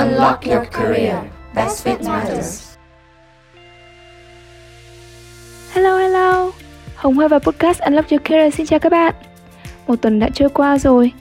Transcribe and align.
Unlock 0.00 0.46
your 0.46 0.64
career. 0.72 1.16
Best 1.54 1.86
fit 1.86 2.08
matters. 2.08 2.76
Hello 5.72 5.98
hello. 5.98 6.50
Hồng 6.94 7.14
Hoa 7.14 7.28
và 7.28 7.38
podcast 7.38 7.80
Unlock 7.80 8.10
Your 8.10 8.22
Career 8.22 8.54
xin 8.54 8.66
chào 8.66 8.78
các 8.78 8.92
bạn. 8.92 9.14
Một 9.86 9.96
tuần 9.96 10.18
đã 10.18 10.28
trôi 10.34 10.48
qua 10.48 10.78
rồi. 10.78 11.12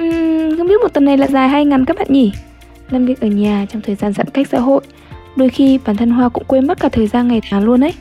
Uhm, 0.00 0.56
không 0.58 0.66
biết 0.66 0.74
một 0.82 0.88
tuần 0.94 1.04
này 1.04 1.18
là 1.18 1.26
dài 1.26 1.48
hay 1.48 1.64
ngắn 1.64 1.84
các 1.84 1.96
bạn 1.96 2.06
nhỉ? 2.10 2.32
Làm 2.90 3.06
việc 3.06 3.20
ở 3.20 3.26
nhà 3.26 3.66
trong 3.70 3.82
thời 3.82 3.94
gian 3.94 4.12
giãn 4.12 4.30
cách 4.30 4.46
xã 4.50 4.58
hội, 4.58 4.80
đôi 5.36 5.48
khi 5.48 5.78
bản 5.86 5.96
thân 5.96 6.10
Hoa 6.10 6.28
cũng 6.28 6.44
quên 6.44 6.66
mất 6.66 6.80
cả 6.80 6.88
thời 6.88 7.06
gian 7.06 7.28
ngày 7.28 7.40
tháng 7.50 7.64
luôn 7.64 7.84
ấy. 7.84 7.94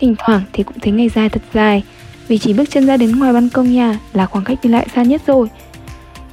Thỉnh 0.00 0.14
thoảng 0.18 0.42
thì 0.52 0.62
cũng 0.62 0.80
thấy 0.80 0.92
ngày 0.92 1.08
dài 1.08 1.28
thật 1.28 1.42
dài, 1.54 1.84
vì 2.28 2.38
chỉ 2.38 2.52
bước 2.52 2.70
chân 2.70 2.86
ra 2.86 2.96
đến 2.96 3.18
ngoài 3.18 3.32
ban 3.32 3.48
công 3.48 3.72
nhà 3.72 3.98
là 4.12 4.26
khoảng 4.26 4.44
cách 4.44 4.58
đi 4.62 4.70
lại 4.70 4.86
xa 4.94 5.02
nhất 5.02 5.22
rồi. 5.26 5.48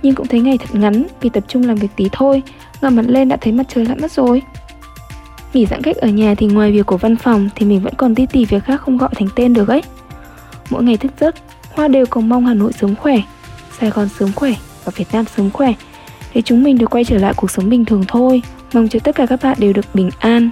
Nhưng 0.01 0.15
cũng 0.15 0.27
thấy 0.27 0.39
ngày 0.39 0.57
thật 0.57 0.79
ngắn 0.79 1.05
vì 1.21 1.29
tập 1.29 1.43
trung 1.47 1.67
làm 1.67 1.75
việc 1.75 1.87
tí 1.95 2.09
thôi, 2.11 2.43
ngẩng 2.83 2.95
mặt 2.95 3.05
lên 3.07 3.29
đã 3.29 3.37
thấy 3.41 3.53
mặt 3.53 3.65
trời 3.69 3.85
lặn 3.85 4.01
mất 4.01 4.11
rồi. 4.11 4.41
Nghỉ 5.53 5.65
giãn 5.65 5.81
cách 5.81 5.95
ở 5.95 6.07
nhà 6.07 6.35
thì 6.35 6.47
ngoài 6.47 6.71
việc 6.71 6.85
của 6.85 6.97
văn 6.97 7.15
phòng 7.15 7.49
thì 7.55 7.65
mình 7.65 7.81
vẫn 7.81 7.93
còn 7.97 8.15
đi 8.15 8.25
tỉ 8.25 8.45
việc 8.45 8.63
khác 8.63 8.81
không 8.81 8.97
gọi 8.97 9.09
thành 9.15 9.27
tên 9.35 9.53
được 9.53 9.67
ấy. 9.67 9.83
Mỗi 10.69 10.83
ngày 10.83 10.97
thức 10.97 11.11
giấc, 11.19 11.35
Hoa 11.73 11.87
đều 11.87 12.05
cầu 12.05 12.23
mong 12.23 12.45
Hà 12.45 12.53
Nội 12.53 12.71
sớm 12.73 12.95
khỏe, 12.95 13.17
Sài 13.79 13.89
Gòn 13.89 14.09
sớm 14.19 14.31
khỏe 14.35 14.53
và 14.85 14.91
Việt 14.95 15.07
Nam 15.11 15.25
sớm 15.37 15.49
khỏe 15.49 15.73
để 16.33 16.41
chúng 16.41 16.63
mình 16.63 16.77
được 16.77 16.89
quay 16.89 17.03
trở 17.03 17.17
lại 17.17 17.33
cuộc 17.35 17.51
sống 17.51 17.69
bình 17.69 17.85
thường 17.85 18.03
thôi. 18.07 18.41
Mong 18.73 18.87
cho 18.89 18.99
tất 18.99 19.15
cả 19.15 19.25
các 19.25 19.39
bạn 19.43 19.57
đều 19.59 19.73
được 19.73 19.85
bình 19.93 20.09
an. 20.19 20.49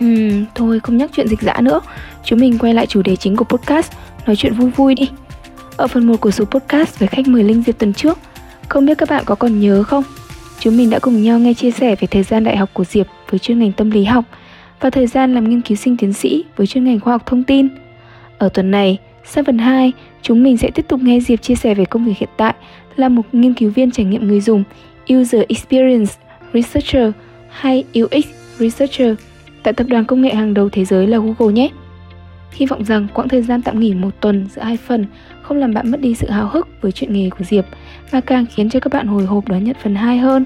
Ừm, 0.00 0.44
thôi 0.54 0.80
không 0.80 0.96
nhắc 0.96 1.10
chuyện 1.12 1.28
dịch 1.28 1.40
dã 1.42 1.56
nữa. 1.60 1.80
Chúng 2.24 2.38
mình 2.38 2.58
quay 2.58 2.74
lại 2.74 2.86
chủ 2.86 3.02
đề 3.02 3.16
chính 3.16 3.36
của 3.36 3.44
podcast, 3.44 3.92
nói 4.26 4.36
chuyện 4.36 4.54
vui 4.54 4.70
vui 4.70 4.94
đi. 4.94 5.10
Ở 5.76 5.86
phần 5.86 6.06
1 6.06 6.20
của 6.20 6.30
số 6.30 6.44
podcast 6.44 6.98
với 6.98 7.08
khách 7.08 7.28
mời 7.28 7.44
Linh 7.44 7.62
Diệp 7.62 7.78
tuần 7.78 7.92
trước, 7.92 8.18
không 8.68 8.86
biết 8.86 8.98
các 8.98 9.08
bạn 9.08 9.22
có 9.26 9.34
còn 9.34 9.60
nhớ 9.60 9.82
không? 9.82 10.04
Chúng 10.60 10.76
mình 10.76 10.90
đã 10.90 10.98
cùng 10.98 11.22
nhau 11.22 11.38
nghe 11.38 11.54
chia 11.54 11.70
sẻ 11.70 11.96
về 12.00 12.06
thời 12.06 12.22
gian 12.22 12.44
đại 12.44 12.56
học 12.56 12.70
của 12.72 12.84
Diệp 12.84 13.06
với 13.30 13.38
chuyên 13.38 13.58
ngành 13.58 13.72
tâm 13.72 13.90
lý 13.90 14.04
học 14.04 14.24
và 14.80 14.90
thời 14.90 15.06
gian 15.06 15.34
làm 15.34 15.48
nghiên 15.48 15.60
cứu 15.60 15.76
sinh 15.76 15.96
tiến 15.96 16.12
sĩ 16.12 16.44
với 16.56 16.66
chuyên 16.66 16.84
ngành 16.84 17.00
khoa 17.00 17.12
học 17.12 17.26
thông 17.26 17.42
tin. 17.44 17.68
Ở 18.38 18.48
tuần 18.48 18.70
này, 18.70 18.98
sang 19.24 19.44
phần 19.44 19.58
2, 19.58 19.92
chúng 20.22 20.42
mình 20.42 20.56
sẽ 20.56 20.70
tiếp 20.70 20.84
tục 20.88 21.00
nghe 21.02 21.20
Diệp 21.20 21.42
chia 21.42 21.54
sẻ 21.54 21.74
về 21.74 21.84
công 21.84 22.04
việc 22.04 22.18
hiện 22.18 22.28
tại 22.36 22.54
là 22.96 23.08
một 23.08 23.22
nghiên 23.32 23.54
cứu 23.54 23.70
viên 23.70 23.90
trải 23.90 24.06
nghiệm 24.06 24.28
người 24.28 24.40
dùng, 24.40 24.64
User 25.14 25.42
Experience 25.48 26.12
Researcher 26.54 27.10
hay 27.50 27.84
UX 27.98 28.24
Researcher 28.58 29.14
tại 29.62 29.74
tập 29.74 29.86
đoàn 29.88 30.04
công 30.04 30.22
nghệ 30.22 30.34
hàng 30.34 30.54
đầu 30.54 30.68
thế 30.68 30.84
giới 30.84 31.06
là 31.06 31.18
Google 31.18 31.52
nhé. 31.52 31.70
Hy 32.52 32.66
vọng 32.66 32.84
rằng 32.84 33.06
quãng 33.14 33.28
thời 33.28 33.42
gian 33.42 33.62
tạm 33.62 33.80
nghỉ 33.80 33.94
một 33.94 34.10
tuần 34.20 34.46
giữa 34.54 34.62
hai 34.62 34.76
phần 34.76 35.06
không 35.42 35.56
làm 35.56 35.74
bạn 35.74 35.90
mất 35.90 36.00
đi 36.00 36.14
sự 36.14 36.30
hào 36.30 36.48
hức 36.48 36.68
với 36.80 36.92
chuyện 36.92 37.12
nghề 37.12 37.30
của 37.30 37.44
Diệp 37.44 37.64
mà 38.12 38.20
càng 38.20 38.46
khiến 38.54 38.70
cho 38.70 38.80
các 38.80 38.92
bạn 38.92 39.06
hồi 39.06 39.26
hộp 39.26 39.48
đón 39.48 39.64
nhận 39.64 39.76
phần 39.82 39.94
2 39.94 40.18
hơn. 40.18 40.44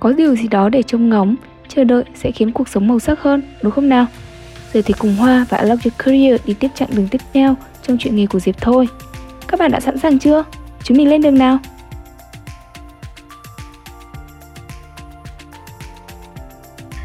Có 0.00 0.12
điều 0.12 0.36
gì 0.36 0.48
đó 0.48 0.68
để 0.68 0.82
trông 0.82 1.08
ngóng, 1.08 1.36
chờ 1.68 1.84
đợi 1.84 2.04
sẽ 2.14 2.30
khiến 2.30 2.52
cuộc 2.52 2.68
sống 2.68 2.88
màu 2.88 2.98
sắc 2.98 3.20
hơn, 3.22 3.42
đúng 3.62 3.72
không 3.72 3.88
nào? 3.88 4.06
Giờ 4.72 4.82
thì 4.84 4.94
cùng 4.98 5.16
Hoa 5.16 5.46
và 5.48 5.62
Love 5.62 5.82
Your 5.84 5.94
Career 5.98 6.40
đi 6.46 6.54
tiếp 6.54 6.68
chặng 6.74 6.88
đường 6.92 7.08
tiếp 7.10 7.20
theo 7.32 7.54
trong 7.82 7.98
chuyện 7.98 8.16
nghề 8.16 8.26
của 8.26 8.40
Diệp 8.40 8.60
thôi. 8.60 8.88
Các 9.48 9.60
bạn 9.60 9.70
đã 9.70 9.80
sẵn 9.80 9.98
sàng 9.98 10.18
chưa? 10.18 10.44
Chúng 10.82 10.96
mình 10.96 11.08
lên 11.08 11.22
đường 11.22 11.38
nào! 11.38 11.58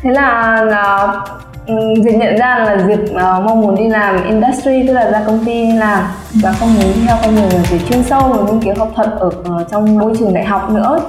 Thế 0.01 0.11
là, 0.11 0.63
là 0.63 1.21
Ừ, 1.67 1.93
Diệp 2.03 2.13
nhận 2.13 2.37
ra 2.37 2.57
là 2.57 2.87
Diệp 2.87 2.99
uh, 2.99 3.45
mong 3.45 3.61
muốn 3.61 3.75
đi 3.75 3.87
làm 3.87 4.23
industry 4.23 4.87
tức 4.87 4.93
là 4.93 5.11
ra 5.11 5.23
công 5.25 5.45
ty 5.45 5.71
làm 5.71 6.03
và 6.33 6.51
không 6.51 6.73
muốn 6.73 6.93
theo 7.07 7.17
con 7.21 7.35
đường 7.35 7.61
về 7.71 7.79
chuyên 7.89 8.03
sâu 8.03 8.21
và 8.21 8.51
nghiên 8.51 8.61
cứu 8.61 8.73
học 8.77 8.91
thuật 8.95 9.09
ở 9.19 9.27
uh, 9.27 9.67
trong 9.71 9.97
môi 9.97 10.13
trường 10.19 10.33
đại 10.33 10.45
học 10.45 10.69
nữa. 10.69 10.99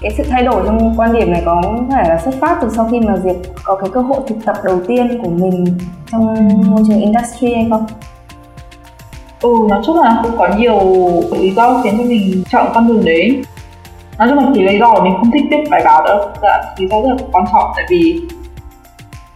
Cái 0.00 0.14
sự 0.18 0.24
thay 0.30 0.42
đổi 0.42 0.62
trong 0.66 0.94
quan 0.96 1.12
điểm 1.12 1.32
này 1.32 1.42
có 1.46 1.62
phải 1.90 2.08
là 2.08 2.20
xuất 2.24 2.34
phát 2.40 2.58
từ 2.62 2.68
sau 2.76 2.88
khi 2.90 3.00
mà 3.00 3.16
Diệp 3.16 3.36
có 3.64 3.76
cái 3.76 3.90
cơ 3.92 4.00
hội 4.00 4.20
thực 4.28 4.36
tập 4.44 4.56
đầu 4.64 4.80
tiên 4.88 5.22
của 5.22 5.30
mình 5.30 5.78
trong 6.12 6.48
môi 6.70 6.82
trường 6.88 7.00
industry 7.00 7.54
hay 7.54 7.66
không? 7.70 7.86
Ừ, 9.42 9.50
nói 9.68 9.80
chung 9.86 10.00
là 10.00 10.20
cũng 10.22 10.38
có 10.38 10.48
nhiều 10.58 10.80
lý 11.32 11.50
do 11.50 11.80
khiến 11.84 11.94
cho 11.98 12.04
mình 12.04 12.42
chọn 12.50 12.66
con 12.74 12.88
đường 12.88 13.04
đấy. 13.04 13.42
Nói 14.18 14.28
chung 14.28 14.38
là 14.38 14.44
chỉ 14.54 14.62
lý 14.62 14.78
do 14.78 14.94
là 14.94 15.04
mình 15.04 15.12
không 15.16 15.30
thích 15.30 15.42
viết 15.50 15.64
bài 15.70 15.82
báo 15.84 16.06
đâu. 16.06 16.18
Dạ, 16.42 16.62
lý 16.78 16.86
do 16.86 16.96
rất 17.00 17.08
là 17.08 17.26
quan 17.32 17.44
trọng 17.52 17.70
tại 17.76 17.84
vì 17.90 18.20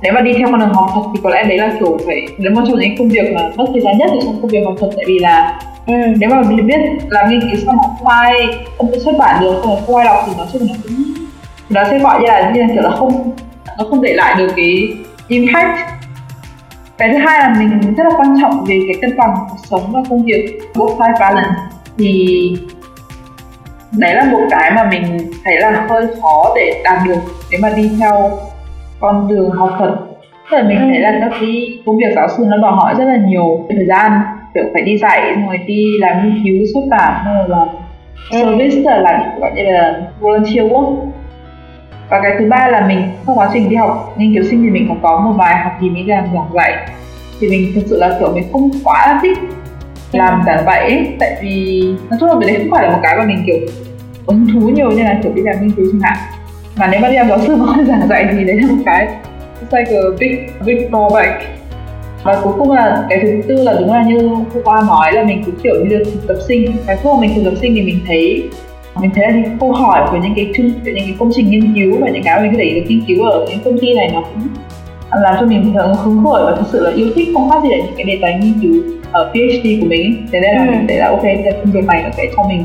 nếu 0.05 0.13
mà 0.13 0.21
đi 0.21 0.33
theo 0.39 0.49
con 0.51 0.61
đường 0.61 0.75
học 0.75 0.91
thuật 0.95 1.07
thì 1.15 1.21
có 1.23 1.31
lẽ 1.31 1.45
đấy 1.45 1.59
là 1.59 1.73
kiểu 1.81 1.99
phải 2.07 2.27
nếu 2.39 2.53
một 2.53 2.63
trong 2.69 2.79
những 2.79 2.97
công 2.99 3.09
việc 3.09 3.35
mà 3.35 3.41
mất 3.57 3.65
thời 3.73 3.81
gian 3.81 3.99
nhất 3.99 4.11
ở 4.11 4.17
trong 4.25 4.41
công 4.43 4.51
việc 4.51 4.61
học 4.65 4.75
thuật 4.79 4.93
tại 4.97 5.05
vì 5.09 5.19
là 5.19 5.61
ừ, 5.87 5.95
nếu 6.19 6.31
mà 6.31 6.43
mình 6.43 6.67
biết 6.67 6.81
làm 7.09 7.31
nghiên 7.31 7.41
cứu 7.41 7.61
xong 7.67 7.77
mà 7.77 7.83
không 7.99 8.09
ai 8.09 8.33
không 8.79 9.01
xuất 9.01 9.15
bản 9.19 9.41
được 9.41 9.61
không, 9.63 9.79
không 9.87 9.97
ai 9.97 10.05
đọc 10.05 10.25
thì 10.27 10.33
nói 10.37 10.47
chung 10.53 10.63
là 10.63 10.75
cũng 10.83 11.15
nó 11.69 11.85
sẽ 11.91 11.99
gọi 11.99 12.21
như 12.21 12.27
là 12.27 12.51
như 12.55 12.61
là 12.61 12.69
kiểu 12.73 12.83
là 12.83 12.91
không 12.91 13.31
nó 13.79 13.85
không 13.91 14.03
để 14.03 14.13
lại 14.15 14.35
được 14.39 14.53
cái 14.57 14.89
impact. 15.29 15.79
Cái 16.99 17.09
thứ 17.13 17.19
hai 17.19 17.41
là 17.41 17.55
mình 17.59 17.95
rất 17.95 18.05
là 18.05 18.11
quan 18.19 18.37
trọng 18.43 18.65
về 18.65 18.81
cái 18.87 18.97
cân 19.03 19.17
bằng 19.17 19.35
cuộc 19.51 19.57
sống 19.71 19.93
và 19.93 20.01
công 20.11 20.25
việc 20.25 20.59
work 20.75 20.97
life 20.97 21.21
balance. 21.21 21.51
Thì 21.99 22.57
đấy 23.93 24.15
là 24.15 24.25
một 24.25 24.41
cái 24.51 24.71
mà 24.71 24.85
mình 24.91 25.33
thấy 25.45 25.61
là 25.61 25.87
hơi 25.89 26.07
khó 26.23 26.53
để 26.57 26.81
đạt 26.85 26.99
được 27.07 27.21
nếu 27.51 27.61
mà 27.61 27.69
đi 27.69 27.91
theo 28.01 28.31
con 29.05 29.29
đường 29.29 29.51
học 29.51 29.71
thuật. 29.79 29.91
Tức 30.51 30.57
là 30.57 30.63
mình 30.63 30.79
thấy 30.81 31.01
là 31.01 31.19
các 31.21 31.31
cái 31.41 31.79
công 31.87 31.97
việc 31.97 32.13
giáo 32.17 32.29
sư 32.37 32.45
nó 32.49 32.57
đòi 32.57 32.73
hỏi 32.73 32.95
rất 32.99 33.05
là 33.05 33.17
nhiều 33.27 33.67
thời 33.69 33.87
gian 33.87 34.13
kiểu 34.55 34.65
phải 34.73 34.83
đi 34.83 34.99
dạy 34.99 35.35
rồi 35.47 35.59
đi 35.67 35.99
làm 36.01 36.23
nghiên 36.23 36.45
cứu 36.45 36.67
xuất 36.75 36.81
bản 36.91 37.25
rồi 37.27 37.49
là 37.49 37.67
service 38.31 38.81
là 38.85 38.97
làm 38.97 39.21
gọi 39.41 39.53
như 39.57 39.63
là 39.63 40.01
volunteer 40.21 40.73
work. 40.73 40.97
Và 42.11 42.21
cái 42.23 42.33
thứ 42.39 42.47
ba 42.49 42.69
là 42.69 42.87
mình 42.89 43.03
trong 43.27 43.39
quá 43.39 43.51
trình 43.53 43.69
đi 43.71 43.77
học 43.77 44.15
nghiên 44.17 44.35
cứu 44.35 44.45
sinh 44.51 44.63
thì 44.63 44.71
mình 44.71 44.89
cũng 44.89 44.99
có 45.03 45.21
một 45.21 45.33
vài 45.39 45.57
học 45.65 45.73
gì 45.81 45.91
mình 45.91 46.09
làm 46.09 46.25
giảng 46.35 46.51
dạy. 46.55 46.73
Thì 47.41 47.49
mình 47.51 47.73
thực 47.75 47.83
sự 47.87 47.99
là 48.01 48.17
kiểu 48.19 48.33
mình 48.35 48.45
không 48.53 48.71
quá 48.85 49.07
là 49.07 49.19
thích 49.23 49.39
làm 50.13 50.43
giảng 50.47 50.65
dạy 50.67 50.81
ấy, 50.81 51.17
tại 51.21 51.37
vì 51.43 51.83
nói 52.11 52.19
chung 52.21 52.29
là 52.29 52.35
cái 52.41 52.51
đấy 52.51 52.59
không 52.59 52.71
phải 52.71 52.85
là 52.85 52.93
một 52.93 52.99
cái 53.03 53.17
mà 53.19 53.25
mình 53.25 53.43
kiểu 53.47 53.57
hứng 54.29 54.47
thú 54.53 54.69
nhiều 54.69 54.91
như 54.91 55.03
là 55.03 55.19
kiểu 55.23 55.33
đi 55.35 55.43
làm 55.43 55.57
nghiên 55.61 55.71
cứu 55.71 55.87
chẳng 55.93 56.01
hạn 56.01 56.17
mà 56.77 56.89
nếu 56.93 57.01
mà 57.01 57.09
đi 57.09 57.15
làm 57.15 57.29
giáo 57.29 57.39
sư 57.47 57.57
mà 57.57 57.67
không 57.67 57.87
giảng 57.87 58.09
dạy 58.09 58.27
thì 58.33 58.45
đấy 58.45 58.57
là 58.63 58.73
một 58.73 58.83
cái 58.87 59.07
it's 59.61 59.79
like 59.79 59.97
a 59.97 60.03
big 60.19 60.37
big 60.67 60.91
drawback 60.91 61.33
và 62.23 62.41
cuối 62.45 62.53
cùng 62.59 62.71
là 62.71 63.07
cái 63.11 63.19
thứ 63.23 63.29
tư 63.49 63.63
là 63.63 63.73
đúng 63.73 63.93
là 63.93 64.05
như 64.09 64.31
cô 64.55 64.61
qua 64.65 64.83
nói 64.89 65.13
là 65.13 65.25
mình 65.25 65.43
cứ 65.47 65.53
kiểu 65.63 65.75
như 65.75 65.89
được 65.89 66.05
thực 66.05 66.27
tập 66.29 66.37
sinh. 66.49 66.77
Cái 66.87 66.97
lúc 67.05 67.15
mà 67.15 67.21
mình 67.21 67.35
thực 67.35 67.45
tập 67.45 67.57
sinh 67.61 67.75
thì 67.75 67.83
mình 67.83 68.01
thấy 68.07 68.43
mình 69.01 69.11
thấy 69.15 69.25
là 69.27 69.37
những 69.37 69.59
câu 69.61 69.73
hỏi 69.73 70.09
của 70.11 70.19
những 70.23 70.33
cái 70.37 70.53
chương 70.57 70.67
những 70.85 70.95
cái 70.95 71.15
công 71.19 71.31
trình 71.35 71.51
nghiên 71.51 71.75
cứu 71.75 71.97
và 72.01 72.09
những 72.09 72.23
cái 72.23 72.41
mình 72.41 72.53
có 72.53 72.59
thể 72.59 72.71
được 72.71 72.83
nghiên 72.89 73.01
cứu 73.07 73.25
ở 73.25 73.47
những 73.51 73.61
công 73.65 73.79
ty 73.79 73.95
này 73.95 74.11
nó 74.15 74.21
cũng 74.21 74.49
làm 75.23 75.35
cho 75.41 75.47
mình 75.47 75.75
hứng 75.75 76.25
khởi 76.25 76.45
và 76.45 76.57
thực 76.57 76.67
sự 76.73 76.85
là 76.85 76.91
yêu 76.91 77.09
thích 77.15 77.29
không 77.35 77.51
khác 77.51 77.63
gì 77.63 77.69
là 77.71 77.77
những 77.77 77.95
cái 77.97 78.05
đề 78.05 78.19
tài 78.23 78.39
nghiên 78.39 78.53
cứu 78.63 78.83
ở 79.13 79.31
PhD 79.33 79.67
của 79.81 79.87
mình 79.87 80.27
thế 80.33 80.41
nên 80.41 80.57
là 80.57 80.65
ừ. 80.65 80.71
mình 80.71 80.87
thấy 80.89 80.99
là 80.99 81.09
ok 81.09 81.23
công 81.63 81.73
việc 81.73 81.85
này 81.87 82.03
nó 82.03 82.11
sẽ 82.17 82.27
cho 82.37 82.43
mình 82.49 82.65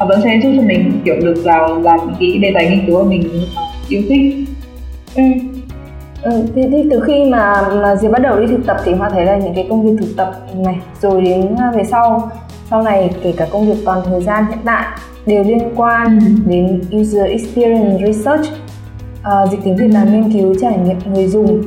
và 0.00 0.06
vẫn 0.06 0.20
sẽ 0.24 0.40
giúp 0.42 0.50
cho 0.56 0.62
mình 0.62 1.00
kiểu 1.04 1.16
được 1.20 1.34
vào 1.44 1.78
làm 1.78 1.98
những 2.06 2.16
cái 2.20 2.38
đề 2.38 2.52
tài 2.54 2.70
nghiên 2.70 2.86
cứu 2.86 3.02
mà 3.02 3.08
mình 3.08 3.30
yêu 3.88 4.02
thích 4.08 4.44
ừ. 5.16 5.22
Ừ, 6.22 6.42
thì, 6.54 6.62
thì 6.70 6.88
từ 6.90 7.00
khi 7.06 7.24
mà 7.24 7.68
mà 7.82 7.96
Diệp 7.96 8.10
bắt 8.10 8.22
đầu 8.22 8.40
đi 8.40 8.46
thực 8.46 8.66
tập 8.66 8.76
thì 8.84 8.92
Hoa 8.92 9.10
thấy 9.10 9.24
là 9.24 9.36
những 9.36 9.54
cái 9.54 9.66
công 9.70 9.82
việc 9.86 9.96
thực 10.00 10.16
tập 10.16 10.32
này 10.54 10.76
rồi 11.00 11.20
đến 11.20 11.56
à, 11.58 11.72
về 11.76 11.84
sau 11.84 12.30
sau 12.70 12.82
này 12.82 13.10
kể 13.22 13.34
cả 13.36 13.46
công 13.50 13.66
việc 13.66 13.82
toàn 13.84 14.00
thời 14.04 14.20
gian 14.20 14.46
hiện 14.46 14.58
tại 14.64 14.86
đều 15.26 15.44
liên 15.44 15.72
quan 15.76 16.18
ừ. 16.20 16.26
đến 16.46 16.82
user 17.00 17.24
experience 17.24 18.06
research 18.06 18.46
uh, 19.20 19.50
dịch 19.50 19.60
tiếng 19.64 19.76
Việt 19.76 19.88
là 19.88 20.04
nghiên 20.04 20.32
cứu 20.32 20.54
trải 20.60 20.78
nghiệm 20.78 21.14
người 21.14 21.26
dùng 21.26 21.62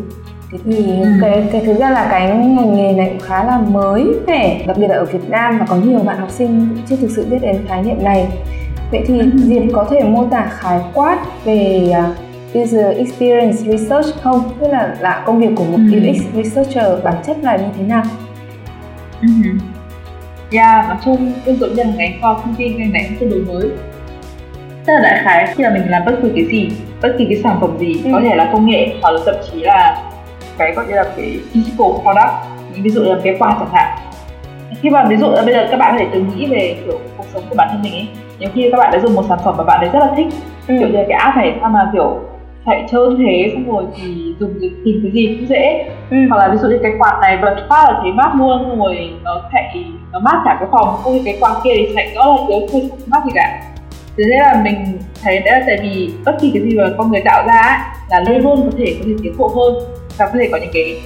thế 0.54 0.60
thì 0.66 1.02
ừ. 1.02 1.08
cái 1.22 1.44
cái 1.52 1.62
thực 1.66 1.80
ra 1.80 1.90
là 1.90 2.08
cái 2.12 2.28
ngành 2.28 2.76
nghề 2.76 2.94
này 2.94 3.10
cũng 3.10 3.20
khá 3.20 3.44
là 3.44 3.58
mới 3.58 4.06
mẻ 4.28 4.64
đặc 4.68 4.78
biệt 4.78 4.88
là 4.88 4.96
ở 4.96 5.06
Việt 5.06 5.30
Nam 5.30 5.58
và 5.60 5.66
có 5.66 5.76
nhiều 5.76 6.00
bạn 6.00 6.18
học 6.18 6.30
sinh 6.32 6.78
chưa 6.90 6.96
thực 6.96 7.10
sự 7.16 7.26
biết 7.30 7.38
đến 7.42 7.66
khái 7.68 7.84
niệm 7.84 8.04
này 8.04 8.28
vậy 8.92 9.02
thì 9.08 9.20
ừ. 9.20 9.30
Diệp 9.36 9.64
có 9.74 9.88
thể 9.90 10.04
mô 10.04 10.26
tả 10.26 10.52
khái 10.60 10.80
quát 10.94 11.18
về 11.46 11.92
uh, 11.92 12.58
user 12.58 12.98
experience 12.98 13.58
research 13.58 14.08
không 14.22 14.42
tức 14.60 14.68
là 14.68 14.96
là 15.00 15.24
công 15.26 15.40
việc 15.40 15.50
của 15.56 15.64
một 15.64 15.78
ừ. 15.92 16.00
UX 16.00 16.22
researcher 16.36 17.04
bản 17.04 17.16
chất 17.28 17.38
là 17.44 17.58
như 17.58 17.68
thế 17.78 17.84
nào 17.84 18.04
ừ. 19.22 19.28
Yeah, 20.52 20.88
nói 20.90 20.98
chung 21.06 21.32
tương 21.46 21.58
tự 21.60 21.70
như 21.70 21.84
là 21.84 21.94
ngành 21.98 22.12
khoa 22.22 22.34
học 22.34 22.42
thông 22.44 22.56
tin 22.56 22.78
ngành 22.78 22.94
này 22.94 23.06
cũng 23.10 23.18
tương 23.20 23.30
đối 23.30 23.56
mới 23.56 23.70
tức 24.86 24.94
là 24.94 25.00
đại 25.04 25.22
khái 25.24 25.54
khi 25.56 25.64
là 25.64 25.70
mình 25.70 25.90
làm 25.90 26.06
bất 26.06 26.16
cứ 26.22 26.32
cái 26.36 26.46
gì 26.46 26.70
bất 27.02 27.16
kỳ 27.18 27.26
cái 27.26 27.40
sản 27.44 27.58
phẩm 27.62 27.78
gì 27.80 28.02
ừ. 28.04 28.10
có 28.14 28.22
thể 28.24 28.36
là 28.36 28.50
công 28.54 28.66
nghệ 28.66 28.96
hoặc 29.02 29.12
là 29.12 29.20
thậm 29.26 29.36
chí 29.52 29.60
là 29.60 30.13
cái 30.58 30.74
gọi 30.76 30.86
như 30.88 30.96
là 30.96 31.04
cái 31.18 31.40
physical 31.54 31.88
product 32.02 32.34
ví 32.84 32.90
dụ 32.90 33.02
là 33.04 33.16
cái 33.24 33.36
quạt 33.40 33.56
chẳng 33.60 33.70
hạn. 33.74 33.98
Khi 34.82 34.90
mà 34.90 35.06
ví 35.10 35.18
dụ 35.18 35.28
là 35.32 35.42
bây 35.42 35.54
giờ 35.54 35.68
các 35.72 35.78
bạn 35.78 35.94
có 35.94 36.00
thể 36.00 36.08
tự 36.14 36.20
nghĩ 36.20 36.46
về 36.46 36.78
kiểu 36.86 37.00
cuộc 37.18 37.26
sống 37.34 37.44
của 37.50 37.56
bản 37.58 37.68
thân 37.72 37.82
mình 37.82 37.94
ấy 37.94 38.08
nhiều 38.40 38.50
khi 38.54 38.70
các 38.72 38.78
bạn 38.78 38.92
đã 38.94 39.00
dùng 39.00 39.16
một 39.16 39.24
sản 39.30 39.40
phẩm 39.46 39.56
mà 39.58 39.64
bạn 39.64 39.80
ấy 39.80 39.90
rất 39.90 40.00
là 40.00 40.14
thích. 40.16 40.28
Ừ. 40.68 40.76
kiểu 40.80 40.88
như 40.88 40.98
là 40.98 41.04
cái 41.10 41.18
app 41.18 41.38
này 41.38 41.58
sao 41.62 41.70
mà 41.70 41.90
kiểu 41.94 42.20
chạy 42.66 42.86
trơn 42.92 43.18
thế 43.18 43.52
xong 43.54 43.76
rồi 43.76 43.84
thì 43.96 44.36
dùng 44.40 44.54
tìm 44.86 45.00
cái 45.04 45.12
gì 45.12 45.36
cũng 45.38 45.50
dễ. 45.50 45.86
Ừ. 46.10 46.18
hoặc 46.30 46.38
là 46.38 46.48
ví 46.54 46.58
dụ 46.58 46.68
như 46.68 46.80
cái 46.84 46.92
quạt 47.00 47.18
này 47.22 47.38
bật 47.38 47.56
phát 47.70 47.84
là 47.90 48.00
thấy 48.04 48.12
mát 48.12 48.32
luôn 48.38 48.64
xong 48.64 48.80
rồi 48.80 49.14
nó 49.24 49.42
chạy 49.54 49.86
nó 50.12 50.20
mát 50.20 50.42
cả 50.46 50.58
cái 50.60 50.70
phòng 50.72 50.98
không 51.04 51.20
cái 51.26 51.38
quạt 51.40 51.56
kia 51.64 51.72
thì 51.76 51.90
chạy 51.96 52.12
rõ 52.16 52.26
là 52.26 52.38
thiếu 52.48 52.60
không 52.72 52.90
mát 53.08 53.20
gì 53.26 53.32
cả. 53.36 53.62
Thế 54.18 54.24
nên 54.30 54.40
là 54.40 54.62
mình 54.64 54.98
thấy 55.24 55.40
đấy 55.40 55.60
là 55.60 55.64
tại 55.68 55.78
vì 55.82 56.14
bất 56.26 56.38
kỳ 56.42 56.52
cái 56.54 56.64
gì 56.64 56.78
mà 56.78 56.84
con 56.98 57.12
người 57.12 57.22
tạo 57.26 57.44
ra 57.48 57.54
ấy, 57.54 57.78
là 58.10 58.20
luôn 58.30 58.42
luôn 58.44 58.72
có 58.72 58.78
thể 58.78 58.96
có 59.00 59.06
thể 59.08 59.14
tiến 59.24 59.34
bộ 59.38 59.48
hơn 59.48 59.74
và 60.18 60.26
có 60.26 60.34
thể 60.40 60.50
có 60.52 60.58
những 60.58 60.72
cái 60.74 61.02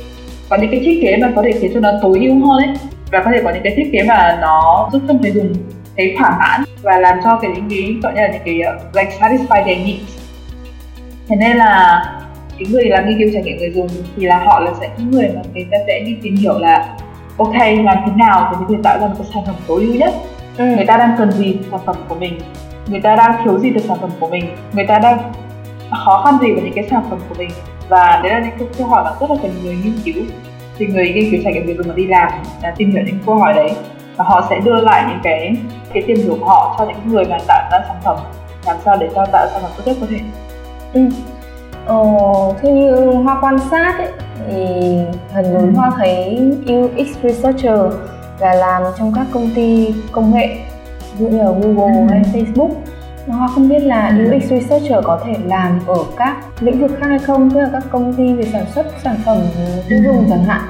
có 0.50 0.58
những 0.58 0.72
cái 0.72 0.80
thiết 0.80 1.00
kế 1.02 1.18
mà 1.18 1.32
có 1.36 1.42
thể 1.42 1.52
khiến 1.62 1.72
cho 1.74 1.80
nó 1.80 1.90
tối 2.02 2.20
ưu 2.22 2.34
hơn 2.34 2.58
ấy. 2.58 2.76
Và 3.12 3.24
có 3.24 3.32
thể 3.32 3.42
có 3.44 3.52
những 3.54 3.64
cái 3.64 3.74
thiết 3.76 3.90
kế 3.94 4.04
mà 4.04 4.38
nó 4.42 4.90
giúp 4.94 5.02
cho 5.08 5.14
người 5.14 5.32
dùng 5.32 5.54
thấy 5.98 6.16
thỏa 6.18 6.38
mãn 6.40 6.64
và 6.82 6.98
làm 6.98 7.18
cho 7.24 7.40
cái 7.42 7.52
những 7.56 7.70
cái 7.70 7.96
gọi 8.04 8.14
như 8.14 8.22
là 8.22 8.28
những 8.28 8.42
cái 8.46 8.76
uh, 8.76 8.96
like 8.96 9.12
satisfy 9.20 9.66
their 9.66 9.88
needs. 9.88 10.18
Thế 11.28 11.36
nên 11.36 11.58
là 11.58 12.04
cái 12.60 12.68
người 12.72 12.86
làm 12.86 13.10
nghiên 13.10 13.20
cứu 13.20 13.30
trải 13.34 13.44
nghiệm 13.44 13.58
người 13.58 13.72
dùng 13.72 13.88
thì 14.16 14.26
là 14.26 14.44
họ 14.46 14.60
là 14.60 14.72
sẽ 14.80 14.90
những 14.98 15.12
người 15.12 15.30
mà 15.36 15.42
người 15.54 15.68
ta 15.72 15.78
sẽ 15.88 16.00
đi 16.06 16.16
tìm 16.22 16.36
hiểu 16.36 16.60
là 16.60 16.98
ok 17.38 17.56
làm 17.84 17.98
thế 18.06 18.12
nào 18.16 18.50
để 18.52 18.58
có 18.60 18.66
thể 18.70 18.76
tạo 18.84 19.00
ra 19.00 19.08
một 19.08 19.14
cái 19.18 19.28
sản 19.34 19.44
phẩm 19.46 19.56
tối 19.68 19.82
ưu 19.82 19.96
nhất. 19.96 20.14
Ừ. 20.58 20.66
người 20.76 20.86
ta 20.86 20.98
đang 20.98 21.16
cần 21.18 21.32
gì 21.32 21.58
sản 21.72 21.80
phẩm 21.86 21.96
của 22.08 22.16
mình? 22.16 22.40
Người 22.88 23.00
ta 23.00 23.16
đang 23.16 23.44
thiếu 23.44 23.60
gì 23.60 23.72
từ 23.76 23.82
sản 23.82 23.98
phẩm 24.02 24.10
của 24.20 24.28
mình? 24.28 24.46
Người 24.74 24.86
ta 24.86 25.00
đang 25.00 25.18
khó 26.06 26.22
khăn 26.26 26.38
gì 26.42 26.52
với 26.54 26.62
những 26.62 26.74
cái 26.74 26.86
sản 26.90 27.04
phẩm 27.10 27.20
của 27.30 27.36
mình 27.38 27.50
và 27.90 28.20
đấy 28.24 28.32
là 28.32 28.40
những 28.40 28.70
câu 28.78 28.88
hỏi 28.88 29.04
mà 29.04 29.12
rất 29.20 29.30
là 29.30 29.36
cần 29.42 29.52
người 29.64 29.76
nghiên 29.84 29.94
cứu 30.06 30.24
thì 30.78 30.88
người 30.88 31.10
nghiên 31.10 31.32
cứu 31.32 31.40
trải 31.44 31.54
nghiệm 31.54 31.78
dùng 31.78 31.88
mà 31.88 31.94
đi 31.96 32.08
làm 32.08 32.32
là 32.64 32.74
tìm 32.78 32.92
hiểu 32.92 33.04
những 33.06 33.20
câu 33.26 33.36
hỏi 33.36 33.54
đấy 33.54 33.72
và 34.16 34.24
họ 34.24 34.48
sẽ 34.50 34.60
đưa 34.60 34.82
lại 34.82 35.06
những 35.10 35.20
cái 35.24 35.56
cái 35.94 36.04
tìm 36.08 36.18
hiểu 36.18 36.38
của 36.40 36.46
họ 36.46 36.76
cho 36.78 36.86
những 36.86 37.14
người 37.14 37.26
mà 37.26 37.38
tạo 37.48 37.70
ra 37.72 37.80
sản 37.88 37.98
phẩm 38.04 38.18
làm 38.66 38.78
sao 38.86 38.98
để 38.98 39.10
cho 39.16 39.26
tạo 39.32 39.48
sản 39.52 39.62
phẩm 39.62 39.72
tốt 39.78 39.84
nhất 39.86 39.98
có 40.02 40.08
thể 40.10 40.20
ừ. 40.94 41.02
Ờ, 41.86 41.98
theo 42.62 42.72
như 42.76 43.12
Hoa 43.12 43.38
quan 43.42 43.60
sát 43.72 43.98
ấy, 43.98 44.08
thì 44.48 44.98
phần 45.34 45.54
lớn 45.54 45.74
Hoa 45.74 45.92
thấy 45.98 46.40
UX 46.66 47.08
researcher 47.24 47.80
là 48.40 48.54
làm 48.54 48.84
trong 48.98 49.14
các 49.16 49.26
công 49.32 49.50
ty 49.56 49.94
công 50.12 50.36
nghệ 50.36 50.58
như 51.18 51.30
là 51.30 51.46
Google 51.46 51.94
ừ. 52.00 52.08
hay 52.10 52.22
Facebook 52.34 52.70
Hoa 53.28 53.48
không? 53.48 53.70
Biết 53.70 53.80
là 53.80 54.12
UX 54.28 54.44
researcher 54.44 55.04
có 55.04 55.20
thể 55.26 55.36
làm 55.46 55.80
ở 55.88 55.98
các 56.18 56.36
lĩnh 56.60 56.82
vực 56.82 56.92
khác 57.00 57.08
hay 57.10 57.20
không? 57.20 57.50
Tức 57.50 57.60
là 57.60 57.70
các 57.74 57.84
công 57.90 58.14
ty 58.14 58.34
về 58.34 58.44
sản 58.44 58.66
xuất 58.76 58.86
sản 59.04 59.16
phẩm 59.26 59.38
tiêu 59.90 60.00
dùng 60.06 60.26
chẳng 60.30 60.44
hạn. 60.44 60.62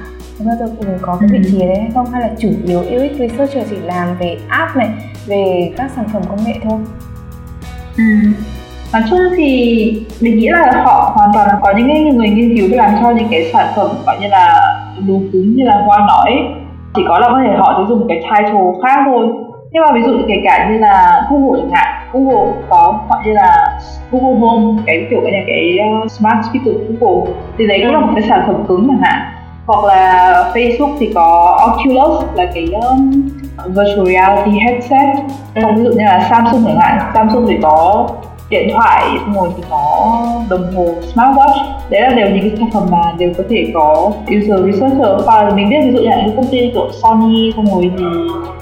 Bao 0.46 0.56
giờ 0.60 0.66
cũng 0.78 0.98
có 1.02 1.18
cái 1.20 1.30
vị 1.32 1.40
trí 1.52 1.60
đấy 1.60 1.78
hay 1.78 1.92
không? 1.94 2.06
Hay 2.12 2.22
là 2.22 2.30
chủ 2.40 2.50
yếu 2.66 2.80
UX 2.80 3.20
researcher 3.20 3.70
chỉ 3.70 3.76
làm 3.76 4.18
về 4.20 4.38
app 4.48 4.76
này 4.76 4.90
về 5.28 5.72
các 5.78 5.92
sản 5.96 6.06
phẩm 6.14 6.22
công 6.30 6.44
nghệ 6.46 6.54
thôi? 6.64 6.80
Ừ. 7.98 8.04
Nói 8.94 9.02
chung 9.10 9.20
thì 9.38 10.06
mình 10.22 10.38
nghĩ 10.38 10.48
là 10.48 10.84
họ 10.86 11.12
hoàn 11.16 11.30
toàn 11.34 11.50
có 11.62 11.74
những 11.78 12.18
người 12.18 12.30
nghiên 12.30 12.58
cứu 12.58 12.78
làm 12.78 12.92
cho 13.02 13.12
những 13.12 13.28
cái 13.32 13.50
sản 13.54 13.68
phẩm 13.76 13.88
gọi 14.06 14.18
như 14.22 14.28
là 14.28 14.62
đồ 15.08 15.20
cứng 15.34 15.56
như 15.56 15.64
là 15.64 15.82
hoa 15.86 16.00
nói. 16.08 16.32
Chỉ 16.96 17.02
có 17.08 17.20
là 17.20 17.28
có 17.30 17.42
thể 17.46 17.58
họ 17.58 17.76
sẽ 17.78 17.90
dùng 17.90 18.08
cái 18.10 18.18
title 18.18 18.62
khác 18.84 19.00
thôi. 19.06 19.28
Nhưng 19.72 19.84
mà 19.84 19.92
ví 19.94 20.02
dụ 20.06 20.20
kể 20.28 20.36
cả 20.44 20.70
như 20.72 20.78
là 20.78 21.28
Google 21.30 21.62
chẳng 21.62 21.72
hạn 21.72 21.97
Google 22.14 22.54
có 22.70 23.00
gọi 23.10 23.20
như 23.26 23.34
là 23.34 23.80
Google 24.12 24.40
Home 24.40 24.84
cái 24.86 25.08
kiểu 25.10 25.22
này 25.22 25.44
cái 25.48 25.80
uh, 26.04 26.12
smart 26.12 26.46
speaker 26.50 26.74
Google. 26.90 27.34
Thì 27.58 27.68
đấy 27.68 27.80
cũng 27.84 27.94
là 27.94 28.00
một 28.00 28.12
cái 28.16 28.24
sản 28.30 28.44
phẩm 28.48 28.66
cứng 28.68 28.88
chẳng 28.88 29.02
hạn. 29.02 29.22
Hoặc 29.66 29.86
là 29.86 30.52
Facebook 30.54 30.96
thì 31.00 31.12
có 31.16 31.58
Oculus 31.60 32.24
là 32.36 32.46
cái 32.54 32.68
um, 32.82 33.30
virtual 33.66 34.08
reality 34.08 34.60
headset. 34.60 35.16
Còn 35.64 35.76
ví 35.76 35.84
dụ 35.84 35.90
như 35.90 36.04
là 36.06 36.28
Samsung 36.30 36.64
chẳng 36.66 36.80
hạn. 36.80 37.12
Samsung 37.14 37.46
thì 37.48 37.58
có 37.62 38.08
điện 38.50 38.70
thoại 38.74 39.06
xong 39.20 39.34
rồi 39.34 39.50
thì 39.58 39.64
có 39.70 40.12
đồng 40.50 40.76
hồ 40.76 40.86
smartwatch. 41.14 41.56
Đấy 41.90 42.02
là 42.02 42.10
đều 42.10 42.30
những 42.30 42.50
cái 42.50 42.52
sản 42.60 42.70
phẩm 42.74 42.88
mà 42.92 43.14
đều 43.18 43.32
có 43.38 43.44
thể 43.50 43.72
có 43.74 44.12
user 44.38 44.66
researcher 44.66 45.26
và 45.26 45.52
mình 45.56 45.70
biết 45.70 45.78
ví 45.84 45.92
dụ 45.92 46.00
như 46.00 46.10
là 46.10 46.24
những 46.26 46.36
công 46.36 46.48
ty 46.48 46.72
kiểu 46.74 46.90
Sony 47.04 47.52
xong 47.56 47.66
rồi 47.66 47.92
thì 47.98 48.06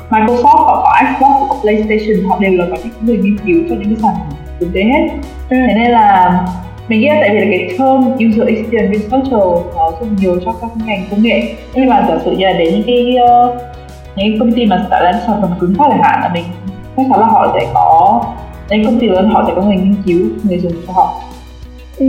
Microsoft 0.09 0.57
họ 0.57 0.81
có 0.83 0.93
Xbox 1.01 1.29
họ 1.29 1.47
có 1.49 1.55
PlayStation 1.61 2.29
họ 2.29 2.37
đều 2.39 2.51
là 2.51 2.65
có 2.71 2.77
những 2.83 2.93
người 3.01 3.17
nghiên 3.17 3.37
cứu 3.37 3.63
cho 3.69 3.75
những 3.75 3.95
cái 3.95 3.97
sản 4.01 4.13
phẩm 4.19 4.37
thực 4.59 4.67
tế 4.73 4.81
hết. 4.83 5.07
Ừ. 5.49 5.57
thế 5.67 5.73
nên 5.75 5.91
là 5.91 6.39
mình 6.87 6.99
nghĩ 6.99 7.07
là 7.07 7.17
tại 7.21 7.29
vì 7.29 7.39
là 7.39 7.45
cái 7.49 7.69
term 7.69 8.13
user 8.13 8.47
experience 8.47 8.97
researcher 8.97 9.65
nó 9.75 9.91
dùng 9.99 10.15
nhiều 10.15 10.39
cho 10.45 10.53
các 10.61 10.69
ngành 10.85 11.03
công 11.11 11.23
nghệ. 11.23 11.55
Nhưng 11.73 11.85
mà 11.85 12.05
giả 12.09 12.17
sử 12.25 12.31
như 12.31 12.45
là 12.45 12.53
đến 12.53 12.73
những 12.73 12.83
cái 12.87 13.15
uh, 13.45 13.55
những 14.15 14.39
công 14.39 14.51
ty 14.51 14.65
mà 14.65 14.85
tạo 14.89 15.03
ra 15.03 15.13
sản 15.27 15.41
phẩm 15.41 15.51
cứng 15.59 15.75
khác 15.77 15.85
chẳng 15.89 16.03
hạn 16.03 16.21
là 16.21 16.29
mình 16.33 16.43
chắc 16.97 17.03
chắn 17.09 17.19
là 17.19 17.27
họ 17.27 17.51
sẽ 17.53 17.67
có 17.73 18.21
nên 18.69 18.85
công 18.85 18.99
ty 18.99 19.07
lớn 19.07 19.29
họ 19.29 19.43
sẽ 19.47 19.53
có 19.55 19.61
người 19.61 19.75
nghiên 19.75 19.95
cứu 20.05 20.27
người 20.43 20.59
dùng 20.59 20.73
cho 20.87 20.93
họ 20.93 21.21
ừ. 21.97 22.05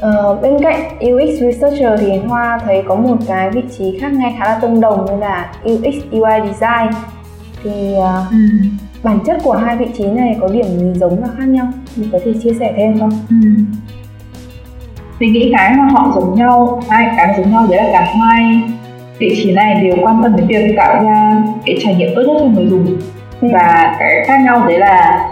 Ờ, 0.00 0.38
bên 0.42 0.56
cạnh 0.62 0.80
UX 0.98 1.40
Researcher 1.40 2.00
thì 2.00 2.16
Hoa 2.16 2.58
thấy 2.64 2.82
có 2.88 2.96
một 2.96 3.16
cái 3.26 3.50
vị 3.50 3.60
trí 3.78 3.98
khác 4.00 4.12
ngay 4.12 4.34
khá 4.38 4.44
là 4.44 4.58
tương 4.62 4.80
đồng 4.80 5.06
như 5.06 5.16
là 5.16 5.52
UX 5.64 5.94
UI 6.10 6.40
Design 6.46 6.90
thì 7.64 7.94
uh, 7.98 8.30
ừ. 8.30 8.36
bản 9.02 9.18
chất 9.26 9.38
của 9.44 9.52
hai 9.52 9.76
vị 9.76 9.86
trí 9.98 10.04
này 10.04 10.36
có 10.40 10.48
điểm 10.48 10.64
gì 10.64 10.92
giống 10.94 11.20
và 11.20 11.28
khác 11.38 11.44
nhau 11.44 11.66
mình 11.96 12.08
có 12.12 12.18
thể 12.24 12.32
chia 12.42 12.52
sẻ 12.60 12.72
thêm 12.76 12.98
không? 12.98 13.10
Ừ. 13.30 13.36
Mình 15.20 15.32
nghĩ 15.32 15.52
cái 15.56 15.76
mà 15.76 15.84
họ 15.92 16.12
giống 16.14 16.34
nhau, 16.34 16.82
hai 16.88 17.08
cái 17.16 17.34
giống 17.36 17.52
nhau 17.52 17.66
đấy 17.70 17.84
là 17.84 17.90
cả 17.92 18.14
hai 18.20 18.60
vị 19.18 19.40
trí 19.42 19.52
này 19.52 19.80
đều 19.82 19.96
quan 20.02 20.22
tâm 20.22 20.36
đến 20.36 20.46
việc 20.46 20.74
tạo 20.76 21.04
ra 21.04 21.42
cái 21.66 21.78
trải 21.84 21.94
nghiệm 21.94 22.14
tốt 22.16 22.22
nhất 22.26 22.36
cho 22.40 22.46
người 22.46 22.66
dùng 22.70 22.86
ừ. 23.40 23.48
và 23.52 23.96
cái 23.98 24.24
khác 24.26 24.40
nhau 24.44 24.66
đấy 24.68 24.78
là 24.78 25.29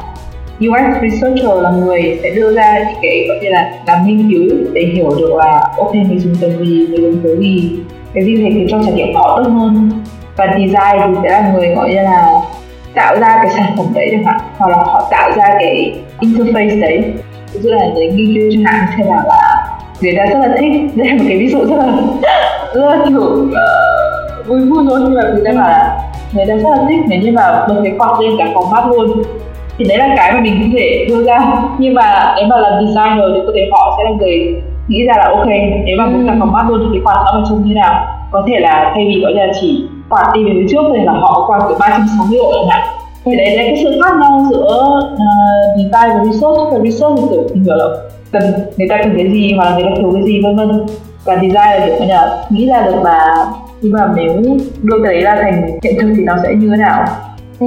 UX 0.60 1.02
researcher 1.02 1.62
là 1.62 1.70
người 1.70 2.18
sẽ 2.22 2.30
đưa 2.30 2.54
ra 2.54 2.78
những 2.78 2.98
cái 3.02 3.26
gọi 3.28 3.38
như 3.42 3.48
là 3.48 3.70
làm 3.86 4.06
nghiên 4.06 4.30
cứu 4.30 4.58
để 4.72 4.82
hiểu 4.94 5.10
được 5.18 5.34
là 5.34 5.68
ok 5.76 5.94
người 5.94 6.18
dùng 6.18 6.34
cần 6.40 6.64
gì 6.66 6.86
người 6.88 6.98
dùng 6.98 7.20
từ 7.24 7.38
gì. 7.40 7.78
Cái 8.14 8.24
gì 8.24 8.36
thì 8.36 8.50
khiến 8.54 8.66
cho 8.70 8.82
trải 8.84 8.92
nghiệm 8.92 9.14
họ 9.14 9.42
tốt 9.44 9.50
hơn. 9.50 9.90
Và 10.36 10.46
design 10.46 11.14
thì 11.14 11.20
sẽ 11.22 11.30
là 11.30 11.52
người 11.54 11.74
gọi 11.74 11.88
như 11.88 11.94
là 11.94 12.40
tạo 12.94 13.16
ra 13.20 13.38
cái 13.42 13.52
sản 13.56 13.74
phẩm 13.76 13.86
đấy 13.94 14.08
chẳng 14.10 14.24
hạn. 14.24 14.40
Hoặc 14.56 14.68
là 14.68 14.76
họ 14.76 15.08
tạo 15.10 15.30
ra 15.36 15.54
cái 15.58 15.92
interface 16.20 16.80
đấy. 16.80 17.04
Ví 17.54 17.60
dụ 17.60 17.70
là 17.70 17.84
người 17.94 18.06
nghiên 18.06 18.34
cứu 18.34 18.50
chẳng 18.52 18.64
hạn 18.64 18.86
xem 18.96 19.06
là 19.06 19.22
là 19.28 19.66
người 20.00 20.14
ta 20.16 20.24
rất 20.26 20.38
là 20.38 20.56
thích. 20.58 20.72
Đây 20.94 21.08
là 21.08 21.14
một 21.14 21.24
cái 21.28 21.38
ví 21.38 21.48
dụ 21.48 21.58
rất 21.58 21.76
là 21.76 21.92
rất 22.74 22.84
là 22.84 23.04
kiểu 23.08 23.22
uh, 23.22 24.46
vui 24.46 24.60
vui 24.60 24.84
luôn 24.84 25.04
nhưng 25.04 25.14
mà 25.14 25.22
người 25.34 25.42
ta 25.44 25.52
bảo 25.52 25.68
là 25.68 25.98
người 26.32 26.46
ta 26.46 26.54
rất 26.54 26.70
là 26.70 26.84
thích. 26.88 27.00
Nếu 27.08 27.20
như 27.20 27.32
mà 27.32 27.66
bật 27.68 27.80
cái 27.84 27.92
quạt 27.98 28.20
lên 28.20 28.32
cả 28.38 28.50
phòng 28.54 28.70
mát 28.70 28.86
luôn 28.86 29.22
thì 29.78 29.84
đấy 29.88 29.98
là 29.98 30.14
cái 30.16 30.32
mà 30.32 30.40
mình 30.40 30.60
không 30.60 30.72
thể 30.76 31.06
đưa 31.08 31.24
ra. 31.24 31.38
Nhưng 31.78 31.94
mà 31.94 32.34
nếu 32.36 32.46
mà 32.46 32.56
làm 32.56 32.72
designer 32.80 33.24
thì 33.34 33.40
có 33.46 33.52
thể 33.54 33.68
họ 33.72 33.98
sẽ 33.98 34.10
là 34.10 34.16
người 34.18 34.62
nghĩ 34.88 35.06
ra 35.06 35.14
là 35.18 35.28
ok 35.28 35.46
nếu 35.86 35.96
mà 35.98 36.06
muốn 36.06 36.26
sản 36.26 36.40
phẩm 36.40 36.52
mắt 36.52 36.64
luôn 36.68 36.80
thì 36.80 36.86
cái 36.92 37.02
quạt 37.04 37.22
nó 37.24 37.30
phải 37.32 37.42
trông 37.48 37.64
như 37.64 37.74
nào? 37.74 38.06
Có 38.30 38.44
thể 38.48 38.60
là 38.60 38.92
thay 38.94 39.04
vì 39.08 39.20
gọi 39.20 39.32
là 39.32 39.46
chỉ 39.60 39.84
quạt 40.08 40.26
đi 40.34 40.44
về 40.44 40.50
phía 40.54 40.66
trước 40.70 40.82
thì 40.94 41.04
là 41.04 41.12
họ 41.12 41.44
quạt 41.46 41.58
từ 41.68 41.76
360 41.80 42.38
độ 42.38 42.52
chẳng 42.52 42.68
hạn. 42.68 42.88
Thì 43.24 43.36
đấy 43.36 43.56
là 43.56 43.62
cái 43.62 43.80
sự 43.84 44.00
khác 44.02 44.12
nhau 44.20 44.46
giữa 44.50 45.00
uh, 45.12 45.76
design 45.76 46.18
và 46.18 46.24
research 46.24 46.72
và 46.72 46.78
research 46.78 47.16
thì 47.16 47.26
kiểu 47.30 47.42
mình 47.54 47.64
hiểu 47.64 47.74
là 47.76 47.86
cần 48.32 48.42
người 48.76 48.88
ta 48.88 48.96
cần 49.02 49.14
cái 49.16 49.30
gì 49.32 49.52
hoặc 49.56 49.64
là 49.64 49.74
người 49.76 49.84
ta 49.84 49.90
thiếu 49.96 50.10
cái 50.14 50.22
gì 50.22 50.40
vân 50.42 50.56
vân. 50.56 50.86
Và 51.24 51.34
design 51.34 51.54
là 51.54 51.86
kiểu 51.86 52.08
là 52.08 52.44
nghĩ 52.50 52.68
ra 52.68 52.80
được 52.80 53.02
là 53.04 53.46
nhưng 53.80 53.92
mà 53.92 54.08
nếu 54.16 54.56
đưa 54.82 54.96
cái 55.04 55.14
đấy 55.14 55.22
ra 55.22 55.38
thành 55.42 55.78
hiện 55.82 55.94
thực 56.00 56.12
thì 56.16 56.22
nó 56.22 56.34
sẽ 56.42 56.54
như 56.54 56.70
thế 56.70 56.76
nào? 56.76 57.04
Ừ. 57.60 57.66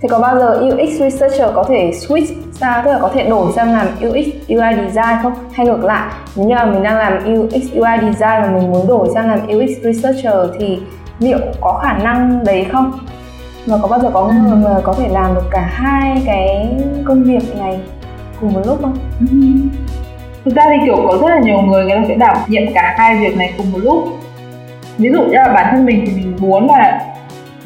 Thì 0.00 0.08
có 0.08 0.18
bao 0.18 0.38
giờ 0.38 0.60
UX 0.68 1.00
researcher 1.00 1.50
có 1.54 1.64
thể 1.68 1.90
switch 1.90 2.34
ra 2.60 2.82
tức 2.84 2.92
là 2.92 2.98
có 3.02 3.10
thể 3.14 3.24
đổi 3.28 3.52
sang 3.52 3.72
làm 3.72 3.86
UX 3.86 4.26
UI 4.48 4.74
design 4.76 5.18
không? 5.22 5.32
Hay 5.52 5.66
ngược 5.66 5.84
lại, 5.84 6.12
nếu 6.36 6.46
như 6.46 6.54
là 6.54 6.64
mình 6.64 6.82
đang 6.82 6.96
làm 6.96 7.18
UX 7.18 7.72
UI 7.74 7.98
design 8.00 8.42
mà 8.42 8.50
mình 8.54 8.72
muốn 8.72 8.86
đổi 8.88 9.08
sang 9.14 9.28
làm 9.28 9.46
UX 9.46 9.70
researcher 9.82 10.34
thì 10.58 10.78
liệu 11.18 11.38
có 11.60 11.80
khả 11.82 11.98
năng 11.98 12.44
đấy 12.44 12.66
không? 12.72 12.92
Và 13.66 13.78
có 13.82 13.88
bao 13.88 14.00
giờ 14.00 14.10
có 14.14 14.32
người 14.32 14.56
mà 14.56 14.80
có 14.82 14.92
thể 14.92 15.08
làm 15.08 15.34
được 15.34 15.44
cả 15.50 15.70
hai 15.72 16.22
cái 16.26 16.76
công 17.04 17.22
việc 17.22 17.56
này 17.58 17.80
cùng 18.40 18.52
một 18.52 18.60
lúc 18.66 18.78
không? 18.82 18.96
Thực 20.44 20.54
ra 20.54 20.64
thì 20.68 20.86
kiểu 20.86 20.96
có 21.08 21.18
rất 21.22 21.28
là 21.28 21.40
nhiều 21.40 21.60
người 21.60 21.84
người 21.84 21.96
ta 21.96 22.04
sẽ 22.08 22.14
đảm 22.14 22.36
nhiệm 22.46 22.62
cả 22.74 22.94
hai 22.98 23.16
việc 23.16 23.36
này 23.36 23.54
cùng 23.56 23.72
một 23.72 23.78
lúc 23.82 24.04
ví 24.98 25.10
dụ 25.12 25.22
như 25.22 25.32
là 25.32 25.52
bản 25.54 25.66
thân 25.70 25.86
mình 25.86 26.04
thì 26.06 26.12
mình 26.16 26.36
muốn 26.40 26.66
là 26.70 27.15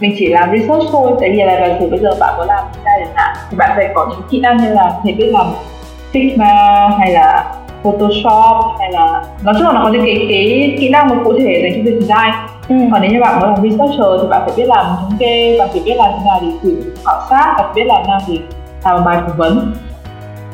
mình 0.01 0.15
chỉ 0.19 0.29
làm 0.29 0.51
research 0.53 0.85
thôi 0.93 1.13
tại 1.21 1.31
vì 1.31 1.37
là 1.37 1.61
giả 1.61 1.77
sử 1.81 1.91
bây 1.91 1.99
giờ 1.99 2.11
bạn 2.21 2.35
có 2.37 2.45
làm 2.45 2.65
design 2.73 3.05
chẳng 3.05 3.15
hạn 3.15 3.37
thì 3.51 3.57
bạn 3.57 3.71
phải 3.77 3.89
có 3.95 4.07
những 4.11 4.21
kỹ 4.31 4.41
năng 4.41 4.57
như 4.57 4.75
là 4.75 5.01
thể 5.05 5.13
biết 5.13 5.31
làm 5.33 5.47
Figma 6.13 6.89
hay 6.99 7.13
là 7.13 7.55
Photoshop 7.83 8.79
hay 8.79 8.93
là 8.93 9.23
nói 9.43 9.55
chung 9.59 9.67
là 9.67 9.73
nó 9.73 9.81
có 9.85 9.91
những 9.91 10.05
cái 10.05 10.27
cái 10.29 10.77
kỹ 10.81 10.89
năng 10.89 11.09
mà 11.09 11.17
cụ 11.25 11.33
thể 11.39 11.61
dành 11.63 11.73
cho 11.77 11.91
việc 11.91 12.01
design. 12.01 12.33
Ừ. 12.69 12.77
còn 12.93 13.03
nếu 13.03 13.11
như 13.11 13.21
bạn 13.21 13.41
muốn 13.41 13.51
làm 13.51 13.63
researcher 13.63 14.23
thì 14.23 14.29
bạn 14.31 14.43
phải 14.47 14.53
biết 14.57 14.69
làm 14.69 14.87
thống 15.01 15.17
kê 15.19 15.59
bạn 15.59 15.69
phải 15.73 15.83
biết 15.85 15.95
làm 15.97 16.11
thế 16.13 16.25
nào 16.27 16.39
để 16.43 16.49
thử 16.63 16.93
khảo 17.05 17.21
sát 17.31 17.55
bạn 17.59 17.67
phải 17.67 17.75
biết 17.75 17.87
làm 17.87 18.07
nào 18.07 18.19
để 18.29 18.39
làm 18.85 18.97
một 18.97 19.03
bài 19.07 19.19
phỏng 19.27 19.37
vấn. 19.37 19.73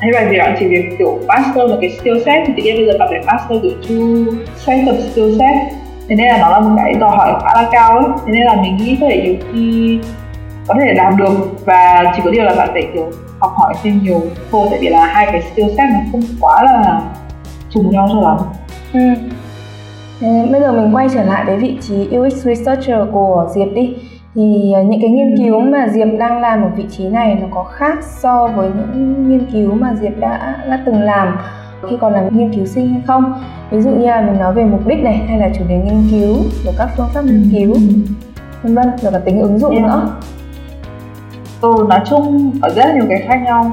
Hay 0.00 0.10
là 0.12 0.26
vì 0.30 0.38
bạn 0.38 0.56
chỉ 0.60 0.66
việc 0.66 0.84
kiểu 0.98 1.18
master 1.28 1.70
một 1.70 1.76
cái 1.80 1.90
skill 1.90 2.18
set 2.26 2.42
thì 2.46 2.52
tự 2.56 2.62
nhiên 2.62 2.76
bây 2.76 2.86
giờ 2.86 2.92
bạn 2.98 3.08
phải 3.10 3.20
master 3.26 3.62
được 3.62 3.76
two 3.88 4.26
set 4.56 4.84
of 4.84 5.00
skill 5.00 5.38
set 5.38 5.85
thế 6.08 6.16
nên 6.16 6.28
là 6.28 6.38
nó 6.38 6.50
là 6.50 6.60
một 6.60 6.76
cái 6.76 6.94
đòi 6.94 7.16
hỏi 7.16 7.34
khá 7.42 7.62
là 7.62 7.68
cao 7.72 7.98
ấy. 7.98 8.04
Thế 8.26 8.32
nên 8.32 8.42
là 8.42 8.54
mình 8.62 8.76
nghĩ 8.76 8.98
có 9.00 9.06
thể 9.10 9.22
nhiều 9.22 9.34
khi 9.52 9.98
có 10.68 10.74
thể 10.80 10.94
làm 10.94 11.16
được. 11.16 11.64
Và 11.64 12.04
chỉ 12.16 12.22
có 12.24 12.30
điều 12.30 12.44
là 12.44 12.54
bạn 12.54 12.68
phải, 12.72 12.82
kiểu, 12.94 13.10
học 13.40 13.52
hỏi 13.56 13.74
thêm 13.82 14.00
nhiều 14.02 14.20
thôi. 14.50 14.66
Tại 14.70 14.78
vì 14.82 14.88
là 14.88 15.06
hai 15.06 15.26
cái 15.32 15.42
skill 15.42 15.68
set 15.68 15.90
nó 15.92 16.00
không 16.12 16.22
quá 16.40 16.62
là 16.62 17.00
trùng 17.70 17.90
nhau 17.90 18.08
cho 18.12 18.20
lắm. 18.20 18.36
Ừ. 18.92 19.22
Thế 20.20 20.48
bây 20.52 20.60
giờ 20.60 20.72
mình 20.72 20.94
quay 20.94 21.08
trở 21.14 21.22
lại 21.22 21.44
với 21.44 21.56
vị 21.56 21.78
trí 21.80 22.08
UX 22.18 22.34
researcher 22.34 22.98
của 23.12 23.48
Diệp 23.54 23.68
đi. 23.74 23.94
Thì 24.34 24.72
ờ, 24.74 24.82
những 24.82 25.00
cái 25.00 25.10
nghiên 25.10 25.36
cứu 25.38 25.60
mà 25.60 25.88
Diệp 25.88 26.08
đang 26.18 26.40
làm 26.40 26.62
ở 26.62 26.68
vị 26.76 26.84
trí 26.90 27.08
này 27.08 27.34
nó 27.40 27.46
có 27.50 27.64
khác 27.64 27.98
so 28.02 28.46
với 28.46 28.68
những 28.68 29.28
nghiên 29.28 29.46
cứu 29.52 29.74
mà 29.74 29.94
Diệp 30.00 30.12
đã 30.18 30.56
đã 30.70 30.78
từng 30.86 31.02
làm 31.02 31.38
khi 31.82 31.96
còn 32.00 32.12
làm 32.12 32.38
nghiên 32.38 32.54
cứu 32.54 32.66
sinh 32.66 32.92
hay 32.92 33.02
không? 33.06 33.42
Ví 33.70 33.80
dụ 33.80 33.90
như 33.90 34.06
là 34.06 34.20
mình 34.20 34.38
nói 34.38 34.54
về 34.54 34.64
mục 34.64 34.86
đích 34.86 35.02
này 35.02 35.16
hay 35.28 35.38
là 35.38 35.48
chủ 35.58 35.64
đề 35.68 35.76
nghiên 35.76 36.08
cứu 36.10 36.36
rồi 36.64 36.74
các 36.78 36.88
phương 36.96 37.08
pháp 37.14 37.24
nghiên 37.24 37.50
cứu 37.52 37.76
vân 38.62 38.74
vân 38.74 38.86
rồi 39.02 39.12
cả 39.12 39.18
tính 39.18 39.40
ứng 39.40 39.58
dụng 39.58 39.72
yeah. 39.72 39.84
nữa. 39.84 40.08
Ừ 41.60 41.86
nói 41.88 42.00
chung 42.10 42.52
ở 42.62 42.68
rất 42.68 42.84
là 42.86 42.94
nhiều 42.94 43.04
cái 43.08 43.22
khác 43.28 43.42
nhau. 43.44 43.72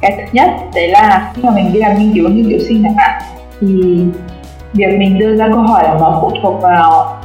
Cái 0.00 0.12
thứ 0.16 0.24
nhất 0.32 0.50
đấy 0.74 0.88
là 0.88 1.32
khi 1.34 1.42
mà 1.42 1.50
mình 1.50 1.72
đi 1.72 1.80
làm 1.80 1.98
nghiên 1.98 2.14
cứu 2.14 2.28
nghiên 2.28 2.48
cứu 2.50 2.58
sinh 2.68 2.82
chẳng 2.84 2.94
hạn 2.94 3.22
thì 3.60 4.04
việc 4.72 4.98
mình 4.98 5.18
đưa 5.18 5.36
ra 5.36 5.48
câu 5.48 5.62
hỏi 5.62 5.84
là 5.84 5.94
nó 6.00 6.18
phụ 6.22 6.30
thuộc 6.42 6.62
vào 6.62 7.18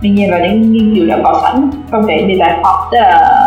mình 0.00 0.14
nhìn 0.14 0.30
vào 0.30 0.40
những 0.40 0.72
nghiên 0.72 0.94
cứu 0.94 1.06
đã 1.08 1.18
có 1.24 1.40
sẵn 1.42 1.70
trong 1.92 2.06
cái 2.06 2.22
đề 2.22 2.36
tài 2.40 2.58
khoa 2.62 2.72
tức 2.92 2.98
là 3.00 3.40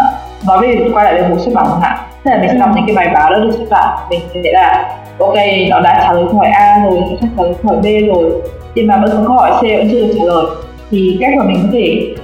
nói 0.47 0.61
về 0.61 0.89
quay 0.93 1.05
lại 1.05 1.21
về 1.21 1.29
một 1.29 1.35
xuất 1.39 1.53
bản 1.55 1.65
chẳng 1.69 1.81
hạn 1.81 1.97
tức 2.27 2.33
là 2.33 2.39
mình 2.39 2.49
sẽ 2.49 2.57
đọc 2.59 2.69
những 2.75 2.85
cái 2.87 2.95
bài 2.95 3.09
báo 3.13 3.31
đã 3.31 3.39
được 3.39 3.51
xuất 3.57 3.69
bản 3.69 3.97
mình 4.09 4.19
sẽ 4.33 4.51
là 4.53 4.95
ok 5.19 5.35
nó 5.69 5.79
đã 5.79 5.99
trả 6.03 6.13
lời 6.13 6.23
câu 6.27 6.37
hỏi 6.37 6.47
A 6.47 6.83
rồi 6.85 6.99
nó 6.99 7.07
sẽ 7.21 7.27
trả 7.37 7.43
lời 7.43 7.53
câu 7.63 7.71
hỏi 7.71 7.81
B 7.81 7.85
rồi. 8.07 8.31
Nhưng 8.75 8.87
mà 8.87 8.97
vẫn 9.01 9.11
có 9.11 9.23
câu 9.27 9.37
hỏi 9.37 9.51
C 9.51 9.61
vẫn 9.61 9.87
chưa 9.91 10.07
được 10.07 10.13
trả 10.17 10.23
lời. 10.23 10.45
Thì 10.91 11.17
cách 11.21 11.33
mà 11.37 11.43
mình 11.43 11.57
có 11.63 11.69
thể 11.73 12.15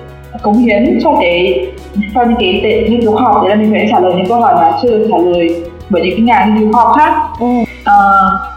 cống 0.42 0.58
hiến 0.58 1.00
cho 1.04 1.18
cái 1.22 1.68
cho 2.16 2.24
những 2.24 2.38
cái 2.40 2.60
tệ 2.64 2.90
nghiên 2.90 3.02
cứu 3.02 3.16
học 3.16 3.36
đấy 3.42 3.50
là 3.50 3.56
mình 3.56 3.72
phải 3.72 3.88
trả 3.92 4.00
lời 4.00 4.14
những 4.18 4.28
câu 4.28 4.42
hỏi 4.42 4.54
mà 4.56 4.72
chưa 4.82 4.90
được 4.90 5.08
trả 5.12 5.18
lời 5.18 5.64
bởi 5.90 6.02
những 6.02 6.16
cái 6.18 6.22
nhà 6.22 6.46
nghiên 6.46 6.60
cứu 6.60 6.74
khoa 6.74 6.84
học 6.84 6.94
khác. 6.98 7.14
Ừ. 7.40 7.48
à, 7.84 7.96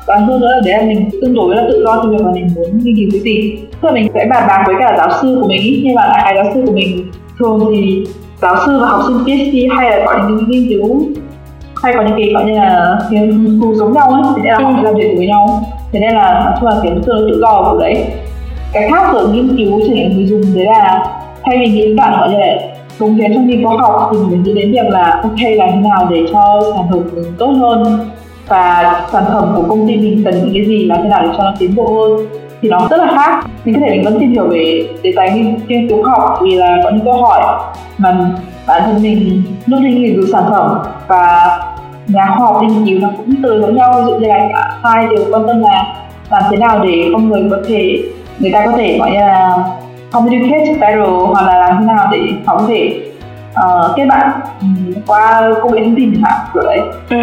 và 0.07 0.17
hơn 0.17 0.41
nữa 0.41 0.49
là 0.49 0.61
đấy 0.65 0.79
là 0.79 0.87
mình 0.87 1.11
tương 1.23 1.35
đối 1.35 1.57
là 1.57 1.63
tự 1.69 1.85
do 1.85 1.97
trong 1.97 2.11
việc 2.11 2.25
mà 2.25 2.33
mình 2.33 2.49
muốn 2.55 2.79
nghiên 2.79 2.97
cứu 2.97 3.09
cái 3.13 3.21
gì. 3.21 3.59
Tức 3.81 3.89
là 3.89 3.93
mình 3.93 4.09
sẽ 4.15 4.27
bàn 4.31 4.45
bạc 4.49 4.63
với 4.67 4.75
cả 4.79 4.95
giáo 4.99 5.09
sư 5.23 5.39
của 5.43 5.49
mình 5.49 5.81
nhưng 5.85 5.95
mà 5.95 6.03
lại 6.07 6.35
giáo 6.37 6.45
sư 6.55 6.63
của 6.67 6.73
mình 6.73 7.11
thường 7.39 7.67
thì 7.71 8.07
giáo 8.43 8.57
sư 8.67 8.79
và 8.81 8.87
học 8.89 9.01
sinh 9.07 9.25
PhD 9.25 9.77
hay 9.77 9.91
là 9.91 10.07
có 10.07 10.29
những 10.29 10.51
nghiên 10.51 10.69
cứu 10.69 11.01
hay 11.87 11.95
có 11.95 12.03
những 12.03 12.17
cái 12.19 12.33
gọi 12.35 12.45
như 12.45 12.53
là 12.53 12.99
nghiên 13.11 13.61
cứu 13.61 13.75
giống 13.75 13.93
nhau 13.93 14.09
ấy 14.09 14.23
thế 14.37 14.43
nên 14.43 14.53
là 14.53 14.59
họ 14.59 14.83
làm 14.83 14.95
việc 14.95 15.15
với 15.17 15.27
nhau. 15.27 15.61
Thế 15.93 16.01
nên 16.01 16.15
là 16.15 16.43
nói 16.45 16.55
chung 16.61 16.69
là 16.69 16.77
cái 16.83 16.93
tương 17.07 17.31
tự 17.31 17.41
do 17.41 17.63
của 17.63 17.79
đấy. 17.79 18.05
Cái 18.73 18.89
khác 18.91 19.09
của 19.13 19.29
nghiên 19.29 19.57
cứu 19.57 19.81
trải 19.81 19.97
nghiệm 19.97 20.17
người 20.17 20.27
dùng 20.27 20.43
đấy 20.55 20.65
là 20.65 21.07
thay 21.45 21.59
vì 21.59 21.69
những 21.69 21.97
bạn 21.97 22.21
gọi 22.21 22.29
là 22.33 22.47
cống 22.99 23.15
hiến 23.15 23.35
trong 23.35 23.47
nghiên 23.47 23.63
cứu 23.63 23.79
học 23.79 24.11
thì 24.13 24.19
mình 24.19 24.43
nghĩ 24.43 24.55
đến 24.55 24.73
việc 24.73 24.89
là 24.91 25.21
ok 25.23 25.39
làm 25.57 25.69
thế 25.73 25.89
nào 25.89 26.07
để 26.11 26.23
cho 26.33 26.63
sản 26.75 26.85
phẩm 26.91 27.03
mình 27.15 27.25
tốt 27.39 27.53
hơn. 27.61 27.99
Và 28.49 29.01
sản 29.13 29.25
phẩm 29.33 29.53
của 29.57 29.63
công 29.69 29.87
ty 29.89 29.97
mình 29.97 30.23
cần 30.25 30.35
những 30.35 30.55
cái 30.55 30.65
gì 30.65 30.85
làm 30.87 30.99
thế 31.03 31.09
nào 31.09 31.23
để 31.23 31.29
cho 31.37 31.43
nó 31.43 31.55
tiến 31.59 31.75
bộ 31.75 31.87
hơn 31.87 32.27
thì 32.63 32.69
nó 32.69 32.87
rất 32.91 32.97
là 32.97 33.13
khác. 33.15 33.47
Mình 33.65 33.75
có 33.75 33.81
thể 33.81 33.91
mình 33.91 34.05
vẫn 34.05 34.21
tìm 34.21 34.31
hiểu 34.31 34.49
về 34.49 34.89
đề 35.03 35.13
tài 35.17 35.31
nghiên, 35.31 35.59
nghiên 35.69 35.89
cứu 35.89 36.05
học 36.05 36.39
vì 36.43 36.55
là 36.55 36.81
có 36.85 36.91
những 36.91 37.05
câu 37.05 37.23
hỏi 37.23 37.43
mà 37.99 38.31
bản 38.67 38.83
thân 38.85 39.03
mình 39.03 39.43
lúc 39.67 39.81
đi 39.83 39.91
nghiên 39.91 40.15
cứu 40.15 40.25
sản 40.33 40.45
phẩm. 40.51 40.79
Và 41.09 41.59
nhà 42.09 42.27
khoa 42.27 42.47
học 42.47 42.63
nghiên 42.63 42.87
cứu 42.87 42.99
nó 43.03 43.09
cũng 43.17 43.35
từ 43.43 43.61
giống 43.61 43.77
nhau. 43.77 44.03
Dụ 44.07 44.15
như 44.15 44.29
là 44.29 44.49
cả 44.53 44.79
hai 44.83 45.07
đều 45.07 45.25
quan 45.33 45.47
tâm 45.47 45.61
là 45.63 45.95
làm 46.31 46.43
thế 46.51 46.57
nào 46.57 46.79
để 46.85 47.11
con 47.13 47.29
người 47.29 47.47
có 47.51 47.57
thể 47.69 48.03
người 48.39 48.51
ta 48.53 48.67
có 48.67 48.73
thể 48.77 48.99
gọi 48.99 49.11
như 49.11 49.19
là 49.19 49.65
communicate 50.13 50.75
better 50.81 51.09
hoặc 51.09 51.47
là 51.47 51.59
làm 51.59 51.77
thế 51.79 51.85
nào 51.87 52.09
để 52.13 52.19
họ 52.47 52.59
có 52.59 52.65
thể 52.69 53.01
uh, 53.51 53.97
kết 53.97 54.07
bạn 54.07 54.31
um, 54.61 54.93
qua 55.07 55.51
công 55.63 55.75
nghệ 55.75 55.85
thông 55.85 55.97
tin 55.97 56.15
chẳng 56.15 56.23
hạn 56.23 56.47
kiểu 56.55 56.63
đấy. 56.63 56.81
Ừ. 57.11 57.17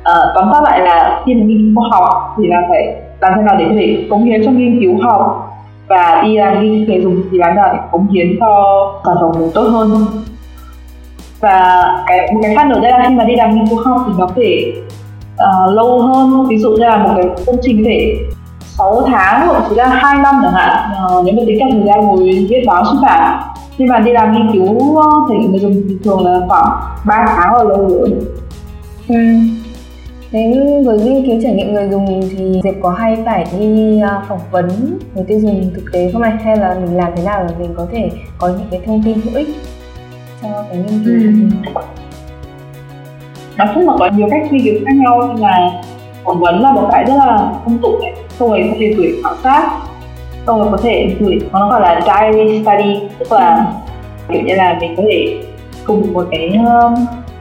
uh, 0.00 0.34
tóm 0.34 0.50
tắt 0.52 0.62
lại 0.62 0.80
là 0.80 1.22
khi 1.26 1.34
mà 1.34 1.44
nghiên 1.44 1.58
cứu 1.58 1.82
khoa 1.82 1.98
học 1.98 2.34
thì 2.38 2.44
là 2.46 2.56
phải 2.68 2.94
làm 3.20 3.32
thế 3.36 3.42
nào 3.42 3.56
để 3.58 3.64
có 3.68 3.74
thể 3.74 4.06
cống 4.10 4.24
hiến 4.24 4.44
cho 4.44 4.50
nghiên 4.50 4.80
cứu 4.80 4.98
học. 5.02 5.50
Và 5.88 6.22
đi 6.24 6.36
làm 6.36 6.62
nghiên 6.62 6.86
cứu 6.86 7.02
dùng 7.02 7.22
thì 7.30 7.38
làm 7.38 7.54
nào 7.54 7.68
để 7.72 7.78
cống 7.92 8.06
hiến 8.08 8.26
cho 8.40 8.64
sản 9.06 9.14
phẩm 9.20 9.50
tốt 9.54 9.62
hơn 9.62 10.06
và 11.44 11.84
cái 12.06 12.32
một 12.32 12.40
cái 12.42 12.56
phát 12.56 12.66
nữa 12.66 12.80
đây 12.82 12.90
là 12.90 13.04
khi 13.08 13.14
mà 13.14 13.24
đi 13.24 13.36
làm 13.36 13.54
nghiên 13.54 13.66
cứu 13.66 13.80
học 13.84 14.00
thì 14.06 14.12
nó 14.18 14.26
có 14.26 14.32
thể 14.36 14.72
uh, 15.34 15.74
lâu 15.74 16.02
hơn. 16.02 16.46
Ví 16.48 16.58
dụ 16.58 16.70
như 16.70 16.84
là 16.84 16.96
một 16.96 17.10
cái 17.16 17.24
công 17.46 17.56
trình 17.62 17.84
có 17.84 17.90
thể 17.90 18.16
6 18.60 19.02
tháng 19.06 19.48
hoặc 19.48 19.62
chỉ 19.68 19.76
là 19.76 19.88
2 19.88 20.16
năm 20.22 20.34
chẳng 20.42 20.52
hạn. 20.52 20.90
Uh, 21.18 21.24
nếu 21.24 21.34
mà 21.34 21.42
tính 21.46 21.56
cả 21.60 21.66
thời 21.72 21.82
gian 21.86 22.00
ngồi 22.00 22.46
viết 22.50 22.64
báo 22.66 22.84
xuất 22.84 22.98
bản 23.02 23.40
nhưng 23.78 23.88
mà 23.88 23.98
đi 23.98 24.12
làm 24.12 24.32
nghiên 24.32 24.52
cứu 24.52 24.96
ờ, 24.96 25.10
thể 25.30 25.36
nghiệm 25.38 25.50
người 25.50 25.60
dùng 25.60 25.82
thì 25.88 25.96
thường 26.04 26.26
là 26.26 26.40
khoảng 26.48 26.80
3 27.06 27.24
tháng 27.28 27.50
hoặc 27.50 27.62
lâu 27.62 27.88
nữa. 27.88 28.04
Ừ. 29.08 29.14
Thế 30.30 30.52
với 30.86 30.98
nghiên 30.98 31.26
cứu 31.26 31.40
trải 31.42 31.54
nghiệm 31.54 31.72
người 31.72 31.88
dùng 31.90 32.28
thì 32.30 32.60
Diệp 32.64 32.74
có 32.82 32.90
hay 32.90 33.16
phải 33.26 33.46
đi 33.58 34.00
ờ, 34.00 34.22
phỏng 34.28 34.40
vấn 34.50 34.98
người 35.14 35.24
tiêu 35.28 35.40
dùng 35.40 35.70
thực 35.74 35.92
tế 35.92 36.10
không 36.12 36.22
anh? 36.22 36.38
Hay 36.38 36.56
là 36.56 36.74
mình 36.74 36.96
làm 36.96 37.12
thế 37.16 37.22
nào 37.24 37.46
để 37.48 37.54
mình 37.58 37.74
có 37.76 37.86
thể 37.92 38.10
có 38.38 38.48
những 38.48 38.68
cái 38.70 38.80
thông 38.86 39.02
tin 39.02 39.20
hữu 39.20 39.34
ích? 39.34 39.48
Cho 40.44 40.64
cái 40.70 40.78
nghiên 40.78 41.04
cứu 41.04 41.14
ừ. 41.74 41.82
Nói 43.56 43.68
chung 43.74 43.88
là 43.88 43.94
có 43.98 44.10
nhiều 44.16 44.28
cách 44.30 44.52
nghiên 44.52 44.64
cứu 44.64 44.74
khác 44.86 44.92
nhau 44.96 45.30
nhưng 45.32 45.42
mà 45.42 45.70
phỏng 46.24 46.40
vấn 46.40 46.62
là 46.62 46.72
một 46.72 46.88
cái 46.92 47.04
rất 47.04 47.14
là 47.18 47.52
công 47.64 47.78
cụ 47.82 47.98
này 48.02 48.12
xong 48.38 48.50
rồi 48.50 48.68
có 48.70 48.76
thể 48.80 48.94
gửi 48.96 49.20
khảo 49.24 49.34
sát 49.42 49.70
xong 50.46 50.58
rồi 50.58 50.68
có 50.70 50.76
thể 50.82 51.16
gửi 51.20 51.38
nó 51.52 51.70
gọi 51.70 51.80
là 51.80 52.00
diary 52.04 52.62
study 52.62 53.00
tức 53.18 53.32
là 53.32 53.66
kiểu 54.28 54.42
như 54.42 54.54
là 54.54 54.78
mình 54.80 54.96
có 54.96 55.02
thể 55.10 55.44
cùng 55.86 56.12
một 56.12 56.26
cái 56.30 56.58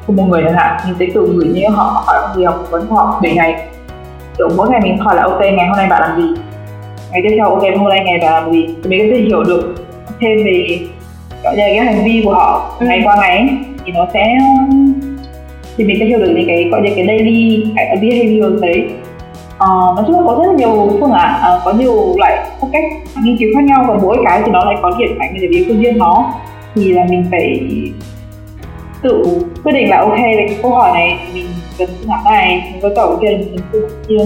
cùng 0.07 0.15
một 0.15 0.23
người 0.29 0.43
chẳng 0.45 0.53
hạn 0.53 0.77
mình 0.85 0.95
sẽ 0.99 1.05
tự 1.13 1.33
gửi 1.35 1.47
như 1.47 1.69
họ 1.69 2.03
hỏi 2.05 2.15
gì 2.35 2.43
học 2.43 2.67
vấn 2.71 2.87
của 2.87 2.95
họ 2.95 3.19
7 3.23 3.33
ngày. 3.35 3.67
Kiểu 4.37 4.49
mỗi 4.57 4.69
ngày 4.69 4.79
mình 4.83 4.97
hỏi 4.97 5.15
là 5.15 5.23
ok 5.23 5.39
ngày 5.39 5.67
hôm 5.67 5.77
nay 5.77 5.87
bạn 5.89 6.01
làm 6.01 6.21
gì? 6.21 6.41
Ngày 7.11 7.21
tiếp 7.23 7.35
theo 7.37 7.49
ok 7.49 7.63
hôm 7.77 7.89
nay 7.89 8.03
ngày 8.05 8.19
bạn 8.21 8.31
làm 8.31 8.51
gì? 8.51 8.67
Thì 8.83 8.89
mình 8.89 8.99
có 8.99 9.15
thể 9.17 9.23
hiểu 9.23 9.43
được 9.43 9.75
thêm 10.19 10.37
về 10.45 10.79
gọi 11.43 11.57
là 11.57 11.63
cái 11.65 11.79
hành 11.79 12.03
vi 12.05 12.21
của 12.25 12.33
họ 12.33 12.75
ừ. 12.79 12.85
ngày 12.85 13.01
qua 13.03 13.15
ngày 13.21 13.47
thì 13.85 13.91
nó 13.91 14.07
sẽ 14.13 14.37
thì 15.77 15.83
mình 15.83 15.97
sẽ 15.99 16.05
hiểu 16.05 16.19
được 16.19 16.33
những 16.35 16.47
cái 16.47 16.69
gọi 16.71 16.81
là 16.81 16.89
cái 16.95 17.05
daily 17.07 17.65
cái 17.75 17.97
behavior 18.01 18.61
đấy 18.61 18.89
à, 19.59 19.67
nói 19.67 20.03
chung 20.07 20.15
là 20.15 20.21
có 20.25 20.35
rất 20.39 20.51
là 20.51 20.57
nhiều 20.57 20.97
phương 20.99 21.11
án 21.11 21.41
à, 21.41 21.59
có 21.65 21.73
nhiều 21.73 22.15
loại 22.17 22.37
các 22.61 22.67
cách 22.73 22.83
nghiên 23.23 23.37
cứu 23.37 23.49
khác 23.55 23.63
nhau 23.63 23.85
và 23.87 23.97
mỗi 24.01 24.17
cái 24.25 24.41
thì 24.45 24.51
nó 24.51 24.65
lại 24.65 24.75
có 24.81 24.91
điểm 24.99 25.17
mạnh 25.19 25.33
để 25.41 25.65
phương 25.67 25.81
riêng 25.81 25.97
nó 25.97 26.33
thì 26.75 26.93
là 26.93 27.05
mình 27.09 27.25
phải 27.31 27.59
tự 29.01 29.23
quyết 29.63 29.71
định 29.71 29.89
là 29.89 29.97
ok 29.97 30.17
về 30.17 30.45
cái 30.47 30.57
câu 30.61 30.71
hỏi 30.71 30.91
này 30.93 31.19
mình 31.33 31.45
cần 31.77 31.89
phương 31.99 32.09
án 32.09 32.23
này 32.23 32.69
mình 32.71 32.81
có 32.81 32.89
câu 32.95 33.17
kia 33.21 33.27
mình 33.27 33.47
cần 33.55 33.63
phương 33.71 33.89
án 33.89 34.03
kia 34.07 34.25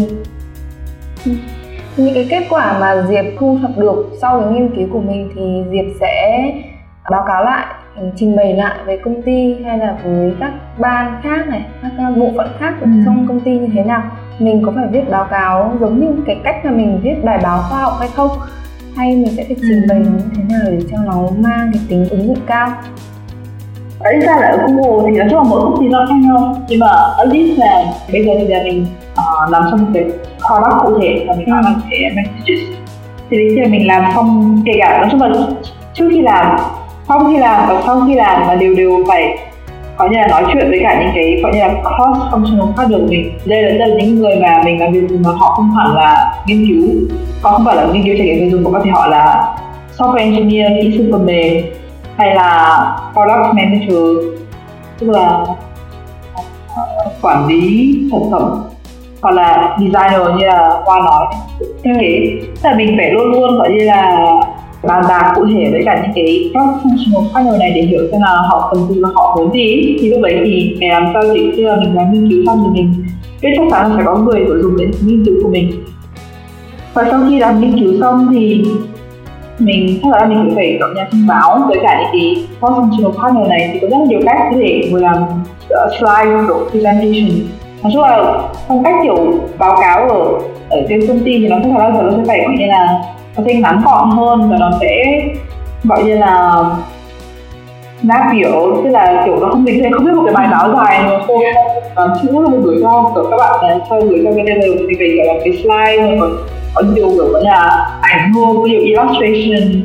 những 1.98 2.14
cái 2.14 2.28
kết 2.30 2.44
quả 2.50 2.78
mà 2.80 3.06
Diệp 3.10 3.26
thu 3.40 3.58
thập 3.62 3.78
được 3.78 4.18
sau 4.22 4.42
cái 4.42 4.52
nghiên 4.52 4.76
cứu 4.76 4.88
của 4.94 5.00
mình 5.00 5.30
thì 5.36 5.42
Diệp 5.72 5.86
sẽ 6.00 6.44
báo 7.12 7.24
cáo 7.28 7.44
lại 7.44 7.66
trình 8.16 8.36
bày 8.36 8.54
lại 8.54 8.78
với 8.86 8.98
công 8.98 9.22
ty 9.22 9.56
hay 9.66 9.78
là 9.78 9.98
với 10.04 10.34
các 10.40 10.52
ban 10.78 11.22
khác 11.24 11.48
này 11.48 11.66
các 11.82 11.90
bộ 12.18 12.30
phận 12.38 12.48
khác 12.60 12.74
ừ. 12.82 12.88
trong 13.06 13.28
công 13.28 13.40
ty 13.40 13.52
như 13.52 13.68
thế 13.74 13.84
nào? 13.84 14.04
Mình 14.40 14.62
có 14.66 14.72
phải 14.76 14.86
viết 14.92 15.10
báo 15.10 15.26
cáo 15.26 15.72
giống 15.80 16.00
như 16.00 16.24
cái 16.26 16.40
cách 16.44 16.66
mà 16.66 16.72
mình 16.72 17.00
viết 17.04 17.16
bài 17.24 17.40
báo 17.44 17.64
khoa 17.70 17.80
học 17.80 17.94
hay 18.00 18.10
không? 18.16 18.30
Hay 18.96 19.16
mình 19.16 19.36
sẽ 19.38 19.44
phải 19.44 19.56
trình 19.62 19.82
bày 19.90 20.00
nó 20.00 20.12
như 20.12 20.20
thế 20.36 20.44
nào 20.50 20.62
để 20.72 20.80
cho 20.92 20.98
nó 21.06 21.28
mang 21.38 21.72
cái 21.74 21.82
tính 21.90 22.10
ứng 22.10 22.28
dụng 22.28 22.46
cao? 22.48 22.70
Ở 24.00 24.12
ra 24.22 24.38
là 24.42 24.48
ở 24.48 24.58
Google 24.58 25.12
thì 25.12 25.18
nói 25.18 25.28
chung 25.30 25.40
là 25.40 25.50
mỗi 25.50 25.62
công 25.62 25.80
ty 25.80 25.88
nó 25.88 26.06
khác 26.10 26.16
nhau. 26.22 26.56
Nhưng 26.68 26.80
mà 26.80 26.88
ở 27.18 27.26
least 27.26 27.60
là 27.60 27.84
bây 28.12 28.26
giờ 28.26 28.32
thì 28.38 28.48
là 28.48 28.64
mình 28.64 28.86
uh, 29.12 29.52
làm 29.52 29.64
xong 29.72 29.92
cái 29.94 30.04
product 30.48 30.84
cụ 30.84 31.00
thể 31.02 31.26
và 31.28 31.34
mình 31.38 31.46
ừ. 31.46 31.52
làm 31.52 31.82
cái 31.90 32.00
messages 32.16 32.78
thì 33.30 33.38
đến 33.38 33.48
khi 33.56 33.72
mình 33.72 33.88
làm 33.88 34.04
xong 34.16 34.62
kể 34.66 34.72
cả 34.80 34.98
nói 34.98 35.08
chung 35.12 35.22
là 35.22 35.30
trước 35.94 36.10
khi 36.12 36.22
làm 36.22 36.58
sau 37.08 37.20
khi 37.28 37.38
làm 37.38 37.68
và 37.68 37.82
sau 37.86 38.02
khi 38.08 38.16
làm 38.16 38.42
là 38.48 38.56
đều 38.56 38.76
đều 38.76 39.04
phải 39.08 39.38
có 39.98 40.08
như 40.08 40.18
là 40.18 40.28
nói 40.28 40.44
chuyện 40.54 40.70
với 40.70 40.80
cả 40.84 41.00
những 41.02 41.12
cái 41.16 41.40
gọi 41.44 41.54
như 41.54 41.60
là 41.60 41.68
cross 41.68 42.34
functional 42.34 42.74
partner 42.78 43.00
của 43.02 43.08
mình. 43.10 43.32
Đây 43.46 43.62
là, 43.62 43.70
đây 43.70 43.88
là 43.88 43.96
những 43.96 44.16
người 44.16 44.36
mà 44.36 44.62
mình 44.66 44.80
làm 44.80 44.92
việc 44.92 45.02
cùng 45.10 45.22
mà 45.24 45.32
họ 45.32 45.54
không 45.56 45.72
hẳn 45.72 45.96
là 45.96 46.36
nghiên 46.48 46.68
cứu. 46.68 46.90
Họ 47.42 47.52
không 47.52 47.66
phải 47.66 47.76
là 47.76 47.86
nghiên 47.86 48.04
cứu 48.04 48.16
trải 48.18 48.28
nghiệm 48.28 48.40
người 48.40 48.50
dùng 48.50 48.64
mà 48.64 48.70
có 48.74 48.82
thể 48.86 48.92
họ 48.92 49.08
là 49.08 49.56
software 49.98 50.18
engineer 50.18 50.72
kỹ 50.82 50.98
sư 50.98 51.10
phần 51.12 51.26
mềm 51.26 51.64
hay 52.18 52.36
là 52.36 52.80
product 53.14 53.56
manager 53.56 54.36
tức 55.00 55.10
là 55.10 55.46
quản 57.22 57.48
lý 57.48 57.94
sản 58.12 58.22
phẩm 58.32 58.64
hoặc 59.22 59.32
là 59.32 59.78
designer 59.80 60.22
như 60.38 60.46
là 60.46 60.82
qua 60.86 61.00
nói. 61.00 61.26
Thiết 61.84 61.94
kế 62.00 62.30
tức 62.64 62.70
là 62.70 62.76
mình 62.76 62.96
phải 62.98 63.12
luôn 63.12 63.32
luôn 63.32 63.58
gọi 63.58 63.70
như 63.70 63.84
là 63.84 64.18
bàn 64.84 65.04
bạc 65.10 65.34
cụ 65.36 65.46
thể 65.46 65.70
với 65.72 65.82
cả 65.86 66.02
những 66.04 66.12
cái 66.16 66.52
các 66.54 66.62
functional 66.84 67.34
partner 67.34 67.60
này 67.60 67.72
để 67.76 67.82
hiểu 67.82 68.02
xem 68.12 68.22
là 68.22 68.36
họ 68.50 68.70
cần 68.74 68.88
gì 68.90 69.02
và 69.02 69.10
họ 69.16 69.36
muốn 69.38 69.54
gì 69.54 69.98
thì 70.00 70.10
lúc 70.10 70.20
đấy 70.24 70.42
thì 70.46 70.78
để 70.80 70.88
làm 70.88 71.06
sao 71.14 71.24
để 71.36 71.52
khi 71.56 71.64
là 71.64 71.76
mình 71.76 71.96
làm 71.96 72.14
nghiên 72.14 72.30
cứu 72.30 72.44
xong 72.46 72.64
thì 72.64 72.82
mình 72.82 73.06
biết 73.42 73.50
chắc 73.58 73.64
chắn 73.72 73.90
là 73.90 73.96
phải 73.96 74.06
có 74.06 74.16
người 74.16 74.46
của 74.48 74.58
dùng 74.62 74.78
đến 74.78 74.92
nghiên 75.06 75.26
cứu 75.26 75.36
của 75.44 75.50
mình. 75.50 75.72
Và 76.94 77.06
sau 77.12 77.20
khi 77.30 77.40
làm 77.40 77.60
nghiên 77.60 77.80
cứu 77.80 77.94
xong 78.00 78.28
thì 78.34 78.64
mình 79.60 80.00
chắc 80.04 80.12
là 80.12 80.26
mình 80.26 80.52
phải 80.56 80.78
gặp 80.80 80.88
nhà 80.96 81.08
thông 81.12 81.28
báo 81.28 81.60
với 81.68 81.80
cả 81.84 82.02
những 82.02 82.10
cái 82.12 82.46
cross 82.60 82.78
functional 82.78 83.24
partner 83.24 83.48
này. 83.50 83.70
Thì 83.74 83.80
có 83.80 83.88
rất 83.88 83.98
là 84.00 84.06
nhiều 84.06 84.20
cách 84.26 84.38
có 84.52 84.58
thể 84.60 84.90
vừa 84.92 85.00
làm 85.00 85.24
uh, 85.24 85.92
slide 86.00 86.48
độ 86.48 86.70
presentation. 86.72 87.30
Nói 87.84 87.92
chung 87.94 88.02
là 88.02 88.42
phong 88.68 88.84
cách 88.84 88.96
kiểu 89.04 89.34
báo 89.58 89.78
cáo 89.82 90.10
ở 90.10 90.40
ở 90.70 90.86
trên 90.90 91.08
công 91.08 91.20
ty 91.20 91.40
thì 91.40 91.48
nó 91.48 91.58
sẽ 91.64 91.70
là 91.70 91.78
bao 91.78 91.92
giờ 91.92 92.02
nó 92.02 92.12
sẽ 92.18 92.24
phải 92.28 92.40
gọi 92.40 92.56
như 92.60 92.66
là 92.66 93.00
nó 93.38 93.44
sẽ 93.46 93.54
ngắn 93.54 93.82
gọn 93.86 94.10
hơn 94.12 94.50
và 94.50 94.58
nó 94.60 94.72
sẽ 94.82 95.22
gọi 95.84 96.04
như 96.04 96.18
là 96.18 96.64
nát 98.04 98.32
biểu 98.34 98.82
tức 98.84 98.90
là 98.90 99.24
kiểu 99.26 99.40
nó 99.40 99.48
không 99.50 99.64
mình 99.64 99.92
không 99.94 100.06
biết 100.06 100.12
một 100.16 100.24
cái 100.26 100.34
bài 100.34 100.48
báo 100.52 100.76
dài 100.76 101.04
mà 101.04 101.26
cô 101.28 101.42
toán 101.96 102.10
chữ 102.22 102.30
là 102.32 102.50
một 102.50 102.58
gửi 102.64 102.80
cho 102.82 103.12
kiểu 103.16 103.24
các 103.32 103.38
bạn 103.38 103.64
là 103.64 103.80
cho 103.90 104.02
gửi 104.02 104.22
cho 104.24 104.32
cái 104.36 104.46
đây 104.46 104.78
thì 104.90 104.96
về 105.00 105.16
gọi 105.18 105.28
là 105.28 105.42
cái 105.44 105.54
slide 105.54 106.18
còn 106.20 106.32
có 106.76 106.82
nhiều 106.82 107.10
kiểu 107.10 107.26
gọi 107.32 107.44
là 107.44 107.90
ảnh 108.02 108.32
luôn 108.36 108.64
ví 108.64 108.72
dụ 108.72 108.80
illustration. 108.80 109.82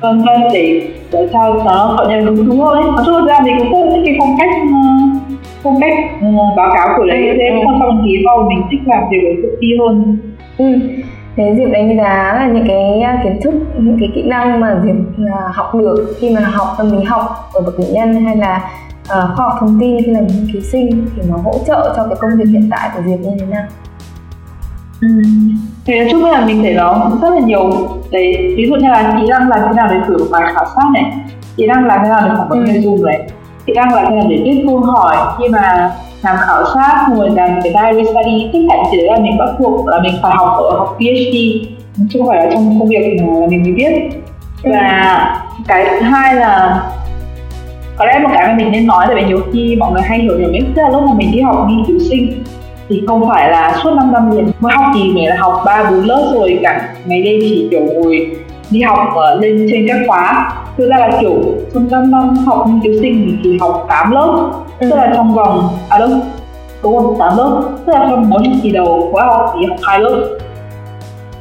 Vân 0.00 0.18
vân 0.18 0.52
để 0.52 0.88
để 1.12 1.28
sao 1.32 1.54
nó 1.64 1.94
gọi 1.98 2.12
là 2.12 2.20
đúng 2.20 2.48
đúng 2.48 2.58
thôi 2.58 2.76
nói 2.84 3.04
chung 3.06 3.26
ra 3.26 3.38
mình 3.44 3.56
cũng 3.58 3.90
thích 3.90 4.02
cái 4.04 4.16
phong 4.18 4.36
cách 4.38 4.50
ờ, 4.52 4.90
phong 5.62 5.80
cách 5.80 5.94
uh, 6.28 6.56
báo 6.56 6.70
cáo 6.74 6.88
của 6.96 7.04
đấy 7.04 7.34
thế 7.38 7.62
còn 7.64 7.76
sau 7.80 7.90
thì 8.04 8.22
sau 8.24 8.48
mình 8.48 8.62
thích 8.70 8.80
làm 8.86 9.02
việc 9.10 9.18
với 9.22 9.36
công 9.42 9.60
ty 9.60 9.66
hơn. 9.78 10.18
Ừ. 10.58 10.64
Thế 11.36 11.54
Diệp 11.56 11.70
đánh 11.72 11.96
giá 11.96 12.34
là 12.34 12.48
những 12.52 12.64
cái 12.68 13.00
à, 13.00 13.20
kiến 13.24 13.40
thức, 13.42 13.54
những 13.78 13.96
cái 14.00 14.08
kỹ 14.14 14.22
năng 14.22 14.60
mà 14.60 14.80
Diệp 14.84 14.96
à, 15.34 15.40
học 15.54 15.74
được 15.74 16.16
khi 16.18 16.34
mà 16.34 16.40
học 16.40 16.74
tâm 16.78 16.98
lý 16.98 17.04
học 17.04 17.50
ở 17.52 17.60
bậc 17.60 17.80
nghệ 17.80 17.86
nhân 17.92 18.14
hay 18.14 18.36
là 18.36 18.70
uh, 19.02 19.36
khoa 19.36 19.48
học 19.48 19.56
thông 19.60 19.80
tin 19.80 20.02
khi 20.04 20.12
làm 20.12 20.26
nghiên 20.26 20.48
cứu 20.52 20.62
sinh 20.62 21.06
thì 21.16 21.22
nó 21.28 21.36
hỗ 21.36 21.58
trợ 21.66 21.94
cho 21.96 22.06
cái 22.06 22.16
công 22.20 22.30
việc 22.38 22.44
hiện 22.50 22.68
tại 22.70 22.90
của 22.94 23.02
Diệp 23.06 23.20
như 23.20 23.30
thế 23.40 23.46
nào? 23.46 23.64
Ừ. 25.00 25.08
Thì 25.84 25.98
nói 25.98 26.08
chung 26.10 26.24
là 26.24 26.46
mình 26.46 26.62
thấy 26.62 26.74
nó 26.74 27.10
rất 27.22 27.34
là 27.34 27.40
nhiều 27.40 27.70
đấy 28.10 28.54
ví 28.56 28.66
dụ 28.68 28.74
như 28.74 28.88
là 28.88 29.16
kỹ 29.20 29.26
năng 29.28 29.48
làm 29.48 29.60
thế 29.68 29.74
nào 29.76 29.88
để 29.90 29.96
thử 30.06 30.18
một 30.18 30.26
bài 30.30 30.42
khảo 30.54 30.66
sát 30.74 30.84
này 30.94 31.12
kỹ 31.56 31.66
năng 31.66 31.86
làm 31.86 32.00
thế 32.02 32.08
nào 32.08 32.20
để 32.24 32.34
phỏng 32.36 32.48
vấn 32.48 32.64
ừ. 32.64 32.72
người 32.72 32.82
dùng 32.82 33.04
này 33.04 33.28
kỹ 33.66 33.72
năng 33.76 33.94
làm 33.94 34.06
thế 34.08 34.16
nào 34.16 34.26
để 34.30 34.42
tiếp 34.44 34.64
thu 34.66 34.78
hỏi 34.78 35.16
khi 35.38 35.48
mà 35.48 35.90
làm 36.22 36.36
khảo 36.40 36.64
sát 36.74 37.06
rồi 37.16 37.30
làm 37.30 37.50
cái 37.62 37.72
diary 37.72 38.10
study 38.10 38.50
tất 38.52 38.58
cả 38.68 38.76
chỉ 38.90 39.00
là 39.00 39.16
mình 39.18 39.38
bắt 39.38 39.48
buộc 39.58 39.86
là 39.86 40.00
mình 40.02 40.14
phải 40.22 40.32
học 40.36 40.56
ở 40.58 40.78
học 40.78 40.96
PhD 40.98 41.36
chứ 42.10 42.18
không 42.18 42.28
phải 42.28 42.44
là 42.44 42.50
trong 42.52 42.78
công 42.78 42.88
việc 42.88 43.18
mà 43.20 43.46
mình 43.50 43.62
mới 43.62 43.72
biết. 43.72 43.92
Và 44.62 45.40
cái 45.68 45.86
thứ 45.90 46.00
hai 46.00 46.34
là 46.34 46.82
có 47.96 48.04
lẽ 48.04 48.18
một 48.18 48.28
cái 48.34 48.46
mà 48.46 48.54
mình 48.54 48.72
nên 48.72 48.86
nói 48.86 49.06
tại 49.08 49.16
vì 49.16 49.24
nhiều 49.24 49.40
khi 49.52 49.76
mọi 49.76 49.92
người 49.92 50.02
hay 50.02 50.18
hiểu 50.18 50.38
nhầm 50.38 50.52
tức 50.74 50.82
là 50.82 50.88
lúc 50.88 51.02
mà 51.02 51.12
mình 51.14 51.32
đi 51.32 51.40
học 51.40 51.66
nghiên 51.68 51.84
cứu 51.86 51.98
sinh 52.10 52.44
thì 52.88 53.02
không 53.06 53.28
phải 53.28 53.50
là 53.50 53.80
suốt 53.82 53.90
5 53.90 54.12
năm 54.12 54.30
liền. 54.30 54.50
Mới 54.60 54.72
học 54.76 54.84
thì 54.94 55.12
mình 55.12 55.28
là 55.28 55.36
học 55.38 55.62
ba 55.64 55.90
bốn 55.90 56.04
lớp 56.04 56.32
rồi 56.34 56.58
cả 56.62 56.88
ngày 57.04 57.22
đêm 57.22 57.40
chỉ 57.40 57.68
kiểu 57.70 57.80
ngồi 57.80 58.36
đi 58.70 58.82
học 58.82 58.98
lên 59.40 59.66
trên 59.70 59.88
các 59.88 59.96
khóa 60.06 60.52
ra 60.84 60.96
là 60.96 61.18
kiểu 61.20 61.42
trong 61.74 61.90
5 61.90 62.10
năm 62.10 62.36
học 62.36 62.66
nghiên 62.66 62.80
cứu 62.80 63.02
sinh 63.02 63.26
thì 63.26 63.36
chỉ 63.42 63.58
học 63.60 63.86
8 63.88 64.10
lớp. 64.10 64.50
Ừ. 64.80 64.90
tức 64.90 64.96
là 64.96 65.12
trong 65.14 65.34
vòng 65.34 65.68
à 65.88 65.98
đâu? 65.98 66.08
Đúng 66.82 66.96
không 66.96 67.18
8 67.18 67.36
lớp. 67.36 67.62
Tức 67.86 67.92
là 67.92 68.06
trong 68.10 68.30
mỗi 68.30 68.42
kỳ 68.62 68.70
đầu 68.70 69.08
khóa 69.12 69.24
học 69.26 69.54
thì 69.54 69.66
học 69.66 69.76
hai 69.82 70.00
lớp. 70.00 70.28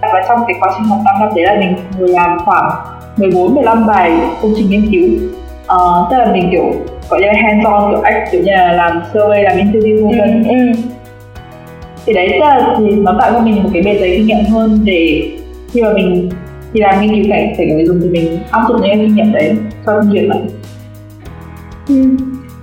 Và 0.01 0.23
trong 0.27 0.39
cái 0.47 0.57
quá 0.59 0.71
trình 0.77 0.87
học 0.87 0.99
5 1.05 1.15
năm 1.19 1.29
đấy 1.35 1.45
là 1.45 1.55
mình 1.59 1.75
ngồi 1.99 2.09
làm 2.09 2.37
khoảng 2.45 2.71
14 3.17 3.55
15 3.55 3.87
bài 3.87 4.11
công 4.41 4.53
trình 4.55 4.69
nghiên 4.69 4.91
cứu. 4.91 5.29
Uh, 5.75 6.11
tức 6.11 6.17
là 6.17 6.31
mình 6.31 6.49
kiểu 6.51 6.65
gọi 7.09 7.21
như 7.21 7.27
là 7.27 7.33
hands 7.43 7.65
on 7.65 7.91
kiểu 7.91 8.01
act 8.01 8.31
kiểu 8.31 8.41
như 8.41 8.51
là 8.51 8.71
làm 8.71 9.01
survey 9.13 9.43
làm 9.43 9.57
interview 9.57 10.09
vân 10.09 10.19
vân. 10.19 10.43
Ừ, 10.43 10.49
ừ. 10.49 10.81
thì 12.05 12.13
đấy 12.13 12.29
tức 12.31 12.39
là 12.39 12.75
thì 12.77 12.95
nó 12.95 13.15
tạo 13.19 13.31
cho 13.33 13.39
mình 13.39 13.63
một 13.63 13.69
cái 13.73 13.81
bề 13.81 13.99
giấy 13.99 14.13
kinh 14.17 14.27
nghiệm 14.27 14.45
hơn 14.45 14.79
để 14.83 15.31
khi 15.71 15.81
mà 15.81 15.93
mình 15.93 16.29
thì 16.75 16.81
làm 16.81 17.01
nghiên 17.01 17.23
cứu 17.23 17.31
cảnh 17.31 17.53
thể 17.57 17.65
người 17.65 17.85
dùng 17.85 17.99
thì 18.03 18.09
mình 18.09 18.39
áp 18.51 18.61
dụng 18.67 18.81
những 18.81 18.99
kinh 18.99 19.15
nghiệm 19.15 19.31
đấy 19.31 19.55
cho 19.85 19.93
công 20.01 20.11
việc 20.11 20.27
này 20.27 20.41
ừ. 21.87 21.95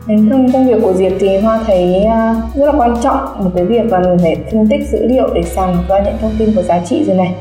Đến 0.06 0.28
trong 0.30 0.52
công 0.52 0.66
việc 0.66 0.78
của 0.82 0.92
Diệp 0.92 1.12
thì 1.20 1.38
Hoa 1.38 1.60
thấy 1.66 2.04
à, 2.04 2.34
rất 2.54 2.66
là 2.66 2.72
quan 2.78 2.94
trọng 3.02 3.44
một 3.44 3.50
cái 3.54 3.64
việc 3.64 3.92
là 3.92 3.98
mình 3.98 4.18
phải 4.18 4.36
phân 4.52 4.68
tích 4.68 4.88
dữ 4.88 5.06
liệu 5.06 5.34
để 5.34 5.42
sàng 5.42 5.76
ra 5.88 5.98
những 6.04 6.14
thông 6.20 6.32
tin 6.38 6.48
có 6.56 6.62
giá 6.62 6.78
trị 6.84 7.04
rồi 7.06 7.16
này. 7.16 7.34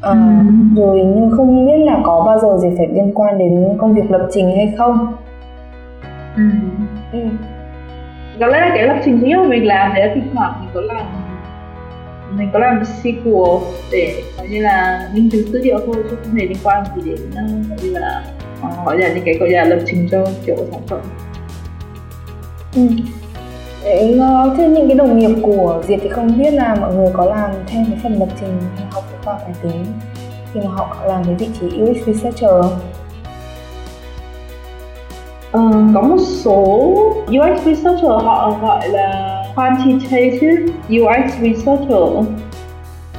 À, 0.00 0.10
ừ. 0.10 0.16
Rồi 0.76 0.98
nhưng 0.98 1.30
không 1.36 1.66
biết 1.66 1.78
là 1.78 1.98
có 2.04 2.22
bao 2.26 2.38
giờ 2.38 2.58
Diệp 2.62 2.72
phải 2.78 2.86
liên 2.86 3.12
quan 3.14 3.38
đến 3.38 3.78
công 3.78 3.94
việc 3.94 4.10
lập 4.10 4.28
trình 4.32 4.56
hay 4.56 4.74
không? 4.78 5.14
Ừ. 6.36 6.42
ừ. 7.12 7.18
Có 8.40 8.46
lẽ 8.46 8.60
là 8.60 8.72
cái 8.74 8.88
lập 8.88 8.96
trình 9.04 9.20
nhất 9.20 9.38
mà 9.42 9.48
mình 9.48 9.66
làm 9.66 9.94
đấy 9.94 10.06
là 10.06 10.14
thỉnh 10.14 10.28
thoảng 10.34 10.52
mình 10.60 10.70
có 10.74 10.80
làm 10.80 11.06
mình 12.30 12.50
có 12.52 12.58
làm 12.58 12.82
SQL 13.02 13.60
để 13.90 14.22
gọi 14.36 14.48
như 14.48 14.62
là 14.62 15.08
nghiên 15.14 15.30
cứu 15.30 15.42
dữ 15.52 15.58
liệu 15.62 15.78
thôi 15.86 15.96
chứ 16.10 16.16
không 16.24 16.34
hề 16.34 16.46
liên 16.46 16.58
quan 16.64 16.84
gì 16.96 17.10
đến 17.10 17.44
gọi 17.68 17.78
như 17.82 17.90
là 17.90 18.24
gọi 18.86 18.98
là 18.98 19.12
những 19.14 19.24
cái 19.24 19.34
gọi 19.34 19.50
là 19.50 19.64
lập 19.64 19.78
trình 19.86 20.08
cho 20.10 20.26
kiểu 20.46 20.56
sản 20.72 20.80
phẩm 20.86 21.00
ừ. 22.74 22.82
Đấy, 23.84 24.20
thế 24.56 24.68
những 24.68 24.88
cái 24.88 24.96
đồng 24.96 25.18
nghiệp 25.18 25.30
của 25.42 25.82
Diệp 25.86 25.98
thì 26.02 26.08
không 26.08 26.38
biết 26.38 26.50
là 26.50 26.74
mọi 26.74 26.94
người 26.94 27.10
có 27.12 27.24
làm 27.24 27.50
thêm 27.66 27.84
cái 27.84 27.98
phần 28.02 28.18
lập 28.18 28.28
trình 28.40 28.60
học 28.90 29.04
của 29.12 29.18
khoa 29.24 29.38
tài 29.38 29.52
tính 29.62 29.84
khi 30.54 30.60
mà 30.60 30.70
họ 30.70 30.96
làm 31.06 31.24
cái 31.24 31.34
vị 31.34 31.48
trí 31.60 31.66
UX 31.66 32.06
researcher 32.06 32.50
không? 32.50 32.78
Ờ, 35.52 35.60
có 35.94 36.02
một 36.02 36.18
số 36.44 36.64
UX 37.26 37.64
researcher 37.64 38.04
họ 38.04 38.58
gọi 38.62 38.88
là 38.88 39.35
quantitative 39.56 40.72
UX 40.88 41.32
researcher. 41.40 42.26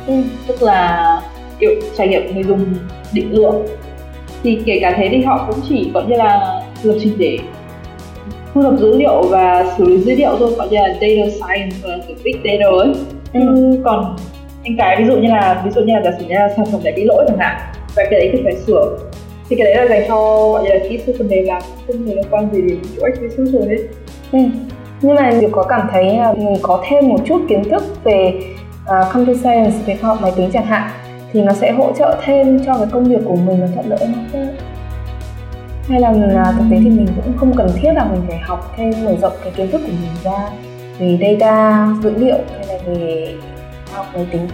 Ừ. 0.07 0.13
tức 0.47 0.63
là 0.63 1.21
kiểu 1.59 1.71
trải 1.97 2.07
nghiệm 2.07 2.33
người 2.33 2.43
dùng 2.43 2.65
định 3.13 3.33
lượng. 3.33 3.65
Thì 4.43 4.59
kể 4.65 4.77
cả 4.81 4.93
thế 4.97 5.09
thì 5.11 5.21
họ 5.21 5.45
cũng 5.47 5.59
chỉ 5.69 5.91
gọi 5.93 6.05
như 6.05 6.15
là 6.15 6.61
lập 6.83 6.95
trình 7.01 7.13
để 7.17 7.39
thu 8.53 8.61
thập 8.61 8.79
dữ 8.79 8.97
liệu 8.97 9.23
và 9.29 9.73
xử 9.77 9.85
lý 9.85 9.97
dữ 9.97 10.15
liệu 10.15 10.35
thôi 10.39 10.51
gọi 10.57 10.67
như 10.69 10.77
là 10.77 10.87
data 10.87 11.29
science 11.29 11.75
và 11.83 11.97
big 12.23 12.35
data 12.43 12.69
ấy. 12.69 12.93
Ừ. 13.33 13.81
còn 13.85 14.15
những 14.63 14.77
cái 14.77 14.95
ví 14.99 15.05
dụ 15.05 15.17
như 15.17 15.27
là 15.27 15.61
ví 15.65 15.71
dụ 15.71 15.81
như 15.81 15.93
là 15.93 16.01
giả 16.03 16.11
sử 16.19 16.25
như 16.25 16.35
là 16.35 16.49
sản 16.57 16.65
phẩm 16.71 16.81
này 16.83 16.93
bị 16.95 17.03
lỗi 17.03 17.25
chẳng 17.27 17.37
hạn 17.37 17.57
và 17.95 18.03
cái 18.09 18.19
đấy 18.19 18.29
thì 18.33 18.39
phải 18.43 18.55
sửa. 18.55 18.97
Thì 19.49 19.55
cái 19.55 19.65
đấy 19.65 19.75
là 19.75 19.87
dành 19.87 20.07
cho 20.07 20.49
gọi 20.51 20.63
như 20.63 20.69
là 20.69 20.79
kỹ 20.89 20.99
sư 21.05 21.15
phần 21.17 21.27
mềm 21.27 21.45
làm 21.45 21.61
không 21.87 22.07
hề 22.07 22.15
liên 22.15 22.25
quan 22.31 22.49
gì 22.53 22.61
đến 22.61 22.79
UX 22.79 23.19
researcher 23.21 23.69
hết 23.69 23.87
ừ 24.31 24.39
nhưng 25.01 25.15
mà 25.15 25.31
Diệp 25.31 25.49
có 25.51 25.63
cảm 25.63 25.87
thấy 25.91 26.17
là 26.17 26.33
mình 26.33 26.57
có 26.61 26.83
thêm 26.89 27.09
một 27.09 27.17
chút 27.25 27.41
kiến 27.49 27.63
thức 27.69 27.83
về 28.03 28.41
uh, 28.83 29.13
computer 29.13 29.41
science 29.41 29.77
về 29.85 29.97
khoa 30.01 30.09
học 30.09 30.21
máy 30.21 30.31
tính 30.35 30.49
chẳng 30.53 30.65
hạn 30.65 30.89
thì 31.33 31.41
nó 31.41 31.53
sẽ 31.53 31.71
hỗ 31.71 31.91
trợ 31.99 32.17
thêm 32.25 32.65
cho 32.65 32.77
cái 32.77 32.87
công 32.91 33.03
việc 33.03 33.19
của 33.25 33.35
mình 33.35 33.59
nó 33.59 33.67
thuận 33.75 33.89
lợi 33.89 33.99
hơn. 34.33 34.55
Hay 35.89 35.99
là 35.99 36.11
mình, 36.11 36.29
uh, 36.29 36.55
thực 36.57 36.65
tế 36.71 36.77
thì 36.83 36.89
mình 36.89 37.07
cũng 37.15 37.37
không 37.37 37.53
cần 37.55 37.69
thiết 37.75 37.91
là 37.93 38.05
mình 38.05 38.21
phải 38.27 38.37
học 38.37 38.73
thêm 38.77 38.93
mở 39.05 39.15
rộng 39.21 39.33
cái 39.43 39.53
kiến 39.55 39.71
thức 39.71 39.81
của 39.85 39.91
mình 40.01 40.11
ra 40.23 40.49
về 40.99 41.17
data 41.21 41.87
dữ 42.03 42.11
liệu 42.17 42.37
hay 42.57 42.67
là 42.67 42.77
về 42.85 43.33
khoa 43.91 43.97
học 43.97 44.05
máy 44.13 44.27
tính. 44.31 44.47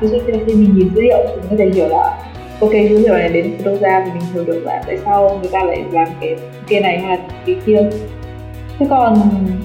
Ví 0.00 0.08
dụ 0.08 0.16
như 0.16 0.44
khi 0.46 0.54
mình 0.54 0.74
nhìn 0.74 0.94
dữ 0.94 1.00
liệu 1.00 1.18
thì 1.28 1.34
mình 1.36 1.46
có 1.50 1.56
thể 1.58 1.70
hiểu 1.74 1.88
là 1.88 2.27
ok 2.60 2.72
dữ 2.72 2.98
liệu 2.98 3.14
này 3.14 3.28
đến 3.28 3.52
đâu 3.64 3.76
ra 3.80 4.02
thì 4.04 4.10
mình 4.12 4.22
hiểu 4.34 4.44
được 4.44 4.62
là 4.64 4.82
tại 4.86 4.98
sao 5.04 5.38
người 5.40 5.50
ta 5.52 5.64
lại 5.64 5.84
làm 5.92 6.08
cái 6.20 6.36
kia 6.68 6.80
này 6.80 6.98
hay 6.98 7.16
là 7.16 7.24
cái 7.46 7.56
kia. 7.66 7.90
Thế 8.78 8.86
còn 8.90 9.18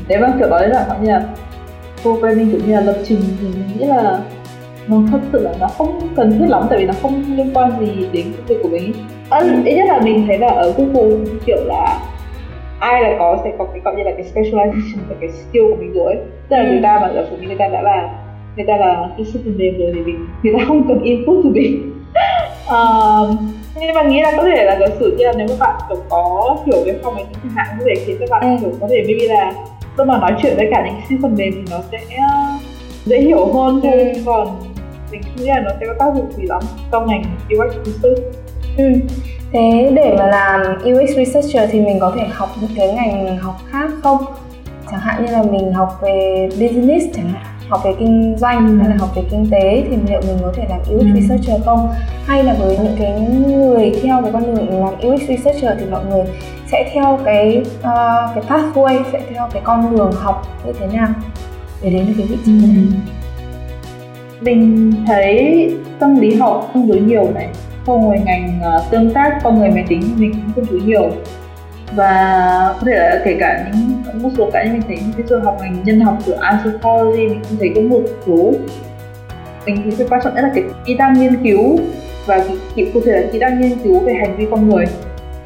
nếu 0.07 0.19
mà 0.21 0.33
kiểu 0.39 0.49
nói 0.49 0.69
là 0.69 0.87
như 1.01 1.09
là 1.09 1.25
programming 2.01 2.51
cũng 2.51 2.67
như 2.67 2.73
là 2.73 2.81
lập 2.81 2.97
trình 3.03 3.19
thì 3.41 3.47
mình 3.47 3.67
nghĩ 3.79 3.85
là 3.85 4.19
nó 4.87 4.97
thật 5.11 5.19
sự 5.31 5.43
là 5.43 5.53
nó 5.59 5.67
không 5.67 6.01
cần 6.15 6.39
thiết 6.39 6.45
lắm 6.49 6.63
tại 6.69 6.79
vì 6.79 6.85
nó 6.85 6.93
không 7.01 7.23
liên 7.35 7.51
quan 7.53 7.71
gì 7.79 8.07
đến 8.11 8.25
công 8.37 8.45
việc 8.47 8.57
của 8.63 8.69
mình 8.69 8.93
à, 9.29 9.39
ít 9.65 9.75
nhất 9.75 9.85
là 9.87 9.99
mình 10.03 10.27
thấy 10.27 10.37
là 10.37 10.47
ở 10.47 10.73
Google 10.77 11.17
kiểu 11.45 11.57
là 11.65 11.99
ai 12.79 13.01
là 13.01 13.15
có 13.19 13.37
sẽ 13.43 13.51
có 13.57 13.65
cái 13.65 13.81
gọi 13.85 13.95
như 13.95 14.03
là 14.03 14.11
cái 14.11 14.25
specialization 14.33 14.99
và 15.09 15.15
cái 15.21 15.29
skill 15.29 15.63
của 15.69 15.75
mình 15.79 15.93
rồi 15.93 16.15
tức 16.49 16.55
là 16.57 16.63
người 16.63 16.79
ta 16.83 16.99
mà 17.01 17.11
giả 17.15 17.21
sử 17.29 17.37
như 17.37 17.47
người 17.47 17.57
ta 17.59 17.67
đã 17.67 17.81
là 17.81 18.09
người 18.55 18.65
ta 18.67 18.77
là 18.77 19.09
cái 19.17 19.25
phần 19.33 19.57
mềm 19.57 19.77
rồi 19.77 19.91
thì 19.95 20.01
mình 20.01 20.27
người 20.43 20.53
ta 20.57 20.65
không 20.67 20.87
cần 20.87 21.03
input 21.03 21.35
từ 21.43 21.49
mình 21.49 21.92
uh, 22.67 23.29
nhưng 23.75 23.93
mà 23.93 24.03
nghĩ 24.03 24.21
là 24.21 24.33
có 24.37 24.43
thể 24.43 24.63
là 24.63 24.77
giả 24.79 24.95
sử 24.99 25.15
như 25.17 25.25
là 25.25 25.33
nếu 25.37 25.47
các 25.47 25.59
bạn 25.59 25.81
kiểu 25.89 25.97
có 26.09 26.55
hiểu 26.65 26.83
về 26.85 26.99
phòng 27.03 27.15
máy 27.15 27.25
tính 27.29 27.39
chẳng 27.43 27.51
hạn 27.55 27.67
có 27.79 27.85
thể 27.87 28.03
khiến 28.05 28.17
các 28.19 28.29
bạn 28.29 28.41
ừ. 28.41 28.57
kiểu 28.61 28.71
có 28.81 28.87
thể 28.89 29.03
maybe 29.07 29.35
là 29.35 29.53
lúc 29.97 30.07
mà 30.07 30.17
nói 30.17 30.31
chuyện 30.41 30.53
với 30.57 30.67
cả 30.71 30.85
những 30.85 31.01
cái 31.09 31.19
phần 31.21 31.35
mềm 31.35 31.53
thì 31.53 31.71
nó 31.71 31.77
sẽ 31.91 31.99
dễ 33.05 33.21
hiểu 33.21 33.53
hơn 33.53 33.79
thôi 33.83 34.11
ừ. 34.13 34.21
còn 34.25 34.47
mình 35.11 35.21
nghĩ 35.35 35.45
là 35.45 35.59
nó 35.59 35.69
sẽ 35.79 35.85
có 35.87 35.93
tác 35.99 36.15
dụng 36.15 36.31
gì 36.31 36.43
lắm 36.43 36.61
trong 36.91 37.07
ngành 37.07 37.23
UX 37.49 37.73
research 37.85 38.21
ừ. 38.77 38.85
Thế 39.53 39.91
để 39.95 40.15
mà 40.19 40.27
làm 40.27 40.61
UX 40.77 41.17
researcher 41.17 41.69
thì 41.71 41.81
mình 41.81 41.99
có 41.99 42.13
thể 42.15 42.27
học 42.31 42.49
những 42.61 42.69
cái 42.75 42.93
ngành 42.93 43.37
học 43.37 43.55
khác 43.71 43.89
không? 44.03 44.25
Chẳng 44.91 44.99
hạn 44.99 45.25
như 45.25 45.31
là 45.31 45.43
mình 45.43 45.73
học 45.73 45.99
về 46.01 46.49
business 46.59 47.05
chẳng 47.15 47.27
hạn 47.27 47.52
học 47.73 47.81
về 47.85 47.95
kinh 47.99 48.35
doanh 48.37 48.67
ừ. 48.67 48.77
hay 48.79 48.89
là 48.89 48.95
học 48.99 49.09
về 49.15 49.23
kinh 49.31 49.49
tế 49.51 49.83
thì 49.89 49.97
liệu 50.07 50.21
mình 50.27 50.37
có 50.41 50.53
thể 50.55 50.63
làm 50.69 50.79
UX 50.79 51.01
ừ. 51.01 51.07
researcher 51.19 51.65
không 51.65 51.89
hay 52.25 52.43
là 52.43 52.53
với 52.53 52.77
những 52.77 52.95
cái 52.99 53.19
người 53.47 53.99
theo 54.03 54.21
cái 54.21 54.31
con 54.31 54.55
đường 54.55 54.79
làm 54.79 54.93
UX 54.93 55.21
researcher 55.27 55.79
thì 55.79 55.85
mọi 55.91 56.05
người 56.05 56.23
sẽ 56.71 56.91
theo 56.93 57.19
cái 57.25 57.63
uh, 57.79 58.35
cái 58.35 58.43
pathway 58.47 59.03
sẽ 59.11 59.21
theo 59.29 59.49
cái 59.53 59.61
con 59.65 59.97
đường 59.97 60.11
học 60.11 60.47
như 60.65 60.73
thế 60.79 60.87
nào 60.87 61.09
để 61.81 61.89
đến 61.89 62.05
được 62.07 62.13
cái 62.17 62.27
vị 62.27 62.37
trí 62.45 62.51
ừ. 62.51 62.67
này 62.67 62.85
mình 64.41 64.93
thấy 65.07 65.71
tâm 65.99 66.19
lý 66.19 66.35
học 66.35 66.71
tương 66.73 66.87
đối 66.87 66.99
nhiều 66.99 67.31
này 67.35 67.47
không 67.85 68.11
về 68.11 68.19
ngành 68.25 68.59
uh, 68.59 68.91
tương 68.91 69.13
tác 69.13 69.39
con 69.43 69.59
người 69.59 69.69
máy 69.69 69.85
tính 69.87 70.01
mình 70.17 70.33
cũng 70.33 70.51
tương 70.55 70.65
đối 70.71 70.81
nhiều 70.81 71.11
và 71.95 72.75
có 72.79 72.85
thể 72.85 72.95
là 72.95 73.21
kể 73.25 73.37
cả 73.39 73.65
những 73.73 74.23
một 74.23 74.29
số 74.37 74.49
cái 74.53 74.69
mình 74.71 74.81
thấy 74.87 74.97
những 74.97 75.13
cái 75.17 75.25
trường 75.29 75.43
học 75.43 75.57
ngành 75.61 75.83
nhân 75.83 75.99
học 75.99 76.17
của 76.25 76.37
anthropology 76.41 77.27
mình 77.27 77.41
cũng 77.49 77.57
thấy 77.59 77.71
có 77.75 77.81
một 77.81 78.01
số 78.27 78.53
mình 79.65 79.81
thấy 79.83 79.93
cái 79.97 80.07
quan 80.09 80.21
trọng 80.23 80.35
nhất 80.35 80.41
là 80.41 80.51
cái 80.55 80.63
kỹ 80.85 80.95
năng 80.95 81.13
nghiên 81.13 81.43
cứu 81.43 81.79
và 82.25 82.45
kỹ 82.75 82.87
cụ 82.93 83.01
thể 83.05 83.11
là 83.11 83.27
kỹ 83.31 83.39
năng 83.39 83.61
nghiên 83.61 83.77
cứu 83.83 83.99
về 83.99 84.13
hành 84.13 84.37
vi 84.37 84.47
con 84.51 84.69
người 84.69 84.85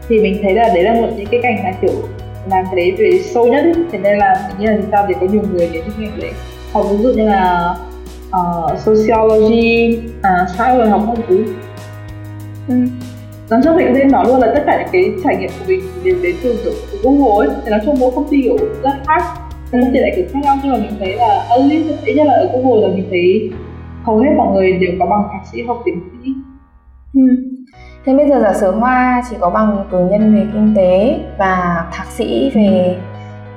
thì 0.09 0.19
mình 0.19 0.39
thấy 0.43 0.53
là 0.53 0.67
đấy 0.73 0.83
là 0.83 0.93
một 0.93 1.07
những 1.17 1.27
cái 1.31 1.39
ngành 1.43 1.63
là 1.63 1.73
kiểu 1.81 1.93
làm 2.49 2.65
cái 2.65 2.75
đấy 2.75 2.95
về 2.97 3.19
sâu 3.23 3.47
nhất 3.47 3.63
ấy. 3.63 3.73
thế 3.91 3.99
nên 3.99 4.17
là 4.17 4.49
mình 4.49 4.59
nghĩ 4.59 4.65
là 4.65 4.77
chúng 4.81 4.91
ta 4.91 5.05
để 5.09 5.15
có 5.21 5.27
nhiều 5.27 5.43
người 5.51 5.69
đến 5.73 5.83
những 5.85 6.09
ngành 6.09 6.19
đấy 6.19 6.31
hoặc 6.73 6.85
ví 6.91 6.97
dụ 6.97 7.09
như 7.09 7.25
là 7.25 7.75
uh, 8.29 8.79
sociology 8.79 9.99
uh, 10.19 10.49
xã 10.57 10.71
hội 10.71 10.89
học 10.89 11.01
các 11.07 11.25
thứ 11.29 11.45
ừ 12.67 12.75
nói 13.49 13.61
chung 13.63 13.75
mình 13.75 13.93
nên 13.93 14.11
nói 14.11 14.25
luôn 14.27 14.39
là 14.39 14.51
tất 14.55 14.63
cả 14.65 14.77
những 14.77 14.89
cái 14.91 15.21
trải 15.23 15.37
nghiệm 15.37 15.49
của 15.59 15.65
mình 15.67 15.81
đều 16.03 16.15
đến 16.23 16.35
từ 16.43 16.59
kiểu 16.63 16.73
từ 16.91 16.99
Google 17.03 17.47
ấy 17.47 17.55
thì 17.63 17.71
nói 17.71 17.79
chung 17.85 17.95
mỗi 17.99 18.11
công 18.15 18.27
ty 18.29 18.41
kiểu 18.41 18.57
rất 18.83 18.91
khác 19.07 19.21
công 19.71 19.93
ty 19.93 19.99
lại 19.99 20.11
kiểu 20.15 20.25
khác 20.33 20.39
nhau 20.43 20.57
nhưng 20.63 20.71
mà 20.71 20.77
mình 20.77 20.93
thấy 20.99 21.15
là 21.15 21.45
at 21.49 21.59
least 21.59 22.05
ít 22.05 22.13
nhất 22.13 22.27
là 22.27 22.33
ở 22.33 22.49
Google 22.53 22.87
là 22.87 22.95
mình 22.95 23.07
thấy 23.09 23.49
hầu 24.03 24.17
hết 24.17 24.29
mọi 24.37 24.53
người 24.53 24.73
đều 24.73 24.91
có 24.99 25.05
bằng 25.05 25.23
thạc 25.31 25.41
sĩ 25.51 25.61
hoặc 25.67 25.77
tiến 25.85 25.99
sĩ 26.23 26.29
ừ. 27.13 27.21
Thế 28.05 28.13
bây 28.13 28.29
giờ 28.29 28.39
giả 28.41 28.53
sử 28.53 28.71
Hoa 28.71 29.23
chỉ 29.29 29.35
có 29.39 29.49
bằng 29.49 29.85
cử 29.91 29.97
nhân 30.11 30.35
về 30.35 30.45
kinh 30.53 30.73
tế 30.75 31.19
và 31.37 31.85
thạc 31.91 32.07
sĩ 32.07 32.51
về 32.55 32.97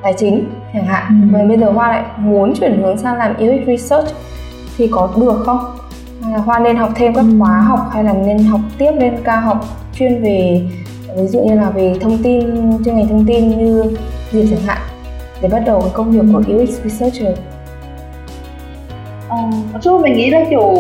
tài 0.02 0.14
chính 0.16 0.44
chẳng 0.74 0.84
hạn 0.84 1.04
ừ. 1.08 1.38
và 1.38 1.44
bây 1.48 1.58
giờ 1.58 1.70
Hoa 1.70 1.88
lại 1.88 2.04
muốn 2.18 2.54
chuyển 2.54 2.82
hướng 2.82 2.96
sang 2.96 3.16
làm 3.16 3.34
UX 3.34 3.66
research 3.66 4.08
thì 4.76 4.88
có 4.92 5.10
được 5.16 5.42
không? 5.46 5.58
Hoa 6.20 6.58
nên 6.58 6.76
học 6.76 6.90
thêm 6.94 7.14
các 7.14 7.20
ừ. 7.20 7.38
khóa 7.38 7.60
học 7.60 7.80
hay 7.92 8.04
là 8.04 8.12
nên 8.12 8.38
học 8.38 8.60
tiếp 8.78 8.92
lên 8.98 9.16
ca 9.24 9.40
học 9.40 9.64
chuyên 9.94 10.22
về 10.22 10.62
ví 11.16 11.26
dụ 11.26 11.40
như 11.40 11.54
là 11.54 11.70
về 11.70 11.94
thông 12.00 12.18
tin 12.22 12.40
chuyên 12.84 12.96
ngành 12.96 13.08
thông 13.08 13.26
tin 13.26 13.58
như 13.58 13.96
Diệp 14.32 14.44
chẳng 14.50 14.66
hạn 14.66 14.78
để 15.40 15.48
bắt 15.48 15.62
đầu 15.66 15.80
cái 15.80 15.90
công 15.94 16.10
việc 16.10 16.22
của 16.32 16.42
UX 16.54 16.70
researcher. 16.84 17.38
Ờ, 19.28 19.36
nói 19.72 19.80
chung 19.82 20.02
mình 20.02 20.14
nghĩ 20.14 20.30
là 20.30 20.44
kiểu 20.50 20.74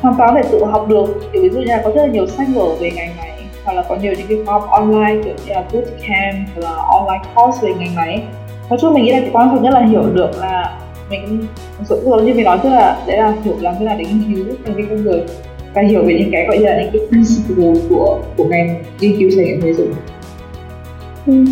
hoàn 0.00 0.14
toàn 0.18 0.34
có 0.34 0.42
thể 0.42 0.48
tự 0.52 0.64
học 0.64 0.88
được 0.88 1.30
kiểu 1.32 1.42
ví 1.42 1.48
dụ 1.50 1.58
như 1.58 1.64
là 1.64 1.80
có 1.84 1.90
rất 1.90 2.02
là 2.02 2.06
nhiều 2.06 2.26
sách 2.26 2.46
vở 2.54 2.74
về 2.80 2.90
ngành 2.90 3.16
này 3.16 3.30
hoặc 3.64 3.72
là 3.72 3.82
có 3.88 3.96
nhiều 3.96 4.12
những 4.18 4.26
cái 4.28 4.38
khóa 4.46 4.54
học 4.54 4.68
online 4.70 5.22
kiểu 5.24 5.34
như 5.46 5.52
là 5.52 5.64
bootcamp 5.72 6.48
hoặc 6.54 6.62
là 6.62 6.70
online 6.70 7.24
course 7.34 7.58
về 7.62 7.74
ngành 7.74 7.94
này 7.94 8.22
nói 8.70 8.78
chung 8.82 8.94
mình 8.94 9.04
nghĩ 9.04 9.12
là 9.12 9.20
cái 9.20 9.30
quan 9.32 9.48
trọng 9.50 9.62
nhất 9.62 9.74
là 9.74 9.80
hiểu 9.80 10.02
được 10.14 10.30
là 10.40 10.78
mình 11.10 11.46
giống 11.88 12.26
như 12.26 12.34
mình 12.34 12.44
nói 12.44 12.58
tức 12.62 12.68
là 12.68 13.04
đấy 13.06 13.16
là 13.16 13.34
hiểu 13.44 13.54
làm 13.60 13.74
thế 13.78 13.84
nào 13.84 13.96
để 13.98 14.04
nghiên 14.04 14.34
cứu 14.34 14.44
về 14.64 14.74
cái 14.76 14.86
con 14.88 15.04
người 15.04 15.22
và 15.74 15.82
hiểu 15.82 16.02
về 16.06 16.16
những 16.18 16.30
cái 16.32 16.46
gọi 16.46 16.58
là 16.58 16.82
những 16.82 16.90
cái 16.92 17.00
principle 17.08 17.88
của 17.88 18.18
của 18.36 18.44
ngành 18.44 18.82
nghiên 19.00 19.18
cứu 19.18 19.30
trải 19.36 19.44
nghiệm 19.44 19.60
người 19.60 19.72
dùng 19.72 19.92
ừ. 21.26 21.44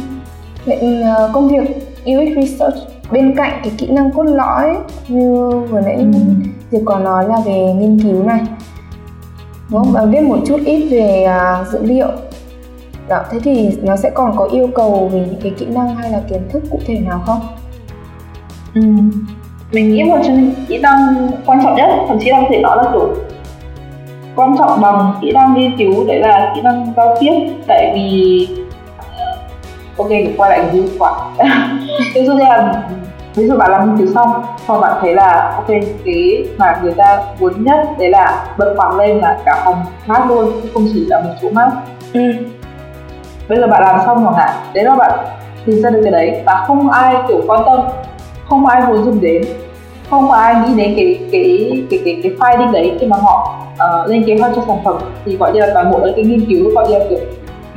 Vậy 0.64 1.02
ờ, 1.02 1.30
công 1.32 1.48
việc 1.48 1.76
UX 2.04 2.36
research 2.36 2.76
bên 3.10 3.36
cạnh 3.36 3.60
cái 3.64 3.72
kỹ 3.78 3.88
năng 3.90 4.10
cốt 4.12 4.22
lõi 4.22 4.76
như 5.08 5.50
vừa 5.70 5.80
nãy 5.80 5.96
ừ. 5.96 6.04
Diệp 6.70 6.80
có 6.84 6.98
nói 6.98 7.28
là 7.28 7.36
về 7.46 7.72
nghiên 7.78 8.00
cứu 8.02 8.22
này 8.22 8.40
đúng 9.70 9.84
không? 9.84 9.92
Và 9.92 10.04
biết 10.04 10.22
một 10.22 10.38
chút 10.46 10.60
ít 10.64 10.88
về 10.90 11.26
uh, 11.60 11.68
dữ 11.68 11.82
liệu 11.82 12.08
đó, 13.08 13.24
thế 13.30 13.38
thì 13.44 13.70
nó 13.82 13.96
sẽ 13.96 14.10
còn 14.10 14.36
có 14.36 14.44
yêu 14.44 14.68
cầu 14.74 15.10
về 15.12 15.20
những 15.20 15.40
cái 15.42 15.52
kỹ 15.58 15.66
năng 15.66 15.94
hay 15.94 16.10
là 16.10 16.22
kiến 16.28 16.42
thức 16.50 16.62
cụ 16.70 16.80
thể 16.86 16.98
nào 16.98 17.22
không? 17.26 17.40
Ừ. 18.74 18.82
Mình 19.72 19.94
nghĩ 19.94 20.02
một 20.02 20.18
trong 20.24 20.40
những 20.40 20.54
kỹ 20.68 20.78
năng 20.78 21.30
quan 21.46 21.60
trọng 21.62 21.74
nhất, 21.74 21.88
thậm 22.08 22.18
chí 22.20 22.30
là 22.30 22.38
có 22.40 22.46
thể 22.50 22.60
nói 22.60 22.76
là 22.76 22.90
kiểu 22.92 23.14
quan 24.36 24.56
trọng 24.58 24.80
bằng 24.80 25.12
kỹ 25.22 25.32
năng 25.32 25.54
nghiên 25.54 25.78
cứu 25.78 26.06
đấy 26.06 26.20
là 26.20 26.52
kỹ 26.54 26.60
năng 26.62 26.92
giao 26.96 27.16
tiếp. 27.20 27.32
Tại 27.66 27.92
vì 27.94 28.48
ờ, 29.16 29.38
ok 29.96 30.08
quay 30.36 30.50
lại 30.50 30.68
cái 30.72 30.82
quả. 30.98 31.12
Ví 32.14 32.24
dụ 32.26 32.32
như 32.32 32.44
là 32.44 32.82
ví 33.34 33.48
dụ 33.48 33.56
bạn 33.56 33.70
làm 33.70 33.88
nghiên 33.88 33.98
cứu 33.98 34.14
xong 34.14 34.42
xong 34.68 34.80
bạn 34.80 34.92
thấy 35.00 35.14
là 35.14 35.52
ok 35.56 35.68
cái 36.04 36.44
mà 36.58 36.78
người 36.82 36.92
ta 36.92 37.22
muốn 37.40 37.64
nhất 37.64 37.88
đấy 37.98 38.10
là 38.10 38.44
bật 38.58 38.74
quạt 38.76 38.94
lên 38.98 39.18
là 39.18 39.38
cả 39.44 39.62
phòng 39.64 39.84
mát 40.06 40.26
luôn 40.28 40.52
không 40.74 40.86
chỉ 40.92 41.06
là 41.08 41.20
một 41.20 41.30
chỗ 41.42 41.48
mát. 41.52 41.70
Ừ. 42.12 42.32
bây 43.48 43.58
giờ 43.58 43.66
bạn 43.66 43.82
làm 43.82 44.00
xong 44.06 44.24
rồi 44.24 44.32
hả 44.36 44.54
đấy 44.74 44.84
là 44.84 44.94
bạn 44.94 45.18
tìm 45.66 45.82
ra 45.82 45.90
được 45.90 46.00
cái 46.02 46.12
đấy 46.12 46.42
và 46.46 46.64
không 46.66 46.90
ai 46.90 47.16
kiểu 47.28 47.42
quan 47.46 47.62
tâm 47.66 47.80
không 48.44 48.66
ai 48.66 48.82
muốn 48.86 49.04
dùng 49.04 49.20
đến. 49.20 49.42
Không 50.10 50.30
ai 50.30 50.54
nghĩ 50.54 50.74
đến 50.76 50.94
cái 50.96 51.18
cái 51.32 51.82
cái 51.90 52.00
cái 52.04 52.20
cái 52.22 52.32
finding 52.38 52.72
đấy 52.72 52.92
khi 53.00 53.06
mà 53.06 53.16
họ 53.16 53.64
uh, 53.74 54.10
lên 54.10 54.24
kế 54.26 54.36
hoạch 54.38 54.52
cho 54.56 54.62
sản 54.66 54.76
phẩm. 54.84 54.96
Thì 55.24 55.36
gọi 55.36 55.52
như 55.52 55.60
là 55.60 55.70
toàn 55.74 55.90
bộ 55.90 55.98
là 55.98 56.12
cái 56.16 56.24
nghiên 56.24 56.44
cứu 56.48 56.70
gọi 56.74 56.88
như 56.88 56.98
là 56.98 57.04
kiểu 57.10 57.18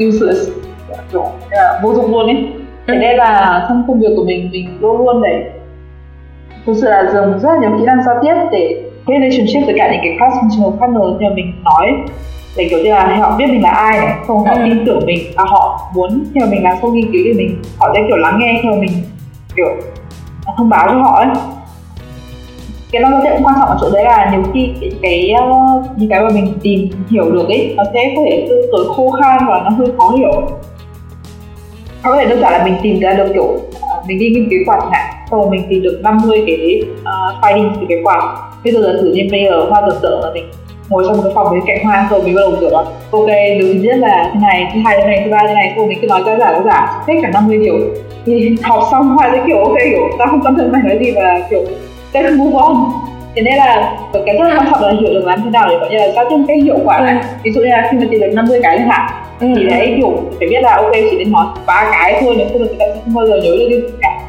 useless 0.08 0.50
kiểu 1.12 1.22
uh, 1.22 1.84
vô 1.84 1.94
dụng 1.94 2.12
luôn 2.12 2.26
ấy. 2.26 2.48
Thế 2.88 2.96
nên 2.96 3.16
là 3.16 3.66
trong 3.70 3.84
công 3.88 4.00
việc 4.00 4.14
của 4.16 4.24
mình 4.24 4.50
mình 4.52 4.78
luôn 4.80 4.98
luôn 4.98 5.22
đấy 5.22 5.44
thực 6.66 6.74
sự 6.74 6.90
là 6.90 7.12
dùng 7.14 7.40
rất 7.40 7.50
là 7.54 7.60
nhiều 7.62 7.78
kỹ 7.78 7.86
năng 7.86 8.04
giao 8.04 8.16
tiếp 8.22 8.34
để 8.52 8.84
relationship 9.08 9.66
với 9.66 9.76
cả 9.78 9.92
những 9.92 10.02
cái 10.04 10.18
cross 10.18 10.44
functional 10.44 10.80
partner 10.80 11.22
như 11.22 11.28
mình 11.36 11.54
nói. 11.64 11.88
Để 12.58 12.68
kiểu 12.70 12.80
như 12.80 12.90
là 12.90 13.16
họ 13.16 13.36
biết 13.38 13.46
mình 13.48 13.64
là 13.64 13.70
ai 13.70 14.00
này 14.00 14.16
không 14.28 14.46
họ 14.46 14.54
ừ. 14.54 14.62
tin 14.66 14.86
tưởng 14.86 15.06
mình 15.06 15.20
và 15.36 15.44
họ 15.48 15.92
muốn 15.96 16.24
theo 16.36 16.48
mình 16.48 16.64
làm 16.64 16.78
sâu 16.82 16.92
nghiên 16.92 17.12
cứu 17.12 17.22
thì 17.26 17.34
mình 17.34 17.62
họ 17.80 17.92
sẽ 17.94 18.02
kiểu 18.08 18.18
lắng 18.18 18.40
nghe 18.40 18.60
theo 18.64 18.76
mình 18.76 18.92
kiểu 19.56 19.68
thông 20.58 20.70
báo 20.70 20.88
cho 20.88 20.98
họ 20.98 21.16
ấy. 21.16 21.28
Cái 22.92 23.02
đó 23.02 23.10
sẽ 23.24 23.40
quan 23.44 23.56
trọng 23.60 23.70
ở 23.70 23.78
chỗ 23.82 23.90
đấy 23.94 24.04
là 24.04 24.30
nhiều 24.32 24.44
khi 24.54 24.70
cái, 24.82 24.92
cái 25.02 25.32
ờ, 25.32 25.46
những 25.98 26.10
cái 26.10 26.22
mà 26.22 26.30
mình 26.30 26.54
tìm 26.62 26.90
hiểu 27.10 27.32
được 27.32 27.48
ấy 27.48 27.74
nó 27.78 27.84
sẽ 27.94 28.14
có 28.16 28.22
thể 28.26 28.46
tương 28.50 28.72
đối 28.72 28.94
khô 28.96 29.12
khan 29.12 29.46
và 29.48 29.62
nó 29.64 29.70
hơi 29.70 29.88
khó 29.98 30.10
hiểu. 30.18 30.48
Có 32.04 32.16
thể 32.16 32.26
đơn 32.26 32.40
giản 32.40 32.54
là 32.54 32.66
mình 32.66 32.76
tìm 32.82 33.00
ra 33.00 33.14
được 33.14 33.28
kiểu 33.34 33.58
à, 33.82 33.96
mình 34.08 34.20
đi 34.20 34.30
nghiên 34.30 34.50
cứu 34.50 34.60
quạt 34.66 34.80
này, 34.92 35.14
sau 35.14 35.28
xong 35.32 35.42
rồi 35.42 35.50
mình 35.50 35.68
tìm 35.70 35.84
được 35.84 36.00
50 36.04 36.44
cái 36.48 36.84
ờ, 37.04 37.34
uh, 37.38 37.44
finding 37.44 37.70
từ 37.76 37.86
cái 37.90 37.98
quạt. 38.04 38.36
Bây 38.64 38.74
giờ 38.74 38.80
là 38.80 39.02
thử 39.02 39.12
như 39.14 39.28
bây 39.32 39.46
giờ 39.46 39.66
hoa 39.70 39.82
tưởng 39.82 40.00
tượng 40.02 40.22
là 40.24 40.32
mình 40.34 40.46
ngồi 40.90 41.04
trong 41.08 41.18
một 41.18 41.24
cái 41.24 41.32
phòng 41.36 41.48
với 41.50 41.60
cạnh 41.68 41.86
hoa 41.86 42.08
rồi 42.12 42.22
mình 42.24 42.36
bắt 42.36 42.42
đầu 42.42 42.52
kiểu 42.60 42.70
là 42.70 42.84
ok 43.12 43.28
điều 43.60 43.74
thứ 43.74 43.80
nhất 43.80 43.98
là 43.98 44.30
thế 44.34 44.40
này 44.42 44.72
thứ 44.74 44.80
hai 44.86 44.98
thế 44.98 45.06
này 45.08 45.22
thứ 45.26 45.32
ba 45.32 45.40
thế 45.48 45.54
này. 45.54 45.74
Xong 45.76 45.88
mình 45.88 45.98
cứ 46.02 46.08
nói 46.08 46.22
ra 46.26 46.38
giả 46.40 46.52
ra 46.52 46.60
giả 46.66 47.04
hết 47.08 47.14
cả 47.22 47.30
50 47.34 47.58
điều 47.58 47.76
thì 48.26 48.56
học 48.64 48.84
xong 48.92 49.08
hoa 49.08 49.30
sẽ 49.34 49.42
kiểu 49.48 49.58
ok 49.58 49.76
kiểu 49.84 50.10
ta 50.20 50.26
không 50.26 50.42
quan 50.44 50.56
tâm 50.58 50.72
mày 50.72 50.82
nói 50.84 50.98
gì 51.02 51.12
và 51.12 51.40
kiểu 51.50 51.64
let's 52.14 52.38
move 52.38 52.58
on. 52.58 52.76
Thế 53.36 53.42
nên 53.42 53.56
là 53.56 53.98
cái 54.26 54.38
rất 54.38 54.46
quan 54.58 54.68
trọng 54.72 54.82
là 54.82 54.94
hiểu 55.02 55.14
được 55.14 55.26
làm 55.26 55.42
thế 55.44 55.50
nào 55.50 55.68
để 55.70 55.78
gọi 55.78 55.90
như 55.90 55.98
là 55.98 56.08
giao 56.16 56.26
tiếp 56.30 56.36
cái 56.48 56.58
hiệu 56.58 56.78
quả 56.86 57.00
này. 57.00 57.14
Ừ. 57.14 57.20
ví 57.44 57.52
dụ 57.52 57.62
như 57.62 57.68
là 57.68 57.88
khi 57.92 57.98
mà 57.98 58.06
tìm 58.12 58.22
được 58.22 58.32
50 58.34 58.60
cái 58.64 58.78
chẳng 58.78 58.90
hạn 58.90 59.12
ừ. 59.40 59.48
thì 59.56 59.64
đấy 59.64 59.94
kiểu 59.98 60.12
phải 60.40 60.48
biết 60.48 60.62
là 60.62 60.76
ok 60.76 60.92
chỉ 61.12 61.18
đến 61.18 61.32
nói 61.32 61.46
ba 61.68 61.90
cái 61.92 62.22
thôi 62.22 62.36
nếu 62.38 62.48
không 62.48 62.60
được 62.60 62.68
người 62.68 62.78
ta 62.80 62.86
sẽ 62.96 63.02
không 63.06 63.14
bao 63.14 63.28
giờ 63.28 63.36
nhớ 63.36 63.52
được 63.60 63.68
điều 63.70 63.82
cả. 64.02 64.22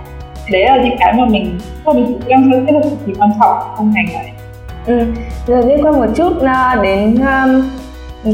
Đấy 0.53 0.65
là 0.65 0.77
những 0.85 0.97
cái 0.99 1.15
mà 1.19 1.25
mình 1.25 1.59
mà 1.85 1.93
mình 1.93 2.21
đang 2.29 2.51
rất 2.67 2.73
là 2.75 2.81
cực 2.81 3.07
kỳ 3.07 3.13
quan 3.19 3.31
trọng 3.41 3.57
trong 3.77 3.93
ngành 3.95 4.07
này 4.15 4.33
ừ. 4.87 5.05
rồi 5.47 5.67
liên 5.67 5.85
quan 5.85 5.95
một 5.95 6.07
chút 6.17 6.43
à, 6.43 6.81
đến 6.83 7.17
um, 7.21 7.63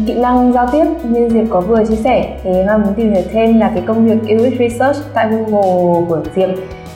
kỹ 0.07 0.15
năng 0.15 0.53
giao 0.53 0.67
tiếp 0.73 0.85
như 1.05 1.29
Diệp 1.29 1.45
có 1.51 1.61
vừa 1.61 1.85
chia 1.85 1.97
sẻ. 1.97 2.39
Thì 2.45 2.51
hoa 2.67 2.79
muốn 2.79 2.95
tìm 2.95 3.15
hiểu 3.15 3.23
thêm 3.33 3.61
là 3.61 3.71
cái 3.75 3.85
công 3.87 4.07
việc 4.07 4.37
UX 4.37 4.59
Research 4.59 4.99
tại 5.15 5.29
Google 5.29 6.07
của 6.09 6.21
Diệp. 6.37 6.49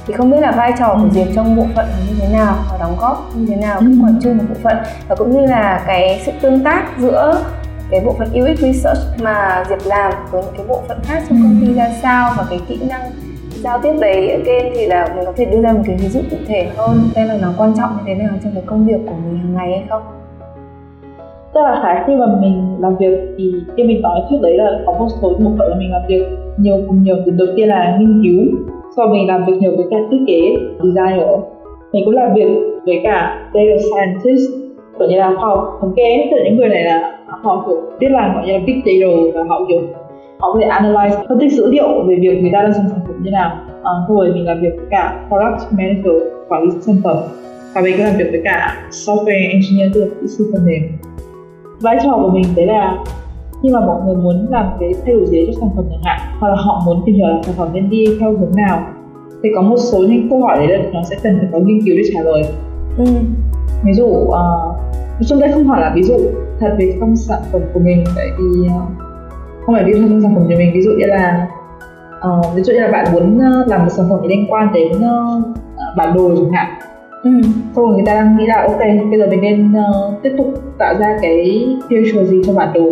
Thì 0.07 0.14
không 0.14 0.31
biết 0.31 0.40
là 0.40 0.53
vai 0.53 0.73
trò 0.79 0.99
của 1.03 1.09
Diệp 1.12 1.27
trong 1.35 1.57
bộ 1.57 1.66
phận 1.75 1.87
như 2.09 2.16
thế 2.21 2.29
nào 2.33 2.57
và 2.71 2.79
đóng 2.81 2.97
góp 3.01 3.31
như 3.35 3.47
thế 3.49 3.57
nào 3.57 3.81
cũng 3.81 4.03
còn 4.03 4.19
chung 4.23 4.38
một 4.38 4.45
bộ 4.49 4.55
phận. 4.62 4.77
Và 5.09 5.16
cũng 5.16 5.33
như 5.33 5.47
là 5.47 5.85
cái 5.87 6.23
sự 6.27 6.33
tương 6.42 6.64
tác 6.64 6.85
giữa 6.99 7.45
cái 7.90 8.01
bộ 8.01 8.14
phận 8.19 8.29
UX 8.29 8.61
Research 8.61 9.01
mà 9.23 9.64
Diệp 9.69 9.79
làm 9.85 10.12
với 10.31 10.42
những 10.42 10.55
cái 10.57 10.66
bộ 10.69 10.83
phận 10.88 10.99
khác 11.05 11.23
trong 11.29 11.38
công 11.42 11.59
ty 11.61 11.75
ra 11.75 11.90
sao 12.03 12.33
và 12.37 12.45
cái 12.51 12.61
kỹ 12.69 12.79
năng 12.88 13.11
giao 13.62 13.79
tiếp 13.83 13.92
đấy 14.01 14.29
again 14.29 14.73
thì 14.75 14.87
là 14.87 15.12
mình 15.16 15.25
có 15.27 15.33
thể 15.37 15.45
đưa 15.45 15.61
ra 15.62 15.73
một 15.73 15.83
cái 15.87 15.97
ví 16.01 16.09
dụ 16.09 16.21
cụ 16.31 16.37
thể 16.47 16.66
hơn, 16.77 16.99
xem 17.14 17.29
là 17.29 17.38
nó 17.42 17.49
quan 17.59 17.73
trọng 17.77 17.90
như 17.90 18.03
thế 18.07 18.14
nào 18.14 18.33
trong 18.45 18.53
cái 18.55 18.62
công 18.66 18.87
việc 18.87 18.99
của 19.07 19.14
mình 19.25 19.38
hàng 19.38 19.55
ngày 19.55 19.71
hay 19.71 19.85
không. 19.88 20.03
Tức 21.55 21.61
là 21.62 21.81
khá 21.83 22.05
khi 22.07 22.14
mà 22.16 22.27
mình 22.40 22.77
làm 22.79 22.97
việc 22.97 23.19
thì 23.38 23.53
như 23.77 23.85
mình 23.85 24.03
nói 24.03 24.21
trước 24.31 24.37
đấy 24.42 24.57
là 24.57 24.81
có 24.87 24.92
một 24.92 25.07
số 25.23 25.29
một 25.38 25.51
phần 25.59 25.69
là 25.71 25.77
mình 25.79 25.90
làm 25.92 26.03
việc 26.09 26.23
nhiều 26.59 26.77
cùng 26.88 27.03
nhiều 27.03 27.16
từ 27.27 27.33
đầu 27.33 27.49
tiên 27.57 27.69
là 27.69 27.97
nghiên 28.01 28.23
cứu, 28.25 28.42
sau 28.97 29.07
mình 29.09 29.29
làm 29.29 29.45
việc 29.47 29.55
nhiều 29.61 29.73
với 29.77 29.87
cả 29.90 29.97
thiết 30.11 30.25
kế, 30.27 30.40
design 30.83 31.16
nữa. 31.16 31.37
Mình 31.92 32.05
cũng 32.05 32.14
làm 32.14 32.35
việc 32.35 32.49
với 32.87 33.01
cả 33.05 33.49
data 33.55 33.77
scientist, 33.79 34.51
kiểu 34.99 35.09
như 35.09 35.16
là 35.16 35.33
khoa 35.38 35.49
học 35.49 35.79
thống 35.81 35.92
kê. 35.97 36.29
Tức 36.31 36.37
là 36.37 36.45
những 36.45 36.57
người 36.57 36.69
này 36.69 36.85
là 36.85 37.19
họ 37.27 37.64
kiểu 37.66 37.81
biết 38.01 38.09
làm 38.11 38.35
gọi 38.35 38.47
như 38.47 38.53
là 38.53 38.59
big 38.66 38.81
data 38.87 39.12
và 39.35 39.45
họ 39.49 39.64
kiểu 39.69 39.81
họ 40.38 40.53
có 40.53 40.61
thể 40.61 40.68
analyze 40.68 41.27
phân 41.29 41.38
tích 41.40 41.53
dữ 41.53 41.70
liệu 41.70 41.88
về 42.09 42.16
việc 42.20 42.42
người 42.42 42.51
ta 42.53 42.62
đang 42.62 42.72
dùng 42.72 42.88
sản 42.88 43.01
phẩm 43.07 43.22
như 43.22 43.31
nào 43.31 43.57
à, 43.85 43.92
rồi 44.09 44.33
mình 44.35 44.46
làm 44.46 44.61
việc 44.61 44.72
với 44.77 44.87
cả 44.90 45.27
product 45.29 45.72
manager 45.72 46.22
quản 46.49 46.62
lý 46.62 46.70
sản 46.81 46.96
phẩm. 47.05 47.16
Và 47.75 47.81
mình 47.81 47.96
cũng 47.96 48.07
làm 48.07 48.16
việc 48.16 48.29
với 48.31 48.40
cả 48.44 48.77
software 48.90 49.51
engineer 49.51 49.94
tức 49.94 50.01
là 50.01 50.07
kỹ 50.20 50.27
sư 50.27 50.51
phần 50.53 50.66
mềm. 50.66 50.83
Vai 51.81 51.96
trò 52.05 52.12
của 52.12 52.31
mình 52.31 52.44
đấy 52.57 52.66
là 52.66 52.99
khi 53.62 53.68
mà 53.70 53.81
mọi 53.81 54.01
người 54.05 54.16
muốn 54.16 54.46
làm 54.51 54.66
cái 54.81 54.92
thay 55.05 55.14
đổi 55.14 55.27
gì 55.27 55.46
cho 55.46 55.53
sản 55.61 55.70
phẩm 55.77 55.85
chẳng 55.90 56.03
hạn 56.05 56.20
hoặc 56.38 56.49
là 56.49 56.57
họ 56.57 56.83
muốn 56.87 57.03
tìm 57.07 57.14
hiểu 57.14 57.27
là 57.27 57.42
sản 57.42 57.55
phẩm 57.59 57.68
nên 57.72 57.90
đi 57.90 58.07
theo 58.20 58.33
hướng 58.33 58.57
nào 58.57 58.87
thì 59.42 59.49
có 59.55 59.62
một 59.62 59.77
số 59.77 59.99
những 59.99 60.31
câu 60.31 60.40
hỏi 60.40 60.57
đấy 60.59 60.79
là 60.79 60.85
nó 60.92 61.03
sẽ 61.11 61.16
cần 61.22 61.38
phải 61.38 61.49
có 61.53 61.59
nghiên 61.59 61.79
cứu 61.85 61.94
để 61.96 62.03
trả 62.14 62.20
lời. 62.22 62.44
Ừ. 62.99 63.05
ví 63.85 63.92
dụ 63.92 64.07
uh, 64.07 64.37
trong 65.27 65.40
đây 65.40 65.53
không 65.53 65.68
phải 65.68 65.81
là 65.81 65.92
ví 65.94 66.03
dụ 66.03 66.16
thật 66.61 66.77
về 66.79 66.96
trong 67.01 67.16
sản 67.16 67.40
phẩm 67.53 67.62
của 67.75 67.81
mình 67.81 68.05
tại 68.16 68.27
vì 68.38 68.68
uh, 68.68 69.06
không 69.66 69.74
phải 69.74 69.85
ví 69.85 69.92
dụ 69.92 70.09
trong 70.09 70.22
sản 70.22 70.35
phẩm 70.35 70.44
của 70.44 70.55
mình 70.59 70.70
ví 70.74 70.83
dụ 70.83 70.90
như 70.90 71.07
là 71.07 71.46
uh, 72.29 72.55
ví 72.55 72.62
dụ 72.62 72.72
như 72.72 72.81
là 72.81 72.88
bạn 72.88 73.07
muốn 73.12 73.37
uh, 73.37 73.68
làm 73.68 73.83
một 73.83 73.90
sản 73.90 74.07
phẩm 74.11 74.29
liên 74.29 74.46
quan 74.48 74.72
đến 74.72 74.92
uh, 74.92 75.57
bản 75.96 76.14
đồ 76.14 76.35
chẳng 76.37 76.52
hạn. 76.52 76.66
Ừ. 77.22 77.31
Xong 77.76 77.92
người 77.92 78.02
ta 78.07 78.14
đang 78.14 78.37
nghĩ 78.37 78.46
là 78.46 78.62
ok 78.62 78.79
bây 79.11 79.18
giờ 79.18 79.26
mình 79.31 79.40
nên 79.40 79.72
uh, 79.72 80.22
tiếp 80.22 80.33
tục 80.38 80.46
tạo 80.79 80.94
ra 80.98 81.18
cái 81.22 81.66
feature 81.88 82.24
gì 82.24 82.42
cho 82.46 82.52
bản 82.52 82.72
đồ. 82.74 82.90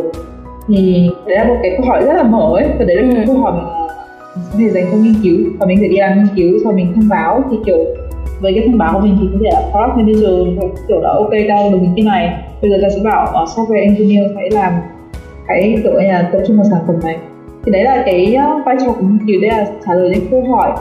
Thì 0.68 1.10
đấy 1.26 1.38
là 1.38 1.44
một 1.44 1.56
cái 1.62 1.72
câu 1.76 1.87
hỏi 1.87 2.04
rất 2.04 2.12
là 2.12 2.22
mở 2.22 2.52
ấy 2.54 2.66
và 2.78 2.84
đấy 2.84 2.96
là 2.96 3.14
ừ. 3.14 3.24
câu 3.26 3.37
hỏi 3.37 3.52
mình 3.52 3.64
có 4.52 4.58
thể 4.58 4.70
dành 4.70 4.84
cho 4.92 4.98
nghiên 4.98 5.14
cứu. 5.22 5.38
Và 5.58 5.66
mình 5.66 5.78
phải 5.80 5.88
đi 5.88 5.96
làm 5.96 6.18
nghiên 6.18 6.26
cứu 6.37 6.58
và 6.64 6.72
mình 6.72 6.92
thông 6.94 7.08
báo. 7.08 7.44
Thì 7.50 7.56
kiểu 7.66 7.78
với 8.40 8.54
cái 8.54 8.64
thông 8.66 8.78
báo 8.78 8.92
của 8.94 9.00
mình 9.00 9.16
thì 9.20 9.28
có 9.32 9.38
thể 9.42 9.50
là 9.52 9.60
product 9.70 9.96
manager 9.96 10.68
kiểu 10.88 11.00
là 11.00 11.08
ok 11.08 11.32
tao 11.48 11.70
được 11.70 11.78
cái 11.96 12.04
này. 12.04 12.44
Bây 12.62 12.70
giờ 12.70 12.76
ta 12.82 12.88
sẽ 12.88 13.00
bảo 13.04 13.42
uh, 13.42 13.48
software 13.48 13.82
engineer 13.82 14.30
hãy 14.37 14.50
làm 14.50 14.72
cái 15.48 15.76
tự 15.85 15.92
là 16.00 16.28
tập 16.33 16.38
trung 16.46 16.57
vào 16.57 16.64
sản 16.64 16.80
phẩm 16.87 16.96
này. 17.04 17.18
Thì 17.64 17.72
đấy 17.72 17.85
là 17.85 18.02
cái 18.07 18.35
ờ, 18.35 18.62
vai 18.66 18.76
trò 18.80 18.92
của 18.92 19.07
nghiên 19.07 19.26
cứu 19.26 19.40
đây 19.40 19.50
là 19.50 19.66
trả 19.87 19.94
lời 19.94 20.11
những 20.14 20.24
câu 20.30 20.54
hỏi 20.54 20.72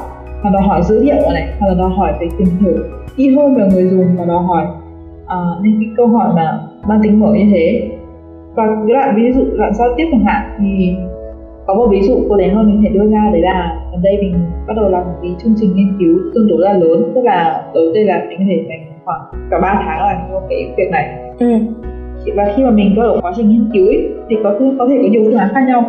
mà 0.44 0.50
đòi 0.54 0.62
hỏi 0.62 0.82
dữ 0.84 1.04
liệu 1.04 1.16
này 1.34 1.48
hoặc 1.60 1.68
là 1.68 1.74
đòi 1.74 1.90
hỏi 1.90 2.14
về 2.20 2.28
tìm 2.38 2.48
hiểu 2.60 2.84
kỹ 3.18 3.36
hơn 3.36 3.56
về 3.56 3.68
người 3.74 3.90
dùng 3.90 4.08
và 4.18 4.26
đòi 4.26 4.44
hỏi 4.44 4.66
uh, 5.24 5.64
những 5.64 5.76
cái 5.80 5.90
câu 5.98 6.08
hỏi 6.08 6.30
mà 6.36 6.60
mang 6.88 7.00
tính 7.04 7.20
mở 7.20 7.34
như 7.34 7.46
thế. 7.54 7.90
Và 8.56 8.64
cái 8.66 8.94
đoạn 8.94 9.16
ví 9.16 9.32
dụ 9.36 9.46
đoạn 9.58 9.74
giao 9.74 9.88
tiếp 9.98 10.06
chẳng 10.12 10.26
hạn 10.26 10.58
thì 10.60 10.96
có 11.68 11.74
một 11.74 11.88
ví 11.92 12.02
dụ 12.02 12.26
cô 12.30 12.38
đến 12.38 12.54
hơn 12.54 12.68
mình 12.68 12.84
thể 12.84 12.90
đưa 12.90 13.12
ra 13.12 13.30
đấy 13.32 13.42
là 13.42 13.78
gần 13.92 14.02
đây 14.04 14.18
mình 14.22 14.36
bắt 14.68 14.74
đầu 14.78 14.90
làm 14.90 15.04
một 15.04 15.14
cái 15.22 15.36
chương 15.44 15.54
trình 15.58 15.76
nghiên 15.76 15.98
cứu 16.00 16.20
tương 16.34 16.48
đối 16.48 16.60
là 16.60 16.74
lớn 16.74 17.12
tức 17.16 17.22
là 17.24 17.64
đầu 17.74 17.84
tiên 17.94 18.08
là 18.08 18.26
mình 18.30 18.38
có 18.40 18.46
thể 18.48 18.66
dành 18.70 18.94
khoảng 19.06 19.22
cả 19.52 19.60
3 19.62 19.82
tháng 19.86 20.02
là 20.02 20.28
cho 20.32 20.42
cái 20.50 20.74
việc 20.78 20.90
này. 20.92 21.20
Ừ 21.40 21.60
và 22.32 22.54
khi 22.56 22.64
mà 22.64 22.72
mình 22.72 22.94
có 22.98 23.04
ở 23.04 23.20
quá 23.22 23.32
trình 23.36 23.50
nghiên 23.50 23.70
cứu 23.74 23.88
ấy, 23.88 24.10
thì 24.30 24.36
có 24.44 24.56
thể 24.60 24.66
có 24.80 24.88
thể 24.90 24.96
có 25.02 25.08
nhiều 25.10 25.22
phương 25.26 25.38
án 25.38 25.50
khác 25.54 25.62
nhau. 25.68 25.84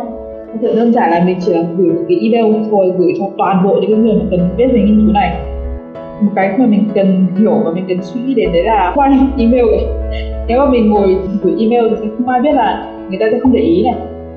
Có 0.53 0.59
thể 0.61 0.75
đơn 0.75 0.93
giản 0.93 1.11
là 1.11 1.23
mình 1.25 1.37
chỉ 1.41 1.53
là 1.53 1.63
gửi 1.77 1.87
một 1.87 2.01
cái 2.09 2.17
email 2.21 2.55
rồi 2.71 2.93
gửi 2.97 3.13
cho 3.19 3.25
toàn 3.37 3.63
bộ 3.63 3.77
những 3.81 4.05
người 4.05 4.13
mà 4.13 4.25
cần 4.31 4.39
biết 4.57 4.65
về 4.73 4.79
nghiên 4.79 5.05
cứu 5.05 5.13
này. 5.13 5.37
Một 6.21 6.31
cái 6.35 6.55
mà 6.57 6.65
mình 6.65 6.83
cần 6.95 7.25
hiểu 7.39 7.53
và 7.65 7.71
mình 7.71 7.85
cần 7.87 7.97
suy 8.01 8.21
nghĩ 8.21 8.33
đến 8.33 8.49
đấy 8.53 8.63
là 8.63 8.91
qua 8.95 9.07
email 9.37 9.65
ấy. 9.65 9.85
nếu 10.47 10.59
mà 10.59 10.65
mình 10.69 10.89
ngồi 10.89 11.17
gửi 11.43 11.53
email 11.59 11.93
thì 12.01 12.07
không 12.17 12.29
ai 12.29 12.41
biết 12.41 12.53
là 12.53 12.87
người 13.09 13.19
ta 13.19 13.25
sẽ 13.31 13.39
không 13.39 13.53
để 13.53 13.59
ý 13.59 13.83
này. 13.83 13.93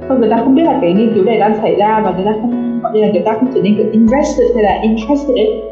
Không 0.08 0.20
người 0.20 0.30
ta 0.30 0.36
không 0.36 0.54
biết 0.54 0.62
là 0.64 0.78
cái 0.82 0.92
nghiên 0.92 1.14
cứu 1.14 1.24
này 1.24 1.38
đang 1.38 1.56
xảy 1.62 1.74
ra 1.74 2.00
và 2.04 2.12
người 2.16 2.24
ta 2.24 2.32
không 2.40 2.80
gọi 2.82 2.92
như 2.94 3.00
là 3.00 3.08
người 3.12 3.22
ta 3.22 3.32
không 3.32 3.48
trở 3.54 3.62
nên 3.62 3.76
kiểu 3.76 3.86
invested 3.92 4.46
hay 4.54 4.64
là 4.64 4.80
interested 4.82 5.36
ấy. 5.36 5.62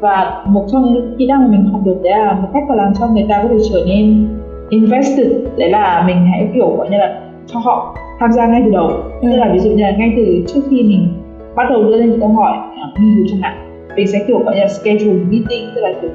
Và 0.00 0.44
một 0.46 0.64
trong 0.72 0.94
những 0.94 1.14
kỹ 1.18 1.26
năng 1.26 1.40
mà 1.40 1.48
mình 1.50 1.64
học 1.72 1.80
được 1.84 1.96
đấy 2.02 2.12
là 2.18 2.32
một 2.32 2.48
cách 2.54 2.62
mà 2.68 2.74
làm 2.74 2.92
cho 3.00 3.08
người 3.08 3.26
ta 3.28 3.42
có 3.42 3.48
thể 3.48 3.56
trở 3.70 3.84
nên 3.86 4.26
invested. 4.68 5.32
Đấy 5.58 5.70
là 5.70 6.04
mình 6.06 6.26
hãy 6.32 6.48
kiểu 6.54 6.76
gọi 6.76 6.90
như 6.90 6.96
là 6.98 7.20
cho 7.46 7.58
họ 7.58 7.96
tham 8.20 8.32
gia 8.32 8.46
ngay 8.46 8.62
từ 8.64 8.70
đầu. 8.70 8.88
Ừ. 8.88 9.02
tức 9.22 9.36
là 9.36 9.50
ví 9.52 9.58
dụ 9.58 9.70
như 9.70 9.82
là 9.82 9.90
ngay 9.98 10.12
từ 10.16 10.44
trước 10.54 10.60
khi 10.70 10.82
mình 10.82 11.08
bắt 11.56 11.66
đầu 11.70 11.82
đưa 11.82 11.96
lên 11.96 12.20
câu 12.20 12.28
hỏi 12.28 12.58
uh, 12.58 13.00
nghiên 13.00 13.16
cứu 13.16 13.26
chẳng 13.30 13.40
hạn 13.40 13.66
mình 13.96 14.06
sẽ 14.06 14.24
kiểu 14.26 14.38
gọi 14.38 14.54
như 14.54 14.60
là 14.60 14.68
schedule 14.68 15.24
meeting 15.30 15.64
tức 15.74 15.80
là 15.80 15.92
kiểu 16.00 16.10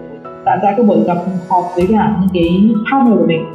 tạo 0.45 0.57
ra 0.63 0.73
cái 0.77 0.85
buổi 0.85 0.97
gặp 1.07 1.17
họp 1.49 1.63
với 1.75 1.87
cả 1.91 2.15
những 2.21 2.29
cái 2.33 2.69
partner 2.91 3.19
của 3.19 3.25
mình. 3.27 3.45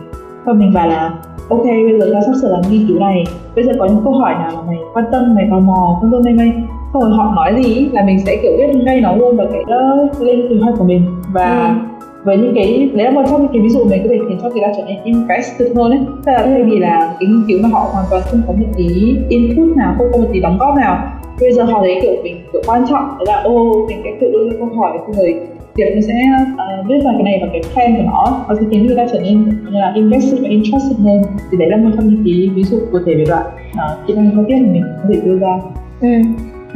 Và 0.44 0.52
mình 0.52 0.72
bảo 0.74 0.88
là 0.88 1.10
ok 1.48 1.64
bây 1.64 2.00
giờ 2.00 2.10
ta 2.12 2.20
sắp 2.26 2.32
sửa 2.42 2.48
làm 2.48 2.60
nghiên 2.70 2.86
cứu 2.88 2.98
này 2.98 3.24
bây 3.54 3.64
giờ 3.64 3.72
có 3.78 3.86
những 3.86 4.00
câu 4.04 4.12
hỏi 4.12 4.34
nào 4.34 4.50
mà 4.56 4.62
mày 4.66 4.76
quan 4.94 5.04
tâm 5.12 5.34
mày 5.34 5.46
tò 5.50 5.58
mò 5.58 5.98
vân 6.02 6.10
vân 6.10 6.22
vân 6.22 6.36
vân 6.36 6.52
xong 6.92 7.02
rồi 7.02 7.12
họ 7.16 7.32
nói 7.36 7.62
gì 7.62 7.88
là 7.92 8.04
mình 8.04 8.18
sẽ 8.26 8.36
kiểu 8.42 8.52
viết 8.58 8.80
ngay 8.84 9.00
nó 9.00 9.16
luôn 9.16 9.36
vào 9.36 9.46
cái 9.52 9.60
uh, 9.60 10.22
lên 10.22 10.48
kế 10.48 10.56
hoạch 10.62 10.74
của 10.78 10.84
mình. 10.84 11.02
Và 11.32 11.66
ừ 11.68 11.95
với 12.26 12.36
những 12.36 12.52
cái 12.54 12.90
đấy 12.94 13.04
là 13.04 13.10
một 13.10 13.22
trong 13.30 13.42
những 13.42 13.52
cái 13.52 13.62
ví 13.62 13.68
dụ 13.68 13.84
này 13.84 13.98
có 13.98 14.08
thể 14.10 14.18
khiến 14.28 14.38
cho 14.42 14.50
người 14.50 14.60
ta 14.62 14.72
trở 14.76 14.82
nên 14.86 14.96
invested 15.04 15.76
hơn 15.76 15.90
ấy 15.90 16.00
tức 16.24 16.32
là 16.32 16.42
thay 16.46 16.62
vì 16.62 16.78
là 16.78 17.14
cái 17.20 17.28
nghiên 17.28 17.42
cứu 17.48 17.58
mà 17.62 17.68
họ 17.68 17.90
hoàn 17.92 18.06
toàn 18.10 18.22
không 18.30 18.42
có 18.46 18.52
một 18.52 18.66
tí 18.76 19.16
input 19.28 19.76
nào 19.76 19.94
không 19.98 20.06
có 20.12 20.18
một 20.18 20.28
tí 20.32 20.40
đóng 20.40 20.58
góp 20.58 20.76
nào 20.76 20.98
bây 21.40 21.52
giờ 21.52 21.62
họ 21.62 21.80
thấy 21.82 21.98
kiểu 22.02 22.12
mình 22.22 22.36
kiểu 22.52 22.62
quan 22.66 22.84
trọng 22.90 23.18
là 23.26 23.42
ô 23.42 23.86
mình 23.88 24.00
cái 24.04 24.12
tự 24.20 24.32
đưa 24.32 24.50
ra 24.50 24.56
câu 24.58 24.68
hỏi 24.68 24.98
cho 25.06 25.12
người 25.12 25.34
việc 25.76 25.92
nó 25.94 26.00
sẽ 26.00 26.14
uh, 26.54 26.88
viết 26.88 26.98
cái 27.04 27.22
này 27.22 27.38
và 27.42 27.48
cái 27.52 27.62
plan 27.74 27.96
của 27.96 28.02
nó 28.06 28.44
nó 28.48 28.54
sẽ 28.60 28.66
khiến 28.70 28.86
người 28.86 28.96
ta 28.96 29.06
trở 29.12 29.20
nên 29.20 29.44
như 29.44 29.70
là 29.70 29.92
invested 29.94 30.42
và 30.42 30.48
interested 30.48 30.98
hơn 30.98 31.22
thì 31.50 31.58
đấy 31.58 31.70
là 31.70 31.76
một 31.76 31.90
trong 31.96 32.08
những 32.08 32.22
cái 32.24 32.50
ví 32.54 32.62
dụ 32.62 32.78
cụ 32.92 32.98
thể 33.06 33.14
về 33.14 33.24
đoạn 33.28 33.46
uh, 33.70 34.06
kỹ 34.06 34.14
năng 34.14 34.30
giao 34.34 34.44
tiếp 34.48 34.56
mình 34.72 34.82
có 35.02 35.08
thể 35.14 35.20
đưa 35.24 35.38
ra 35.38 35.58
ừ 36.00 36.08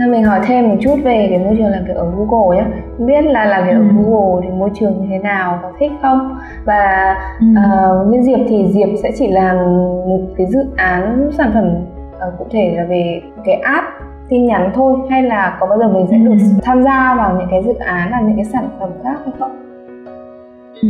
mình 0.07 0.25
hỏi 0.25 0.41
thêm 0.47 0.69
một 0.69 0.77
chút 0.81 0.97
về 1.05 1.27
cái 1.31 1.39
môi 1.39 1.55
trường 1.59 1.71
làm 1.71 1.85
việc 1.85 1.97
ở 1.97 2.11
Google 2.17 2.57
nhé 2.57 2.65
Không 2.99 3.07
biết 3.07 3.25
là 3.25 3.45
làm 3.45 3.65
việc 3.65 3.73
ừ. 3.73 3.79
ở 3.79 4.03
Google 4.03 4.47
thì 4.47 4.59
môi 4.59 4.71
trường 4.75 5.01
như 5.01 5.07
thế 5.11 5.19
nào, 5.19 5.59
có 5.63 5.73
thích 5.79 5.93
không? 6.03 6.39
Và 6.65 7.15
ừ. 7.41 7.47
uh, 7.47 8.09
như 8.09 8.23
Diệp 8.23 8.41
thì 8.49 8.73
Diệp 8.73 8.89
sẽ 9.03 9.11
chỉ 9.19 9.31
làm 9.31 9.57
một 10.09 10.21
cái 10.37 10.47
dự 10.47 10.61
án 10.77 11.31
sản 11.33 11.51
phẩm 11.55 11.75
uh, 12.29 12.39
cụ 12.39 12.47
thể 12.51 12.75
là 12.77 12.85
về 12.85 13.23
cái 13.45 13.55
app 13.55 13.87
tin 14.29 14.47
nhắn 14.47 14.71
thôi 14.75 14.99
hay 15.11 15.23
là 15.23 15.57
có 15.61 15.67
bao 15.67 15.79
giờ 15.79 15.89
mình 15.89 16.07
sẽ 16.11 16.17
được 16.17 16.37
ừ. 16.41 16.47
tham 16.63 16.85
gia 16.85 17.15
vào 17.15 17.37
những 17.39 17.49
cái 17.51 17.63
dự 17.63 17.75
án 17.75 18.11
là 18.11 18.21
những 18.21 18.37
cái 18.37 18.45
sản 18.45 18.69
phẩm 18.81 18.91
khác 19.05 19.17
hay 19.25 19.35
không? 19.39 19.51
Ừ. 20.83 20.89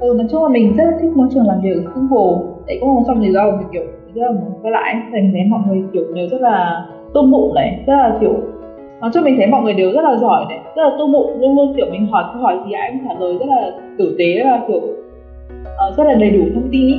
ừ 0.00 0.14
nói 0.16 0.26
chung 0.30 0.42
là 0.42 0.48
mình 0.48 0.76
rất 0.76 0.84
thích 1.00 1.16
môi 1.16 1.28
trường 1.34 1.46
làm 1.46 1.60
việc 1.60 1.74
ở 1.84 1.92
Google 1.94 2.46
đấy 2.66 2.78
cũng 2.80 2.88
là 2.88 2.94
một 2.94 3.02
trong 3.06 3.20
lý 3.20 3.32
do 3.32 3.42
mình 3.44 3.68
kiểu 3.72 3.82
rất 4.14 4.22
là 4.22 4.30
muốn 4.30 4.52
quay 4.62 4.72
lại 4.72 4.94
thì 5.12 5.20
mình 5.20 5.30
thấy 5.32 5.44
mọi 5.48 5.60
người 5.66 5.84
kiểu 5.92 6.02
đều 6.14 6.28
rất 6.30 6.40
là 6.40 6.86
tôn 7.14 7.30
bụng 7.30 7.54
này 7.54 7.84
rất 7.86 7.96
là 7.96 8.18
kiểu 8.20 8.34
nói 9.00 9.10
chung 9.14 9.24
mình 9.24 9.34
thấy 9.36 9.46
mọi 9.46 9.62
người 9.62 9.74
đều 9.74 9.92
rất 9.92 10.02
là 10.04 10.16
giỏi 10.16 10.44
này 10.48 10.58
rất 10.76 10.82
là 10.82 10.90
tôn 10.98 11.12
bụng 11.12 11.40
luôn 11.40 11.56
luôn 11.56 11.74
kiểu 11.76 11.86
mình 11.90 12.06
hỏi 12.06 12.24
câu 12.32 12.42
hỏi 12.42 12.58
gì 12.66 12.72
ai 12.72 12.90
cũng 12.92 13.08
trả 13.08 13.20
lời 13.20 13.36
rất 13.40 13.46
là 13.48 13.70
tử 13.98 14.16
tế 14.18 14.44
và 14.44 14.60
kiểu 14.68 14.80
uh, 15.88 15.96
rất 15.96 16.04
là 16.04 16.14
đầy 16.14 16.30
đủ 16.30 16.44
thông 16.54 16.68
tin 16.70 16.86
ý 16.86 16.94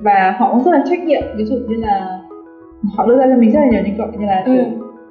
và 0.00 0.36
họ 0.38 0.52
cũng 0.52 0.62
rất 0.64 0.72
là 0.72 0.82
trách 0.90 1.04
nhiệm 1.04 1.22
ví 1.36 1.44
dụ 1.44 1.56
như 1.68 1.76
là 1.76 2.18
họ 2.96 3.06
đưa 3.06 3.16
ra 3.16 3.26
cho 3.26 3.36
mình 3.40 3.50
rất 3.50 3.60
là 3.60 3.66
nhiều 3.70 3.82
những 3.84 3.96
gọi 3.96 4.08
như 4.18 4.26
là 4.26 4.42
ừ. 4.46 4.52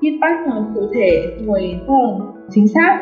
feedback 0.02 0.64
cụ 0.76 0.82
thể 0.94 1.22
rồi 1.46 1.76
rất 1.88 1.94
là 1.94 2.26
chính 2.50 2.68
xác 2.68 3.00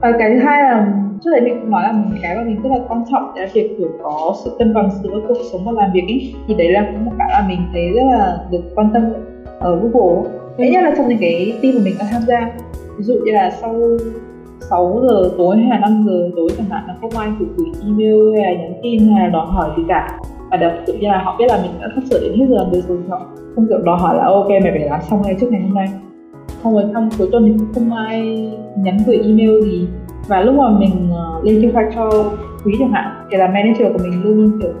và 0.00 0.12
cái 0.18 0.30
thứ 0.30 0.38
hai 0.38 0.62
là 0.62 0.92
trước 1.24 1.30
đấy 1.30 1.40
mình 1.40 1.60
cũng 1.60 1.70
nói 1.70 1.82
là 1.82 1.92
một 1.92 2.16
cái 2.22 2.36
mà 2.36 2.42
mình 2.42 2.62
rất 2.62 2.70
là 2.72 2.78
quan 2.88 3.04
trọng 3.10 3.22
là 3.34 3.46
việc 3.54 3.74
kiểu 3.78 3.88
có 4.02 4.34
sự 4.44 4.50
cân 4.58 4.74
bằng 4.74 4.90
giữa 4.90 5.20
cuộc 5.28 5.38
sống 5.52 5.60
và 5.64 5.72
làm 5.72 5.90
việc 5.92 6.04
ấy 6.08 6.34
thì 6.48 6.54
đấy 6.54 6.72
là 6.72 6.90
cũng 6.92 7.04
một 7.04 7.12
cái 7.18 7.28
là 7.30 7.44
mình 7.48 7.60
thấy 7.72 7.90
rất 7.92 8.02
là 8.12 8.38
được 8.50 8.62
quan 8.74 8.90
tâm 8.94 9.02
ở 9.60 9.76
Google 9.76 10.30
ừ. 10.58 10.64
nhất 10.64 10.82
là 10.82 10.94
trong 10.96 11.08
những 11.08 11.18
cái 11.20 11.58
team 11.62 11.74
mà 11.74 11.80
mình 11.84 11.94
đã 11.98 12.06
tham 12.12 12.22
gia. 12.26 12.52
Ví 12.98 13.04
dụ 13.04 13.14
như 13.24 13.32
là 13.32 13.50
sau 13.50 13.74
6 14.60 15.00
giờ 15.08 15.30
tối 15.38 15.56
hay 15.56 15.68
là 15.70 15.78
5 15.78 16.04
giờ 16.06 16.30
tối 16.36 16.48
chẳng 16.56 16.66
hạn 16.70 16.84
là 16.86 16.96
không 17.00 17.10
ai 17.10 17.28
kiểu 17.38 17.48
gửi 17.56 17.66
email 17.82 18.42
hay 18.42 18.54
là 18.54 18.62
nhắn 18.62 18.72
tin 18.82 19.08
hay 19.08 19.24
là 19.24 19.30
đòi 19.32 19.46
hỏi 19.46 19.70
gì 19.76 19.82
cả. 19.88 20.18
Và 20.50 20.56
đặc 20.56 20.72
tự 20.86 20.92
như 20.92 21.08
là 21.08 21.22
họ 21.24 21.36
biết 21.38 21.44
là 21.48 21.58
mình 21.62 21.70
đã 21.80 21.88
sắp 21.94 22.00
sửa 22.10 22.20
đến 22.20 22.38
hết 22.38 22.46
giờ 22.48 22.56
làm 22.56 22.70
việc 22.70 22.88
rồi 22.88 22.98
họ 23.08 23.26
không 23.54 23.66
kiểu 23.68 23.78
đòi 23.78 23.98
hỏi 23.98 24.16
là 24.16 24.24
ok 24.24 24.48
mày 24.48 24.60
phải 24.62 24.88
làm 24.90 25.00
xong 25.10 25.22
ngay 25.22 25.36
trước 25.40 25.52
ngày 25.52 25.62
hôm 25.62 25.74
nay. 25.74 25.88
Không 26.62 26.74
rồi 26.74 26.84
xong 26.92 27.08
cuối 27.18 27.28
tuần 27.32 27.44
thì 27.44 27.52
cũng 27.58 27.68
không 27.74 27.96
ai 27.96 28.50
nhắn 28.76 28.98
gửi 29.06 29.20
email 29.24 29.62
gì. 29.62 29.88
Và 30.28 30.40
lúc 30.40 30.54
mà 30.54 30.70
mình 30.70 31.10
uh, 31.10 31.44
lên 31.44 31.62
kế 31.62 31.68
hoạch 31.72 31.86
cho 31.94 32.10
quý 32.64 32.74
chẳng 32.78 32.92
hạn 32.92 33.26
thì 33.30 33.36
là 33.38 33.46
manager 33.46 33.92
của 33.92 33.98
mình 34.02 34.22
luôn 34.22 34.36
luôn 34.36 34.58
kiểu 34.62 34.72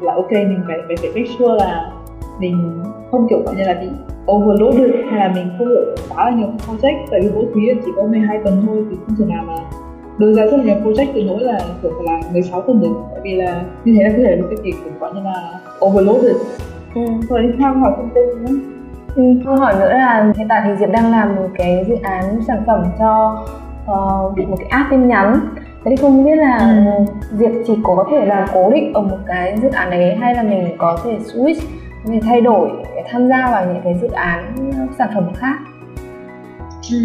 là 0.00 0.14
ok 0.14 0.32
mình 0.32 0.60
phải 0.66 0.76
phải 0.86 0.96
phải 0.96 1.10
make 1.14 1.30
sure 1.38 1.54
là 1.58 1.92
mình 2.40 2.82
không 3.10 3.26
kiểu 3.28 3.42
gọi 3.46 3.54
như 3.54 3.62
là 3.64 3.74
bị 3.80 3.88
overloaded 4.32 4.90
hay 5.10 5.20
là 5.20 5.32
mình 5.34 5.50
không 5.58 5.68
được 5.68 5.94
quá 6.08 6.30
là 6.30 6.36
nhiều 6.36 6.48
project 6.66 7.06
tại 7.10 7.20
vì 7.22 7.30
mỗi 7.34 7.44
quý 7.54 7.70
chỉ 7.84 7.90
có 7.96 8.02
12 8.02 8.38
tuần 8.44 8.62
thôi 8.66 8.84
thì 8.90 8.96
không 9.06 9.16
thể 9.18 9.24
nào 9.34 9.44
mà 9.46 9.54
đưa 10.18 10.34
ra 10.34 10.46
rất 10.46 10.58
nhiều 10.64 10.74
project 10.74 11.06
từ 11.14 11.22
nỗi 11.22 11.40
là 11.40 11.58
kiểu 11.82 11.90
phải 11.90 12.14
làm 12.14 12.32
16 12.32 12.60
tuần 12.60 12.80
được 12.80 12.94
tại 13.12 13.20
vì 13.24 13.34
là 13.34 13.62
như 13.84 13.94
thế 13.98 14.04
là 14.04 14.10
có 14.10 14.22
thể 14.22 14.36
mình 14.36 14.56
sẽ 14.56 14.62
kiểu 14.64 14.92
gọi 15.00 15.14
như 15.14 15.20
là 15.20 15.60
overloaded 15.84 16.36
ừ. 16.94 17.02
rồi 17.28 17.52
theo 17.58 17.74
hỏi 17.74 17.92
thông 17.96 18.10
tin 18.14 18.44
nữa 18.44 18.60
ừ, 19.16 19.22
câu 19.44 19.56
hỏi 19.56 19.74
nữa 19.80 19.92
là 19.92 20.32
hiện 20.36 20.48
tại 20.48 20.62
thì 20.64 20.70
Diệp 20.80 20.90
đang 20.90 21.10
làm 21.10 21.36
một 21.36 21.48
cái 21.54 21.84
dự 21.88 21.94
án 22.02 22.40
sản 22.46 22.62
phẩm 22.66 22.84
cho 22.98 23.44
uh, 23.82 24.48
một 24.48 24.56
cái 24.58 24.68
app 24.70 24.90
tin 24.90 25.08
nhắn 25.08 25.40
thế 25.84 25.90
thì 25.90 25.96
không 25.96 26.24
biết 26.24 26.36
là 26.36 26.58
ừ. 26.98 27.04
Diệp 27.36 27.50
chỉ 27.66 27.72
có 27.82 28.04
thể 28.10 28.26
là 28.26 28.46
cố 28.54 28.70
định 28.70 28.92
ở 28.92 29.00
một 29.00 29.18
cái 29.26 29.56
dự 29.62 29.68
án 29.68 29.90
đấy 29.90 30.14
hay 30.20 30.34
là 30.34 30.42
mình 30.42 30.76
có 30.78 30.98
thể 31.04 31.18
switch 31.18 31.60
mình 32.08 32.20
thay 32.22 32.40
đổi 32.40 32.68
để 32.96 33.02
tham 33.06 33.28
gia 33.28 33.50
vào 33.50 33.66
những 33.66 33.82
cái 33.84 33.94
dự 34.02 34.08
án 34.08 34.54
sản 34.98 35.08
phẩm 35.14 35.32
khác 35.34 35.58
ừ. 36.92 36.98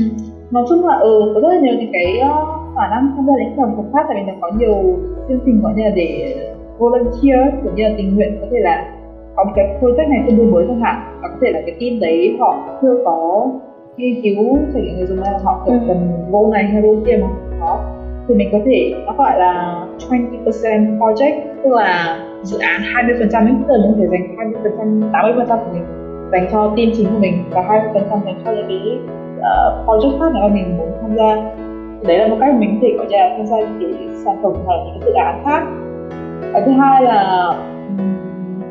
nói 0.51 0.65
chung 0.69 0.87
là 0.87 0.95
ừ 0.95 1.31
có 1.35 1.41
rất 1.41 1.49
là 1.49 1.59
nhiều 1.59 1.73
những 1.79 1.91
cái 1.93 2.21
uh, 2.21 2.75
khả 2.75 2.87
năng 2.89 3.13
tham 3.15 3.25
gia 3.27 3.33
đến 3.37 3.53
sản 3.57 3.73
phẩm 3.75 3.85
khác 3.93 4.05
tại 4.07 4.17
vì 4.19 4.31
là 4.31 4.37
có 4.41 4.51
nhiều 4.57 4.99
chương 5.27 5.39
trình 5.45 5.61
gọi 5.61 5.73
như 5.75 5.83
là 5.83 5.91
để 5.95 6.35
volunteer 6.77 7.39
kiểu 7.63 7.71
như 7.75 7.83
là 7.83 7.93
tình 7.97 8.15
nguyện 8.15 8.37
có 8.41 8.47
thể 8.51 8.59
là 8.59 8.85
có 9.35 9.43
một 9.43 9.51
cái 9.55 9.77
project 9.81 10.09
này 10.09 10.23
tương 10.27 10.37
đối 10.37 10.47
mới 10.47 10.65
chẳng 10.67 10.81
hạn 10.81 11.19
và 11.21 11.27
có 11.29 11.35
thể 11.41 11.51
là 11.51 11.61
cái 11.65 11.75
team 11.79 11.99
đấy 11.99 12.37
họ 12.39 12.79
chưa 12.81 12.97
có 13.05 13.47
nghiên 13.97 14.21
cứu 14.21 14.57
trải 14.73 14.81
nghiệm 14.81 14.95
người 14.97 15.07
dùng 15.07 15.17
hay 15.23 15.33
là 15.33 15.39
họ 15.43 15.63
ừ. 15.65 15.73
cần 15.87 16.11
vô 16.31 16.51
này 16.51 16.63
hay 16.63 16.81
vô 16.81 16.95
kia 17.05 17.17
mà 17.21 17.27
có 17.59 17.79
thì 18.27 18.35
mình 18.35 18.49
có 18.51 18.57
thể 18.65 18.93
nó 19.05 19.13
gọi 19.13 19.39
là 19.39 19.85
20% 20.09 20.97
project 20.97 21.35
tức 21.63 21.69
là 21.73 22.19
dự 22.41 22.57
án 22.59 22.81
20 22.83 23.15
phần 23.19 23.29
trăm 23.31 23.45
ấy 23.45 23.53
tức 23.59 23.73
là 23.73 23.77
mình 23.77 23.91
có 23.91 23.97
thể 23.99 24.07
dành 24.11 24.35
20 24.37 24.61
phần 24.63 24.73
trăm 24.77 25.09
80 25.13 25.33
phần 25.37 25.47
trăm 25.49 25.59
của 25.59 25.73
mình 25.73 26.03
dành 26.33 26.47
cho 26.51 26.73
team 26.77 26.89
chính 26.93 27.07
của 27.13 27.19
mình 27.19 27.43
và 27.51 27.61
20 27.61 27.89
phần 27.93 28.03
trăm 28.09 28.19
dành 28.25 28.41
cho 28.45 28.51
những 28.51 28.67
cái 28.67 28.97
uh, 29.37 29.85
project 29.85 30.19
khác 30.19 30.31
mà 30.33 30.47
mình 30.47 30.77
muốn 30.77 30.87
tham 31.01 31.15
gia. 31.15 31.35
Đấy 32.07 32.17
là 32.17 32.27
một 32.27 32.37
cách 32.39 32.55
mình 32.55 32.69
có 32.71 32.77
thể 32.81 32.93
gọi 32.97 33.07
là 33.09 33.35
tham 33.37 33.45
gia 33.45 33.57
những 33.59 33.93
cái 33.93 34.07
sản 34.25 34.37
phẩm 34.43 34.53
hoặc 34.65 34.75
là 34.75 34.83
những 34.83 34.99
cái 34.99 35.09
dự 35.09 35.13
án 35.13 35.41
khác. 35.45 35.63
Và 36.53 36.61
thứ 36.65 36.71
hai 36.71 37.03
là 37.03 37.51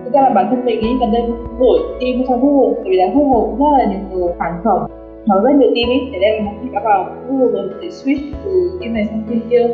thực 0.05 0.13
ra 0.13 0.21
là 0.21 0.31
bản 0.31 0.47
thân 0.51 0.65
mình 0.65 0.81
nghĩ 0.81 0.97
gần 1.01 1.13
đây 1.13 1.23
đổi 1.61 1.79
team 2.01 2.25
cho 2.29 2.37
Google 2.37 2.75
tại 2.75 2.85
vì 2.91 2.97
là 2.97 3.07
Google 3.15 3.41
cũng 3.41 3.59
rất 3.59 3.79
là 3.79 3.85
nhiều 3.85 4.29
sản 4.39 4.61
phẩm 4.65 4.87
nói 5.27 5.41
rất 5.45 5.51
nhiều 5.59 5.71
team 5.75 5.89
ý 5.89 6.11
để 6.13 6.19
đem 6.21 6.45
một 6.45 6.53
đã 6.73 6.81
vào 6.85 7.07
Google 7.29 7.53
rồi 7.53 7.71
để 7.81 7.89
switch 7.89 8.33
từ 8.45 8.79
team 8.81 8.95
này 8.95 9.05
sang 9.11 9.23
team 9.29 9.41
kia. 9.51 9.69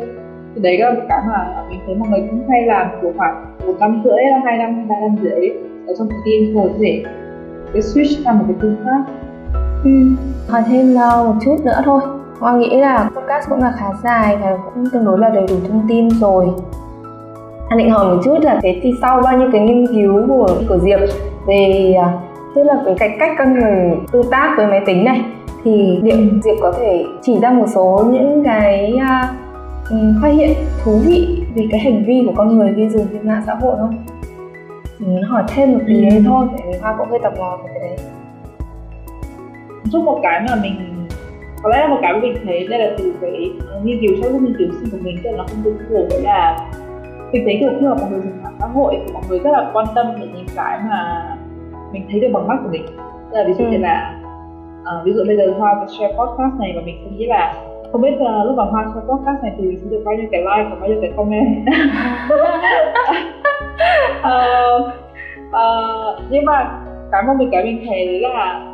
Thì 0.55 0.61
đấy 0.61 0.77
là 0.77 0.91
một 0.91 1.01
cái 1.09 1.19
mà 1.27 1.65
mình 1.69 1.79
thấy 1.85 1.95
mọi 1.95 2.09
người 2.09 2.27
cũng 2.29 2.49
hay 2.49 2.65
làm 2.65 2.87
của 3.01 3.11
khoảng 3.17 3.45
một 3.67 3.73
năm 3.79 4.01
rưỡi 4.03 4.23
hai 4.45 4.57
năm 4.57 4.87
ba 4.87 4.95
năm 5.01 5.15
rưỡi 5.21 5.49
ở 5.87 5.93
trong 5.97 6.09
team 6.09 6.53
rồi 6.53 6.69
để 6.79 7.03
cái 7.73 7.81
switch 7.81 8.23
sang 8.23 8.39
một 8.39 8.45
cái 8.47 8.57
team 8.61 8.75
khác. 8.85 9.13
Ừ. 9.83 9.91
hỏi 10.49 10.61
thêm 10.67 10.93
uh, 10.93 11.25
một 11.25 11.35
chút 11.45 11.55
nữa 11.65 11.81
thôi. 11.85 12.01
Hoa 12.39 12.57
nghĩ 12.57 12.79
là 12.79 13.09
podcast 13.15 13.49
cũng 13.49 13.59
là 13.59 13.73
khá 13.77 13.85
dài 14.03 14.37
và 14.41 14.57
cũng 14.73 14.83
tương 14.93 15.05
đối 15.05 15.19
là 15.19 15.29
đầy 15.29 15.45
đủ 15.47 15.55
thông 15.69 15.85
tin 15.89 16.09
rồi. 16.09 16.45
Anh 17.69 17.79
định 17.79 17.89
hỏi 17.89 18.15
một 18.15 18.21
chút 18.23 18.37
là 18.41 18.59
thế 18.63 18.79
thì 18.81 18.91
sau 19.01 19.21
bao 19.23 19.37
nhiêu 19.37 19.49
cái 19.51 19.61
nghiên 19.61 19.87
cứu 19.87 20.27
của 20.27 20.47
của 20.69 20.77
Diệp 20.77 20.99
về 21.47 21.93
ờ, 21.97 22.09
tức 22.55 22.63
là 22.63 22.73
cái 22.85 22.95
cách 22.99 23.11
cách 23.19 23.35
con 23.37 23.53
người 23.53 23.97
tương 24.11 24.29
tác 24.31 24.53
với 24.57 24.67
máy 24.67 24.81
tính 24.85 25.03
này 25.05 25.21
thì 25.63 25.99
liệu 26.03 26.17
Diệp 26.43 26.55
có 26.61 26.73
thể 26.77 27.05
chỉ 27.21 27.39
ra 27.39 27.51
một 27.51 27.65
số 27.67 28.05
những 28.11 28.43
cái 28.45 28.93
uh, 28.95 29.89
phát 30.21 30.29
hiện 30.29 30.57
thú 30.83 30.99
vị 31.05 31.43
về 31.55 31.67
cái 31.71 31.79
hành 31.79 32.05
vi 32.05 32.23
của 32.25 32.33
con 32.35 32.57
người 32.57 32.73
khi 32.75 32.89
dùng 32.89 33.07
trên 33.13 33.27
mạng 33.27 33.43
xã 33.45 33.55
hội 33.55 33.75
không? 33.79 34.05
Muốn 34.99 35.23
hỏi 35.23 35.43
thêm 35.47 35.73
một 35.73 35.79
tí 35.87 36.01
đấy 36.01 36.23
thôi, 36.25 36.47
tại 36.51 36.67
vì 36.67 36.79
Hoa 36.79 36.95
cũng 36.97 37.09
hơi 37.09 37.19
tò 37.23 37.29
mò 37.37 37.57
về 37.63 37.69
cái 37.73 37.89
đấy. 37.89 37.97
Giúp 39.83 40.03
một 40.03 40.19
cái 40.23 40.41
mà 40.49 40.55
mình 40.61 40.75
có 41.63 41.69
lẽ 41.69 41.77
là 41.79 41.87
một 41.87 41.97
cái 42.01 42.13
mình 42.21 42.35
thấy 42.45 42.67
đây 42.67 42.79
là 42.79 42.95
từ 42.97 43.13
cái 43.21 43.51
nghiên 43.83 43.99
cứu 44.01 44.17
sau 44.21 44.31
nghiên 44.31 44.55
cứu 44.57 44.67
sinh 44.79 44.89
của 44.91 44.97
mình 45.01 45.17
tức 45.23 45.31
là 45.31 45.37
nó 45.37 45.45
không 45.47 45.63
đúng 45.63 45.77
của 45.89 46.07
đấy 46.09 46.21
là 46.21 46.69
mình 47.31 47.43
thấy 47.45 47.57
được 47.57 47.77
khi 47.79 47.85
mà 47.85 47.95
mọi 47.95 48.09
người 48.11 48.21
dùng 48.21 48.43
mạng 48.43 48.55
xã 48.59 48.67
hội 48.67 48.95
thì 49.05 49.13
mọi 49.13 49.23
người 49.29 49.39
rất 49.39 49.51
là 49.51 49.69
quan 49.73 49.85
tâm 49.95 50.07
đến 50.19 50.29
những 50.35 50.47
cái 50.55 50.79
mà 50.89 51.29
mình 51.91 52.07
thấy 52.11 52.19
được 52.19 52.27
bằng 52.33 52.47
mắt 52.47 52.55
của 52.63 52.69
mình 52.71 52.85
tức 53.31 53.37
là 53.37 53.43
ví 53.47 53.53
dụ 53.53 53.65
ừ. 53.65 53.71
như 53.71 53.77
là 53.77 54.18
uh, 54.81 55.05
ví 55.05 55.13
dụ 55.13 55.23
bây 55.27 55.37
giờ 55.37 55.53
hoa 55.57 55.85
share 55.87 56.13
podcast 56.13 56.59
này 56.59 56.71
và 56.75 56.81
mình 56.85 56.95
sẽ 57.03 57.11
nghĩ 57.11 57.25
là 57.25 57.55
không 57.91 58.01
biết 58.01 58.13
uh, 58.13 58.45
lúc 58.45 58.55
mà 58.57 58.63
hoa 58.63 58.85
share 58.85 59.07
podcast 59.07 59.43
này 59.43 59.53
thì 59.57 59.63
mình 59.63 59.79
sẽ 59.79 59.87
được 59.89 60.01
bao 60.05 60.15
nhiêu 60.15 60.27
cái 60.31 60.41
like 60.41 60.69
và 60.69 60.75
bao 60.79 60.89
nhiêu 60.89 60.97
cái 61.01 61.11
comment. 61.17 61.47
Uh, 64.19 64.81
uh, 65.47 66.23
nhưng 66.29 66.45
mà 66.45 66.81
cái 67.11 67.23
mà 67.27 67.33
mình 67.33 67.49
cái 67.51 67.63
mình 67.63 67.83
thấy 67.87 68.21
là 68.21 68.73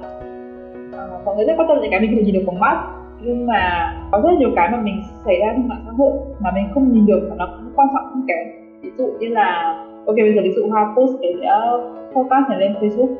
uh, 0.89 1.25
mọi 1.25 1.35
người 1.35 1.45
rất 1.45 1.53
quan 1.57 1.67
tâm 1.67 1.81
đến 1.81 1.91
cái 1.91 1.99
mình 1.99 2.11
có 2.11 2.15
thể 2.17 2.23
nhìn 2.23 2.35
được 2.35 2.43
bằng 2.47 2.59
mắt. 2.59 2.77
Nhưng 3.21 3.47
mà 3.47 3.93
có 4.11 4.21
rất 4.23 4.29
nhiều 4.39 4.49
cái 4.55 4.69
mà 4.71 4.77
mình 4.77 5.01
xảy 5.25 5.35
ra 5.39 5.47
trên 5.55 5.67
mạng 5.67 5.81
xã 5.85 5.91
hội 5.97 6.11
mà 6.39 6.51
mình 6.55 6.65
không 6.73 6.91
nhìn 6.91 7.05
được 7.05 7.27
và 7.29 7.35
nó 7.39 7.45
cũng 7.45 7.73
quan 7.75 7.87
trọng 7.93 8.05
không 8.09 8.25
kém 8.27 8.65
ví 8.81 8.91
dụ 8.97 9.05
như 9.19 9.27
là 9.27 9.75
ok 10.05 10.15
bây 10.15 10.33
giờ 10.35 10.41
ví 10.43 10.51
dụ 10.55 10.67
hoa 10.69 10.93
post 10.95 11.11
cái 11.21 11.33
uh, 11.33 11.81
podcast 12.15 12.49
này 12.49 12.59
lên 12.59 12.73
facebook 12.81 13.15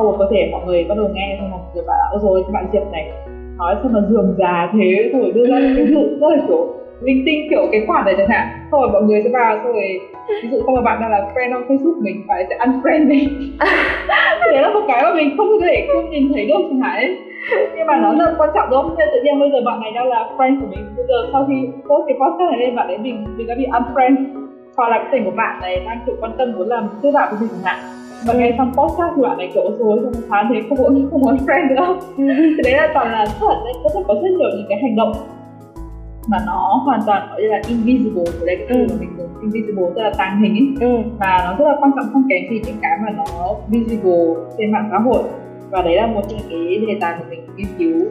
sau 0.00 0.04
một 0.04 0.16
có 0.18 0.26
thể 0.30 0.48
mọi 0.52 0.60
người 0.66 0.84
bắt 0.88 0.94
đầu 0.98 1.08
nghe 1.14 1.36
xong 1.38 1.50
mọi 1.50 1.60
người 1.74 1.84
bảo 1.86 1.96
là, 1.98 2.06
ôi 2.10 2.20
rồi 2.22 2.42
các 2.46 2.52
bạn 2.52 2.66
diệp 2.72 2.82
này 2.92 3.04
nói 3.58 3.74
sao 3.82 3.90
mà 3.94 4.00
dườm 4.08 4.34
già 4.38 4.68
thế 4.72 5.10
rồi 5.12 5.32
đưa 5.34 5.46
ra 5.50 5.56
những 5.60 5.74
ví 5.76 5.86
dụ 5.94 6.02
rất 6.20 6.28
là, 6.34 6.42
kiểu, 6.46 6.66
linh 7.00 7.22
tinh, 7.26 7.40
kiểu, 7.50 7.64
cái 7.72 7.80
khoản 7.86 8.04
này 8.04 8.14
chẳng 8.18 8.28
hạn. 8.28 8.46
Xong 8.70 8.80
rồi 8.80 8.90
mọi 8.92 9.02
người 9.02 9.20
sẽ 9.24 9.30
vào, 9.32 9.56
xong 9.62 9.72
rồi 9.72 9.88
ví 10.42 10.48
dụ 10.50 10.58
không 10.64 10.74
mà 10.74 10.80
bạn 10.80 10.96
đang 11.00 11.10
là 11.10 11.20
friend 11.34 11.52
on 11.52 11.62
facebook 11.68 11.96
mình 12.02 12.16
phải 12.28 12.44
sẽ 12.48 12.54
unfriend 12.64 13.08
đi 13.08 13.20
thế 14.52 14.60
là 14.62 14.70
một 14.70 14.84
cái 14.88 15.02
mà 15.02 15.12
mình 15.14 15.30
không 15.36 15.48
thể 15.62 15.74
không 15.92 16.10
nhìn 16.10 16.32
thấy 16.34 16.44
được 16.44 16.62
chẳng 16.70 16.80
hạn 16.80 16.96
ấy. 16.96 17.16
Nhưng 17.76 17.86
mà 17.86 17.96
nó 17.96 18.14
rất 18.18 18.34
quan 18.38 18.50
trọng, 18.54 18.70
đúng 18.70 18.82
không? 18.82 18.96
Nên 18.98 19.08
tự 19.12 19.18
nhiên 19.22 19.40
bây 19.40 19.50
giờ 19.52 19.58
bạn 19.64 19.80
này 19.80 19.90
đang 19.94 20.08
là 20.08 20.20
friend 20.36 20.60
của 20.60 20.66
mình, 20.70 20.84
bây 20.96 21.04
giờ 21.08 21.18
sau 21.32 21.46
khi 21.48 21.54
post 21.88 22.04
cái 22.06 22.16
podcast 22.20 22.50
này 22.50 22.58
lên, 22.60 22.74
bạn 22.74 22.86
ấy 22.86 22.98
mình 22.98 23.24
mình 23.36 23.46
đã 23.46 23.54
bị 23.58 23.66
unfriend. 23.66 24.16
Hoặc 24.76 24.88
là 24.88 24.98
cái 24.98 25.08
tình 25.12 25.24
của 25.24 25.36
bạn 25.36 25.60
này 25.60 25.82
đang, 25.86 25.98
kiểu, 26.06 26.16
quan 26.20 26.32
tâm 26.38 26.52
muốn 26.56 26.68
làm 26.68 26.88
tư 27.02 27.10
bạn 27.14 27.28
với 27.30 27.38
mình 27.40 27.50
chẳng 27.52 27.64
hạn 27.64 27.78
và 28.26 28.34
nghe 28.34 28.54
xong 28.58 28.72
podcast 28.72 29.12
thì 29.16 29.22
bạn 29.22 29.38
này 29.38 29.50
kiểu 29.54 29.62
rồi 29.78 29.98
trong 30.02 30.22
tháng 30.30 30.50
thế 30.50 30.62
không 30.68 30.78
muốn 30.78 31.10
không 31.10 31.20
muốn 31.20 31.36
friend 31.36 31.74
nữa. 31.74 31.96
Thì 32.56 32.62
đấy 32.64 32.72
là 32.72 32.88
toàn 32.94 33.12
là 33.12 33.26
thật 33.40 33.54
đấy 33.64 33.74
có 33.84 33.90
thể 33.94 34.00
có 34.08 34.14
rất 34.14 34.30
nhiều 34.38 34.48
những 34.56 34.66
cái 34.68 34.78
hành 34.82 34.96
động 34.96 35.12
mà 36.26 36.38
nó 36.46 36.82
hoàn 36.84 37.00
toàn 37.06 37.28
gọi 37.30 37.42
là 37.42 37.60
invisible 37.68 38.24
của 38.40 38.46
đây 38.46 38.56
cái 38.56 38.66
từ 38.68 38.86
mà 38.90 38.94
mình 39.00 39.10
dùng 39.18 39.28
invisible 39.40 39.84
tức 39.94 40.02
là 40.02 40.12
tàng 40.18 40.40
hình 40.42 40.52
ấy. 40.52 40.88
Ừ. 40.88 41.02
và 41.18 41.42
nó 41.44 41.54
rất 41.58 41.70
là 41.70 41.76
quan 41.80 41.92
trọng 41.96 42.12
không 42.12 42.22
kém 42.30 42.42
gì 42.50 42.60
những 42.66 42.76
cái 42.82 42.98
mà 43.02 43.10
nó 43.16 43.54
visible 43.68 44.34
trên 44.58 44.72
mạng 44.72 44.88
xã 44.90 44.98
hội. 44.98 45.22
Và 45.70 45.82
đấy 45.82 45.96
là 45.96 46.06
một 46.06 46.22
trong 46.28 46.40
cái 46.50 46.78
đề 46.86 46.98
tài 47.00 47.16
mà 47.18 47.24
mình 47.30 47.40
nghiên 47.56 47.66
cứu. 47.78 48.06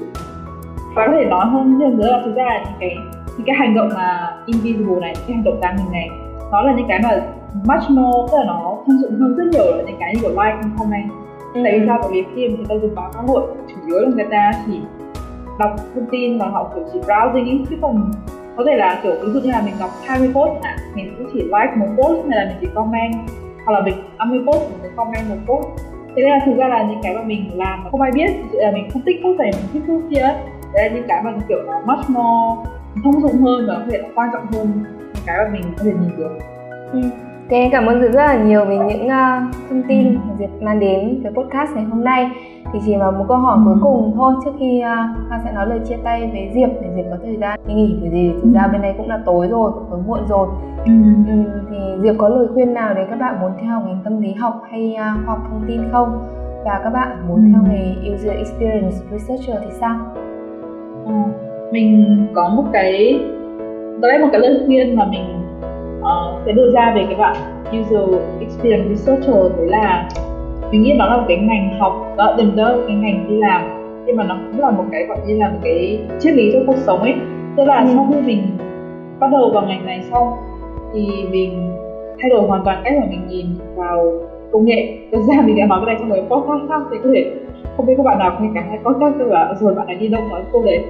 Và 0.95 1.07
có 1.07 1.13
thể 1.13 1.25
nói 1.25 1.45
hơn 1.45 1.79
hơn 1.79 1.97
nữa 1.97 2.11
là 2.11 2.21
thực 2.25 2.35
ra 2.35 2.43
là 2.43 2.63
những 2.63 2.77
cái 2.79 2.95
những 3.37 3.45
cái 3.45 3.55
hành 3.55 3.75
động 3.75 3.89
mà 3.95 4.37
invisible 4.45 4.99
này 5.01 5.13
những 5.15 5.25
cái 5.27 5.35
hành 5.35 5.43
động 5.43 5.57
tàng 5.61 5.77
hình 5.77 5.91
này 5.91 6.09
nó 6.51 6.61
là 6.61 6.73
những 6.77 6.87
cái 6.87 6.99
mà 7.03 7.21
much 7.53 7.89
more 7.89 8.31
tức 8.31 8.37
là 8.37 8.43
nó 8.47 8.77
thông 8.87 8.97
dụng 9.01 9.19
hơn 9.19 9.35
rất 9.35 9.43
nhiều 9.51 9.75
là 9.75 9.83
những 9.83 9.97
cái 9.99 10.13
như 10.15 10.21
kiểu 10.21 10.29
like 10.29 10.57
comment 10.79 11.09
ừ. 11.53 11.61
tại 11.63 11.79
vì 11.79 11.85
sao? 11.87 11.99
Bởi 12.01 12.11
vì 12.11 12.23
khi 12.35 12.47
mà 12.47 12.55
người 12.57 12.65
ta 12.69 12.75
dùng 12.81 12.95
mạng 12.95 13.11
xã 13.13 13.21
hội 13.21 13.43
chủ 13.67 13.75
yếu 13.87 13.99
là 13.99 14.09
người 14.15 14.27
ta 14.31 14.51
chỉ 14.65 14.81
đọc 15.59 15.75
thông 15.95 16.05
tin 16.11 16.37
và 16.37 16.47
họ 16.47 16.71
kiểu 16.75 16.83
chỉ 16.93 16.99
browsing 16.99 17.45
ý. 17.45 17.65
Chứ 17.69 17.75
còn 17.81 18.11
có 18.57 18.63
thể 18.67 18.75
là 18.77 18.99
kiểu 19.03 19.11
ví 19.21 19.31
dụ 19.31 19.39
như 19.39 19.51
là 19.51 19.61
mình 19.65 19.73
đọc 19.79 19.89
20 20.05 20.31
post 20.33 20.61
à 20.61 20.77
mình 20.95 21.13
cũng 21.17 21.27
chỉ 21.33 21.41
like 21.43 21.75
một 21.75 21.87
post 21.97 22.25
hay 22.29 22.39
là 22.39 22.45
mình 22.45 22.57
chỉ 22.61 22.67
comment 22.75 23.13
hoặc 23.65 23.73
là 23.73 23.81
mình 23.81 23.95
50 24.17 24.39
post 24.47 24.71
mình 24.71 24.81
mới 24.81 24.91
comment 24.95 25.29
một 25.29 25.53
post. 25.53 25.67
Thế 26.15 26.23
nên 26.23 26.29
là 26.29 26.39
thực 26.45 26.57
ra 26.57 26.67
là 26.67 26.83
những 26.83 26.99
cái 27.03 27.15
mà 27.15 27.21
mình 27.23 27.57
làm 27.57 27.83
mà 27.83 27.89
không 27.91 28.01
ai 28.01 28.11
biết 28.11 28.27
ví 28.27 28.49
dụ 28.51 28.59
là 28.59 28.71
mình 28.71 28.89
không 28.93 29.01
thích 29.05 29.21
post 29.23 29.39
này 29.39 29.51
mình 29.55 29.65
thích 29.73 29.83
post 29.87 30.09
kia 30.09 30.27
đấy 30.73 30.89
là 30.89 30.95
những 30.95 31.05
cái 31.07 31.23
mà 31.23 31.31
kiểu 31.47 31.59
nó 31.67 31.81
much 31.85 32.09
more 32.09 32.71
thông 33.03 33.21
dụng 33.21 33.41
hơn 33.41 33.65
và 33.67 33.73
có 33.73 33.85
thể 33.89 33.97
là 33.97 34.09
quan 34.15 34.29
trọng 34.33 34.45
hơn 34.51 34.71
những 35.13 35.23
cái 35.25 35.37
mà 35.37 35.49
mình 35.53 35.63
có 35.77 35.83
thể 35.83 35.91
nhìn 35.91 36.17
được. 36.17 36.37
Ừ. 36.93 37.01
Ok, 37.51 37.59
cảm 37.71 37.85
ơn 37.85 38.01
Diệp 38.01 38.11
rất 38.11 38.25
là 38.25 38.43
nhiều 38.43 38.65
về 38.65 38.77
những 38.77 39.05
uh, 39.05 39.55
thông 39.69 39.83
tin 39.87 40.07
ừ. 40.07 40.17
mà 40.27 40.35
Diệp 40.39 40.49
mang 40.61 40.79
đến 40.79 41.19
với 41.23 41.31
podcast 41.31 41.75
ngày 41.75 41.83
hôm 41.83 42.03
nay 42.03 42.29
thì 42.73 42.79
chỉ 42.85 42.95
là 42.95 43.11
một 43.11 43.25
câu 43.27 43.37
hỏi 43.37 43.57
cuối 43.65 43.75
cùng 43.81 44.13
thôi 44.15 44.33
trước 44.45 44.51
khi 44.59 44.81
uh, 44.83 45.27
Hoa 45.29 45.41
sẽ 45.43 45.51
nói 45.51 45.67
lời 45.69 45.79
chia 45.89 45.95
tay 46.03 46.29
với 46.33 46.51
Diệp 46.53 46.69
để 46.81 46.87
Diệp 46.95 47.05
có 47.11 47.17
thời 47.23 47.37
gian 47.37 47.59
đi 47.67 47.73
nghỉ 47.73 47.97
bởi 48.01 48.09
vì 48.09 48.31
thực 48.41 48.53
ra 48.53 48.67
bên 48.67 48.81
đây 48.81 48.93
cũng 48.97 49.09
là 49.09 49.19
tối 49.25 49.47
rồi 49.47 49.71
cũng 49.71 49.85
tối 49.89 49.99
muộn 50.07 50.19
rồi 50.29 50.47
ừ. 50.85 50.91
Ừ, 51.27 51.33
thì 51.69 51.77
Diệp 52.01 52.15
có 52.17 52.29
lời 52.29 52.47
khuyên 52.53 52.73
nào 52.73 52.93
để 52.93 53.05
các 53.09 53.19
bạn 53.19 53.41
muốn 53.41 53.51
theo 53.61 53.81
ngành 53.81 53.99
tâm 54.03 54.21
lý 54.21 54.33
học 54.33 54.61
hay 54.71 54.95
uh, 54.95 55.25
khoa 55.25 55.35
học 55.35 55.39
thông 55.49 55.63
tin 55.67 55.81
không 55.91 56.27
và 56.65 56.79
các 56.83 56.89
bạn 56.89 57.27
muốn 57.27 57.37
ừ. 57.37 57.43
theo 57.53 57.73
nghề 57.73 58.13
user 58.13 58.37
experience 58.37 58.97
researcher 59.11 59.57
thì 59.65 59.71
sao? 59.71 59.95
Ừ. 61.05 61.13
Mình 61.71 62.17
có 62.33 62.49
một 62.49 62.63
cái 62.73 63.19
đó 64.01 64.07
là 64.07 64.17
một 64.17 64.29
cái 64.31 64.41
lời 64.41 64.63
khuyên 64.65 64.95
mà 64.95 65.05
mình 65.05 65.38
uh, 66.01 66.45
sẽ 66.45 66.51
đưa 66.51 66.71
ra 66.71 66.91
về 66.95 67.05
cái 67.05 67.15
bạn 67.15 67.35
user 67.79 68.21
experience 68.39 68.89
researcher 68.89 69.57
đấy 69.57 69.67
là 69.67 70.09
mình 70.71 70.83
nghĩ 70.83 70.97
đó 70.97 71.05
là 71.05 71.17
một 71.17 71.25
cái 71.27 71.37
ngành 71.37 71.79
học 71.79 72.13
đó 72.17 72.35
đừng 72.37 72.55
đó 72.55 72.75
cái 72.87 72.95
ngành 72.95 73.25
đi 73.29 73.35
làm 73.35 73.79
nhưng 74.09 74.17
mà 74.17 74.23
nó 74.23 74.37
cũng 74.51 74.61
là 74.61 74.71
một 74.71 74.83
cái 74.91 75.05
gọi 75.05 75.17
như 75.27 75.37
là 75.37 75.49
một 75.49 75.59
cái 75.63 75.99
triết 76.19 76.33
lý 76.33 76.51
trong 76.53 76.67
cuộc 76.67 76.77
sống 76.77 77.01
ấy. 77.01 77.13
Tức 77.57 77.63
là 77.63 77.81
ừ. 77.81 77.87
sau 77.93 78.07
khi 78.09 78.21
mình 78.21 78.57
bắt 79.19 79.27
đầu 79.31 79.49
vào 79.53 79.65
ngành 79.65 79.85
này 79.85 80.01
xong 80.11 80.27
thì 80.93 81.09
mình 81.31 81.75
thay 82.21 82.29
đổi 82.29 82.47
hoàn 82.47 82.61
toàn 82.65 82.81
cách 82.83 82.93
mà 82.99 83.05
mình 83.09 83.27
nhìn 83.27 83.45
vào 83.75 84.11
công 84.51 84.65
nghệ. 84.65 84.97
Thực 85.11 85.21
ra 85.21 85.41
mình 85.41 85.55
đã 85.57 85.65
nói 85.65 85.79
cái 85.85 85.95
này 85.95 85.95
trong 85.99 86.09
một 86.09 86.35
podcast 86.35 86.69
khác 86.69 86.81
thì 86.91 86.97
có 87.03 87.09
thể 87.13 87.31
không 87.77 87.85
biết 87.85 87.93
các 87.97 88.03
bạn 88.03 88.19
nào 88.19 88.37
nghe 88.41 88.49
cả 88.55 88.63
hai 88.69 88.79
podcast 88.83 89.15
tôi 89.19 89.29
là 89.29 89.53
rồi 89.59 89.73
bạn 89.73 89.87
này 89.87 89.95
đi 89.95 90.07
đâu 90.07 90.21
nói 90.29 90.41
câu 90.51 90.63
đấy 90.63 90.83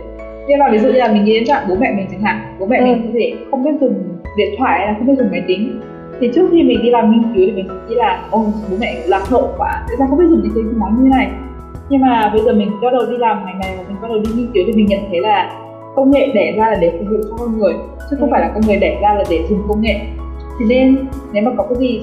nhưng 0.50 0.60
mà 0.60 0.70
ví 0.72 0.80
dụ 0.80 0.88
như 0.88 1.00
là 1.00 1.08
mình 1.08 1.24
nghĩ 1.24 1.34
đến 1.34 1.44
bạn 1.50 1.66
bố 1.70 1.76
mẹ 1.80 1.94
mình 1.98 2.08
chẳng 2.12 2.22
hạn 2.22 2.56
bố 2.60 2.66
mẹ 2.66 2.78
ừ. 2.78 2.84
mình 2.84 3.02
có 3.04 3.10
thể 3.14 3.34
không 3.52 3.64
biết 3.64 3.72
dùng 3.82 3.94
điện 4.38 4.56
thoại 4.58 4.80
hay 4.80 4.88
là 4.88 4.94
không 4.98 5.08
biết 5.08 5.14
dùng 5.18 5.32
máy 5.32 5.44
tính. 5.48 5.80
Thì 6.20 6.32
trước 6.36 6.50
khi 6.52 6.64
mình 6.64 6.80
đi 6.84 6.90
làm 6.90 7.12
nghiên 7.12 7.24
cứu 7.24 7.46
thì 7.46 7.52
mình 7.52 7.68
nghĩ 7.88 7.96
là 7.96 8.22
ôi 8.32 8.46
bố 8.72 8.78
mẹ 8.80 8.96
lạc 9.06 9.24
hậu 9.30 9.54
quá 9.58 9.84
tại 9.88 9.96
sao 9.98 10.08
không 10.08 10.20
biết 10.20 10.26
dùng 10.30 10.42
những 10.44 10.52
cái 10.56 10.64
món 10.78 11.04
như 11.04 11.10
này? 11.10 11.28
Nhưng 11.90 12.02
mà 12.02 12.30
bây 12.34 12.42
giờ 12.42 12.54
mình 12.54 12.72
bắt 12.82 12.94
đầu 12.94 13.02
đi 13.12 13.18
làm 13.18 13.46
ngành 13.46 13.60
này 13.60 13.74
và 13.78 13.84
mình 13.88 13.98
bắt 14.02 14.08
đầu 14.12 14.20
đi 14.20 14.32
nghiên 14.36 14.52
cứu 14.54 14.64
thì 14.68 14.74
mình 14.74 14.86
nhận 14.86 15.00
thấy 15.10 15.20
là 15.20 15.52
công 15.96 16.12
nghệ 16.12 16.28
đẻ 16.34 16.52
ra 16.58 16.70
là 16.70 16.78
để 16.82 16.92
phục 16.92 17.08
vụ 17.10 17.18
cho 17.30 17.36
con 17.38 17.58
người 17.58 17.74
chứ 18.10 18.18
không 18.20 18.32
phải 18.32 18.42
là 18.42 18.52
công 18.54 18.64
nghệ 18.68 18.80
đẻ 18.80 19.00
ra 19.02 19.14
là 19.14 19.24
để 19.30 19.44
dùng 19.50 19.62
công 19.68 19.82
nghệ. 19.82 19.96
Thì 20.60 20.66
nên 20.66 20.98
nếu 21.34 21.44
mà 21.44 21.52
có 21.58 21.64
cái 21.64 21.78
gì 21.80 22.02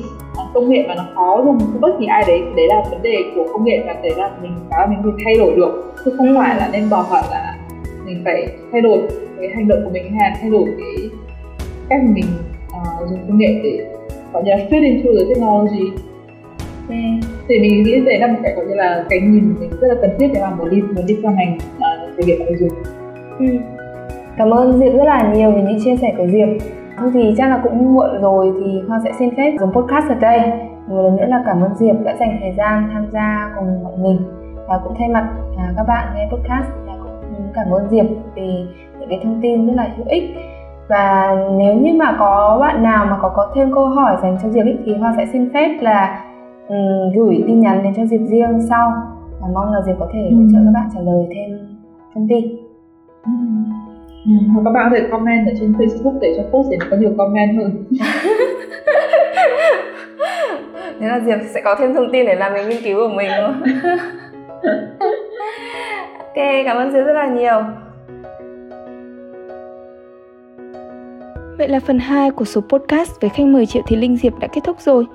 công 0.54 0.68
nghệ 0.68 0.84
mà 0.88 0.94
nó 0.94 1.04
khó 1.14 1.42
dùng 1.44 1.58
cho 1.58 1.80
bất 1.80 1.90
kỳ 2.00 2.06
ai 2.06 2.24
đấy 2.26 2.42
thì 2.44 2.52
đấy 2.56 2.66
là 2.68 2.82
vấn 2.90 3.02
đề 3.02 3.16
của 3.34 3.44
công 3.52 3.64
nghệ 3.64 3.82
và 3.86 3.94
đấy 4.02 4.12
là 4.16 4.30
mình 4.42 4.52
cái 4.70 4.86
mình 4.88 4.98
phải 5.02 5.12
thay 5.24 5.34
đổi 5.34 5.56
được. 5.56 5.94
Chứ 6.04 6.14
không 6.18 6.28
ừ. 6.28 6.34
phải 6.38 6.56
là 6.56 6.68
nên 6.72 6.90
đòi 6.90 7.04
hỏi 7.08 7.22
là 7.30 7.55
mình 8.06 8.22
phải 8.24 8.46
thay 8.72 8.80
đổi 8.80 8.98
cái 9.40 9.48
hành 9.54 9.68
động 9.68 9.78
của 9.84 9.90
mình 9.90 10.12
hay 10.12 10.30
là 10.30 10.36
thay 10.40 10.50
đổi 10.50 10.64
cái 10.66 11.10
cách 11.88 12.00
mình 12.02 12.26
uh, 12.66 13.10
dùng 13.10 13.18
công 13.28 13.38
nghệ 13.38 13.60
để 13.62 13.86
gọi 14.32 14.42
như 14.44 14.50
là 14.50 14.56
fit 14.56 14.82
into 14.82 15.10
the 15.18 15.24
technology. 15.28 15.92
Thì 17.48 17.60
mình 17.60 17.82
nghĩ 17.82 18.00
đấy 18.00 18.18
là 18.18 18.26
một 18.26 18.38
cái 18.42 18.54
gọi 18.56 18.66
như 18.66 18.74
là 18.74 19.04
cái 19.10 19.20
nhìn 19.20 19.54
mình 19.60 19.70
rất 19.80 19.88
là 19.88 19.94
cần 20.00 20.10
thiết 20.18 20.28
để 20.34 20.40
mà 20.40 20.50
muốn 20.50 20.70
đi 20.70 20.82
muốn 20.82 21.06
đi 21.06 21.16
theo 21.22 21.32
ngành 21.32 21.58
uh, 21.76 22.16
về 22.16 22.24
việc 22.26 22.40
người 22.40 22.56
dùng 22.56 22.68
ừ. 23.38 23.46
cảm 24.38 24.50
ơn 24.50 24.78
Diệp 24.78 24.92
rất 24.92 25.04
là 25.04 25.32
nhiều 25.34 25.50
về 25.50 25.62
những 25.62 25.80
chia 25.84 25.96
sẻ 25.96 26.14
của 26.18 26.26
Diệp. 26.26 26.48
Thôi 26.98 27.10
thì 27.14 27.34
chắc 27.36 27.48
là 27.48 27.60
cũng 27.62 27.94
muộn 27.94 28.20
rồi 28.20 28.52
thì 28.60 28.80
Hoa 28.88 29.00
sẽ 29.04 29.12
xin 29.18 29.36
phép 29.36 29.56
dùng 29.60 29.72
podcast 29.72 30.08
ở 30.08 30.14
đây. 30.20 30.40
Một 30.86 31.02
lần 31.02 31.16
nữa 31.16 31.26
là 31.28 31.42
cảm 31.46 31.60
ơn 31.60 31.74
Diệp 31.74 31.96
đã 32.04 32.16
dành 32.20 32.38
thời 32.40 32.52
gian 32.58 32.88
tham 32.92 33.06
gia 33.12 33.50
cùng 33.56 33.82
mọi 33.84 33.92
mình 33.98 34.18
Và 34.68 34.80
cũng 34.84 34.94
thay 34.98 35.08
mặt 35.08 35.28
à, 35.56 35.72
các 35.76 35.84
bạn 35.88 36.08
nghe 36.14 36.28
podcast 36.32 36.85
cảm 37.54 37.70
ơn 37.70 37.88
Diệp 37.90 38.06
vì 38.34 38.66
những 39.00 39.08
cái 39.08 39.20
thông 39.24 39.40
tin 39.42 39.66
rất 39.66 39.72
là 39.76 39.88
hữu 39.96 40.06
ích 40.08 40.24
và 40.88 41.36
nếu 41.58 41.74
như 41.74 41.94
mà 41.94 42.16
có 42.18 42.58
bạn 42.60 42.82
nào 42.82 43.06
mà 43.06 43.16
có 43.22 43.28
có 43.28 43.52
thêm 43.54 43.72
câu 43.74 43.86
hỏi 43.86 44.16
dành 44.22 44.38
cho 44.42 44.48
Diệp 44.48 44.66
ý, 44.66 44.72
thì 44.86 44.94
Hoa 44.94 45.14
sẽ 45.16 45.26
xin 45.32 45.52
phép 45.54 45.78
là 45.80 46.24
um, 46.68 47.12
gửi 47.16 47.44
tin 47.46 47.60
nhắn 47.60 47.82
đến 47.82 47.92
cho 47.96 48.06
Diệp 48.06 48.20
riêng 48.20 48.60
sau 48.68 48.92
và 49.40 49.48
mong 49.54 49.72
là 49.72 49.80
Diệp 49.86 49.96
có 49.98 50.08
thể 50.12 50.20
hỗ 50.20 50.42
trợ 50.52 50.58
các 50.64 50.70
bạn 50.74 50.88
trả 50.94 51.00
lời 51.00 51.26
thêm 51.34 51.58
thông 52.14 52.28
tin. 52.28 52.56
Ừ. 53.24 53.30
Ừ, 54.24 54.32
hoặc 54.54 54.62
các 54.64 54.70
bạn 54.70 54.90
có 54.90 54.96
thể 54.98 55.08
comment 55.10 55.46
ở 55.46 55.52
trên 55.60 55.72
Facebook 55.72 56.18
để 56.20 56.34
cho 56.36 56.42
post 56.50 56.70
để 56.70 56.78
có 56.90 56.96
nhiều 56.96 57.10
comment 57.18 57.56
hơn. 57.56 57.84
thế 61.00 61.08
là 61.08 61.20
diệp 61.20 61.38
sẽ 61.54 61.60
có 61.64 61.74
thêm 61.78 61.94
thông 61.94 62.12
tin 62.12 62.26
để 62.26 62.34
làm 62.34 62.52
về 62.52 62.64
nghiên 62.64 62.82
cứu 62.84 63.08
của 63.08 63.14
mình 63.14 63.30
đúng 63.38 63.62
ok 66.36 66.44
cảm 66.64 66.76
ơn 66.76 66.92
Diễu 66.92 67.04
rất 67.04 67.12
là 67.12 67.26
nhiều 67.26 67.62
Vậy 71.58 71.68
là 71.68 71.80
phần 71.80 71.98
2 71.98 72.30
của 72.30 72.44
số 72.44 72.60
podcast 72.60 73.20
với 73.20 73.30
khách 73.30 73.46
mời 73.46 73.66
Triệu 73.66 73.82
Thị 73.86 73.96
Linh 73.96 74.16
Diệp 74.16 74.38
đã 74.38 74.46
kết 74.46 74.60
thúc 74.64 74.80
rồi. 74.80 75.06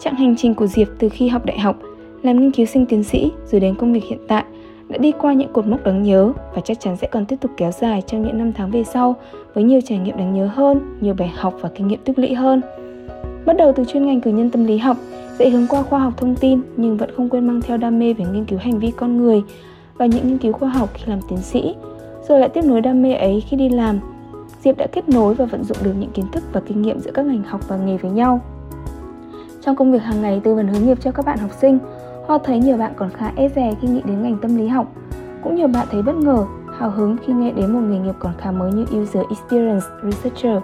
Chặng 0.00 0.14
hành 0.14 0.34
trình 0.36 0.54
của 0.54 0.66
Diệp 0.66 0.88
từ 0.98 1.08
khi 1.08 1.28
học 1.28 1.46
đại 1.46 1.58
học, 1.58 1.76
làm 2.22 2.40
nghiên 2.40 2.50
cứu 2.50 2.66
sinh 2.66 2.86
tiến 2.86 3.04
sĩ 3.04 3.32
rồi 3.46 3.60
đến 3.60 3.74
công 3.74 3.92
việc 3.92 4.04
hiện 4.04 4.18
tại 4.28 4.44
đã 4.88 4.98
đi 4.98 5.12
qua 5.12 5.32
những 5.32 5.52
cột 5.52 5.66
mốc 5.66 5.84
đáng 5.84 6.02
nhớ 6.02 6.32
và 6.54 6.60
chắc 6.64 6.80
chắn 6.80 6.96
sẽ 6.96 7.06
còn 7.06 7.26
tiếp 7.26 7.36
tục 7.40 7.50
kéo 7.56 7.70
dài 7.70 8.02
trong 8.06 8.22
những 8.22 8.38
năm 8.38 8.52
tháng 8.52 8.70
về 8.70 8.84
sau 8.84 9.16
với 9.54 9.64
nhiều 9.64 9.80
trải 9.80 9.98
nghiệm 9.98 10.16
đáng 10.16 10.34
nhớ 10.34 10.50
hơn, 10.54 10.98
nhiều 11.00 11.14
bài 11.18 11.32
học 11.36 11.54
và 11.60 11.68
kinh 11.74 11.88
nghiệm 11.88 12.00
tích 12.04 12.18
lũy 12.18 12.34
hơn. 12.34 12.60
Bắt 13.46 13.56
đầu 13.56 13.72
từ 13.76 13.84
chuyên 13.84 14.06
ngành 14.06 14.20
cử 14.20 14.30
nhân 14.30 14.50
tâm 14.50 14.64
lý 14.64 14.78
học, 14.78 14.96
dạy 15.38 15.50
hướng 15.50 15.66
qua 15.66 15.82
khoa 15.82 15.98
học 15.98 16.12
thông 16.16 16.36
tin 16.36 16.60
nhưng 16.76 16.96
vẫn 16.96 17.10
không 17.16 17.28
quên 17.28 17.46
mang 17.46 17.60
theo 17.60 17.76
đam 17.76 17.98
mê 17.98 18.12
về 18.12 18.24
nghiên 18.32 18.44
cứu 18.44 18.58
hành 18.58 18.78
vi 18.78 18.92
con 18.96 19.16
người 19.16 19.42
và 19.98 20.06
những 20.06 20.28
nghiên 20.28 20.38
cứu 20.38 20.52
khoa 20.52 20.68
học 20.68 20.88
khi 20.94 21.04
làm 21.06 21.20
tiến 21.28 21.42
sĩ, 21.42 21.74
rồi 22.28 22.40
lại 22.40 22.48
tiếp 22.48 22.64
nối 22.64 22.80
đam 22.80 23.02
mê 23.02 23.14
ấy 23.14 23.40
khi 23.40 23.56
đi 23.56 23.68
làm. 23.68 24.00
Diệp 24.62 24.76
đã 24.76 24.86
kết 24.92 25.08
nối 25.08 25.34
và 25.34 25.44
vận 25.44 25.64
dụng 25.64 25.76
được 25.82 25.92
những 25.98 26.10
kiến 26.10 26.26
thức 26.32 26.44
và 26.52 26.60
kinh 26.60 26.82
nghiệm 26.82 27.00
giữa 27.00 27.10
các 27.14 27.26
ngành 27.26 27.42
học 27.42 27.60
và 27.68 27.76
nghề 27.76 27.96
với 27.96 28.10
nhau. 28.10 28.40
Trong 29.60 29.76
công 29.76 29.92
việc 29.92 30.02
hàng 30.02 30.22
ngày 30.22 30.40
tư 30.44 30.54
vấn 30.54 30.68
hướng 30.68 30.84
nghiệp 30.84 30.98
cho 31.00 31.10
các 31.10 31.26
bạn 31.26 31.38
học 31.38 31.50
sinh, 31.60 31.78
Hoa 32.26 32.38
thấy 32.44 32.58
nhiều 32.58 32.76
bạn 32.76 32.92
còn 32.96 33.10
khá 33.10 33.32
e 33.36 33.48
dè 33.48 33.74
khi 33.80 33.88
nghĩ 33.88 34.02
đến 34.04 34.22
ngành 34.22 34.38
tâm 34.38 34.56
lý 34.56 34.68
học. 34.68 34.92
Cũng 35.42 35.54
nhiều 35.54 35.68
bạn 35.68 35.86
thấy 35.90 36.02
bất 36.02 36.16
ngờ, 36.16 36.44
hào 36.78 36.90
hứng 36.90 37.16
khi 37.26 37.32
nghe 37.32 37.52
đến 37.52 37.72
một 37.72 37.80
nghề 37.80 37.98
nghiệp 37.98 38.14
còn 38.18 38.32
khá 38.38 38.50
mới 38.50 38.72
như 38.72 38.82
User 38.82 39.22
Experience 39.30 39.86
Researcher. 40.04 40.62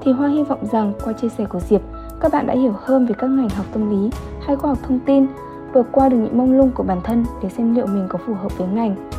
Thì 0.00 0.12
Hoa 0.12 0.28
hy 0.28 0.42
vọng 0.42 0.66
rằng 0.72 0.92
qua 1.04 1.12
chia 1.12 1.28
sẻ 1.28 1.44
của 1.44 1.60
Diệp, 1.60 1.80
các 2.20 2.32
bạn 2.32 2.46
đã 2.46 2.54
hiểu 2.54 2.74
hơn 2.82 3.06
về 3.06 3.14
các 3.18 3.26
ngành 3.26 3.48
học 3.48 3.66
tâm 3.72 3.90
lý 3.90 4.10
hay 4.46 4.56
khoa 4.56 4.70
học 4.70 4.78
thông 4.88 4.98
tin, 4.98 5.26
vượt 5.72 5.86
qua 5.92 6.08
được 6.08 6.16
những 6.16 6.38
mông 6.38 6.52
lung 6.52 6.70
của 6.74 6.82
bản 6.82 7.00
thân 7.04 7.24
để 7.42 7.48
xem 7.48 7.74
liệu 7.74 7.86
mình 7.86 8.06
có 8.08 8.18
phù 8.26 8.34
hợp 8.34 8.58
với 8.58 8.68
ngành, 8.68 9.10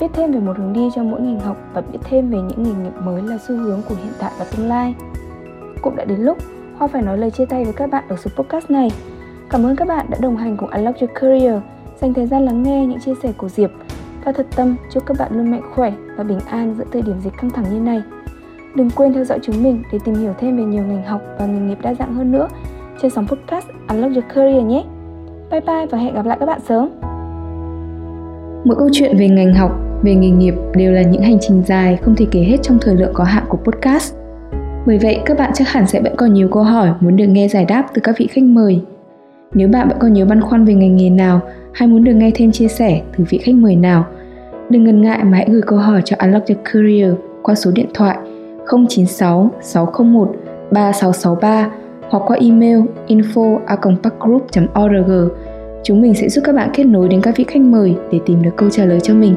biết 0.00 0.06
thêm 0.12 0.32
về 0.32 0.40
một 0.40 0.58
hướng 0.58 0.72
đi 0.72 0.88
cho 0.94 1.02
mỗi 1.02 1.20
ngành 1.20 1.40
học 1.40 1.56
và 1.74 1.80
biết 1.80 1.98
thêm 2.04 2.30
về 2.30 2.38
những 2.38 2.62
nghề 2.62 2.72
nghiệp 2.72 3.00
mới 3.02 3.22
là 3.22 3.38
xu 3.48 3.56
hướng 3.56 3.80
của 3.88 3.94
hiện 3.94 4.12
tại 4.18 4.32
và 4.38 4.44
tương 4.44 4.68
lai. 4.68 4.94
Cũng 5.82 5.96
đã 5.96 6.04
đến 6.04 6.20
lúc 6.20 6.38
Hoa 6.78 6.88
phải 6.88 7.02
nói 7.02 7.18
lời 7.18 7.30
chia 7.30 7.44
tay 7.44 7.64
với 7.64 7.72
các 7.72 7.90
bạn 7.90 8.04
ở 8.08 8.16
số 8.16 8.30
podcast 8.36 8.70
này. 8.70 8.90
Cảm 9.50 9.66
ơn 9.66 9.76
các 9.76 9.88
bạn 9.88 10.06
đã 10.10 10.18
đồng 10.20 10.36
hành 10.36 10.56
cùng 10.56 10.70
Unlock 10.70 11.00
Your 11.00 11.10
Career, 11.14 11.60
dành 12.00 12.14
thời 12.14 12.26
gian 12.26 12.44
lắng 12.44 12.62
nghe 12.62 12.86
những 12.86 13.00
chia 13.00 13.14
sẻ 13.22 13.32
của 13.36 13.48
Diệp 13.48 13.70
và 14.24 14.32
thật 14.32 14.46
tâm 14.56 14.76
chúc 14.90 15.06
các 15.06 15.16
bạn 15.18 15.32
luôn 15.36 15.50
mạnh 15.50 15.62
khỏe 15.74 15.92
và 16.16 16.24
bình 16.24 16.40
an 16.46 16.74
giữa 16.78 16.84
thời 16.92 17.02
điểm 17.02 17.20
dịch 17.24 17.32
căng 17.40 17.50
thẳng 17.50 17.64
như 17.70 17.80
này. 17.80 18.02
Đừng 18.74 18.90
quên 18.90 19.12
theo 19.12 19.24
dõi 19.24 19.38
chúng 19.42 19.62
mình 19.62 19.82
để 19.92 19.98
tìm 20.04 20.14
hiểu 20.14 20.34
thêm 20.38 20.56
về 20.56 20.64
nhiều 20.64 20.82
ngành 20.82 21.04
học 21.04 21.20
và 21.38 21.46
nghề 21.46 21.58
nghiệp 21.58 21.78
đa 21.82 21.94
dạng 21.94 22.14
hơn 22.14 22.32
nữa 22.32 22.48
trên 23.02 23.10
sóng 23.10 23.26
podcast 23.26 23.66
Unlock 23.88 24.14
Your 24.14 24.24
Career 24.34 24.64
nhé. 24.64 24.84
Bye 25.52 25.60
bye 25.60 25.86
và 25.90 25.98
hẹn 25.98 26.14
gặp 26.14 26.26
lại 26.26 26.36
các 26.40 26.46
bạn 26.46 26.60
sớm. 26.68 26.88
Mỗi 28.64 28.76
câu 28.78 28.88
chuyện 28.92 29.16
về 29.16 29.28
ngành 29.28 29.54
học, 29.54 29.72
về 30.02 30.14
nghề 30.14 30.30
nghiệp 30.30 30.54
đều 30.74 30.92
là 30.92 31.02
những 31.02 31.22
hành 31.22 31.38
trình 31.40 31.62
dài 31.66 31.98
không 32.02 32.16
thể 32.16 32.26
kể 32.30 32.40
hết 32.40 32.56
trong 32.62 32.78
thời 32.80 32.96
lượng 32.96 33.10
có 33.14 33.24
hạn 33.24 33.44
của 33.48 33.56
podcast. 33.56 34.14
Bởi 34.86 34.98
vậy, 34.98 35.20
các 35.26 35.38
bạn 35.38 35.50
chắc 35.54 35.68
hẳn 35.68 35.86
sẽ 35.86 36.00
vẫn 36.00 36.16
còn 36.16 36.32
nhiều 36.32 36.48
câu 36.48 36.62
hỏi 36.62 36.90
muốn 37.00 37.16
được 37.16 37.26
nghe 37.26 37.48
giải 37.48 37.64
đáp 37.64 37.86
từ 37.94 38.00
các 38.04 38.14
vị 38.18 38.26
khách 38.26 38.44
mời. 38.44 38.80
Nếu 39.54 39.68
bạn 39.68 39.88
vẫn 39.88 39.98
còn 40.00 40.12
nhiều 40.12 40.26
băn 40.26 40.40
khoăn 40.40 40.64
về 40.64 40.74
ngành 40.74 40.96
nghề 40.96 41.10
nào 41.10 41.40
hay 41.72 41.88
muốn 41.88 42.04
được 42.04 42.14
nghe 42.14 42.30
thêm 42.34 42.52
chia 42.52 42.68
sẻ 42.68 43.02
từ 43.16 43.24
vị 43.28 43.38
khách 43.38 43.54
mời 43.54 43.76
nào, 43.76 44.06
đừng 44.70 44.84
ngần 44.84 45.02
ngại 45.02 45.24
mà 45.24 45.36
hãy 45.36 45.46
gửi 45.50 45.62
câu 45.62 45.78
hỏi 45.78 46.02
cho 46.04 46.16
Unlock 46.18 46.48
Your 46.48 46.60
Career 46.72 47.14
qua 47.42 47.54
số 47.54 47.70
điện 47.74 47.88
thoại 47.94 48.16
096 48.88 49.50
601 49.60 50.32
3663 50.70 51.70
hoặc 52.12 52.22
qua 52.26 52.36
email 52.40 52.80
info 53.08 53.58
org 54.84 55.32
Chúng 55.84 56.02
mình 56.02 56.14
sẽ 56.14 56.28
giúp 56.28 56.42
các 56.44 56.54
bạn 56.54 56.70
kết 56.74 56.84
nối 56.84 57.08
đến 57.08 57.20
các 57.22 57.36
vị 57.36 57.44
khách 57.48 57.62
mời 57.62 57.94
để 58.12 58.18
tìm 58.26 58.42
được 58.42 58.50
câu 58.56 58.70
trả 58.70 58.84
lời 58.84 59.00
cho 59.00 59.14
mình. 59.14 59.34